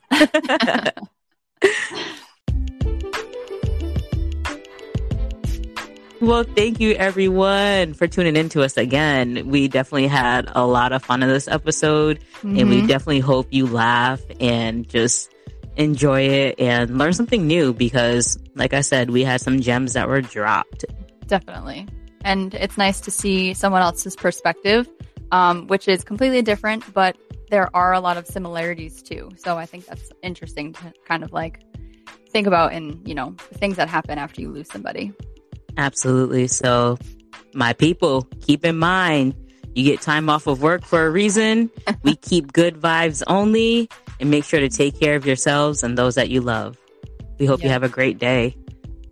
Well, 6.24 6.44
thank 6.44 6.80
you 6.80 6.92
everyone 6.92 7.92
for 7.92 8.06
tuning 8.06 8.34
in 8.34 8.48
to 8.50 8.62
us 8.62 8.78
again. 8.78 9.46
We 9.50 9.68
definitely 9.68 10.06
had 10.06 10.50
a 10.54 10.66
lot 10.66 10.92
of 10.92 11.04
fun 11.04 11.22
in 11.22 11.28
this 11.28 11.46
episode, 11.48 12.18
and 12.42 12.70
we 12.70 12.80
Mhm. 12.80 12.88
definitely 12.88 13.20
hope 13.20 13.48
you 13.50 13.66
laugh 13.66 14.22
and 14.40 14.88
just 14.88 15.30
enjoy 15.76 16.22
it 16.22 16.58
and 16.58 16.96
learn 16.96 17.12
something 17.12 17.46
new 17.46 17.74
because, 17.74 18.38
like 18.54 18.72
I 18.72 18.80
said, 18.80 19.10
we 19.10 19.22
had 19.22 19.42
some 19.42 19.60
gems 19.60 19.92
that 19.92 20.08
were 20.08 20.22
dropped. 20.22 20.86
Definitely. 21.26 21.86
And 22.24 22.54
it's 22.54 22.78
nice 22.78 23.02
to 23.02 23.10
see 23.10 23.52
someone 23.52 23.82
else's 23.82 24.16
perspective, 24.16 24.88
um, 25.30 25.66
which 25.66 25.88
is 25.88 26.04
completely 26.04 26.40
different, 26.40 26.90
but 26.94 27.18
there 27.50 27.68
are 27.76 27.92
a 27.92 28.00
lot 28.00 28.16
of 28.16 28.26
similarities 28.26 29.02
too. 29.02 29.28
So 29.36 29.58
I 29.58 29.66
think 29.66 29.84
that's 29.84 30.10
interesting 30.22 30.72
to 30.72 30.94
kind 31.06 31.22
of 31.22 31.34
like 31.34 31.60
think 32.30 32.46
about 32.46 32.72
and, 32.72 33.06
you 33.06 33.14
know, 33.14 33.36
things 33.52 33.76
that 33.76 33.90
happen 33.90 34.18
after 34.18 34.40
you 34.40 34.50
lose 34.50 34.68
somebody. 34.72 35.12
Absolutely. 35.76 36.46
So, 36.46 36.98
my 37.54 37.72
people, 37.72 38.22
keep 38.40 38.64
in 38.64 38.76
mind 38.76 39.34
you 39.74 39.84
get 39.84 40.00
time 40.00 40.30
off 40.30 40.46
of 40.46 40.62
work 40.62 40.84
for 40.84 41.06
a 41.06 41.10
reason. 41.10 41.70
we 42.02 42.16
keep 42.22 42.52
good 42.52 42.76
vibes 42.76 43.22
only 43.26 43.88
and 44.20 44.30
make 44.30 44.44
sure 44.44 44.60
to 44.60 44.68
take 44.68 44.98
care 44.98 45.16
of 45.16 45.26
yourselves 45.26 45.82
and 45.82 45.98
those 45.98 46.14
that 46.14 46.30
you 46.30 46.40
love. 46.40 46.78
We 47.38 47.46
hope 47.46 47.62
you 47.62 47.70
have 47.70 47.82
a 47.82 47.88
great 47.88 48.18
day. 48.18 48.56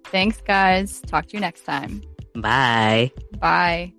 Thanks, 0.04 0.40
guys. 0.40 1.00
Talk 1.00 1.26
to 1.28 1.34
you 1.34 1.40
next 1.40 1.64
time. 1.64 2.02
Bye. 2.34 3.10
Bye. 3.40 3.92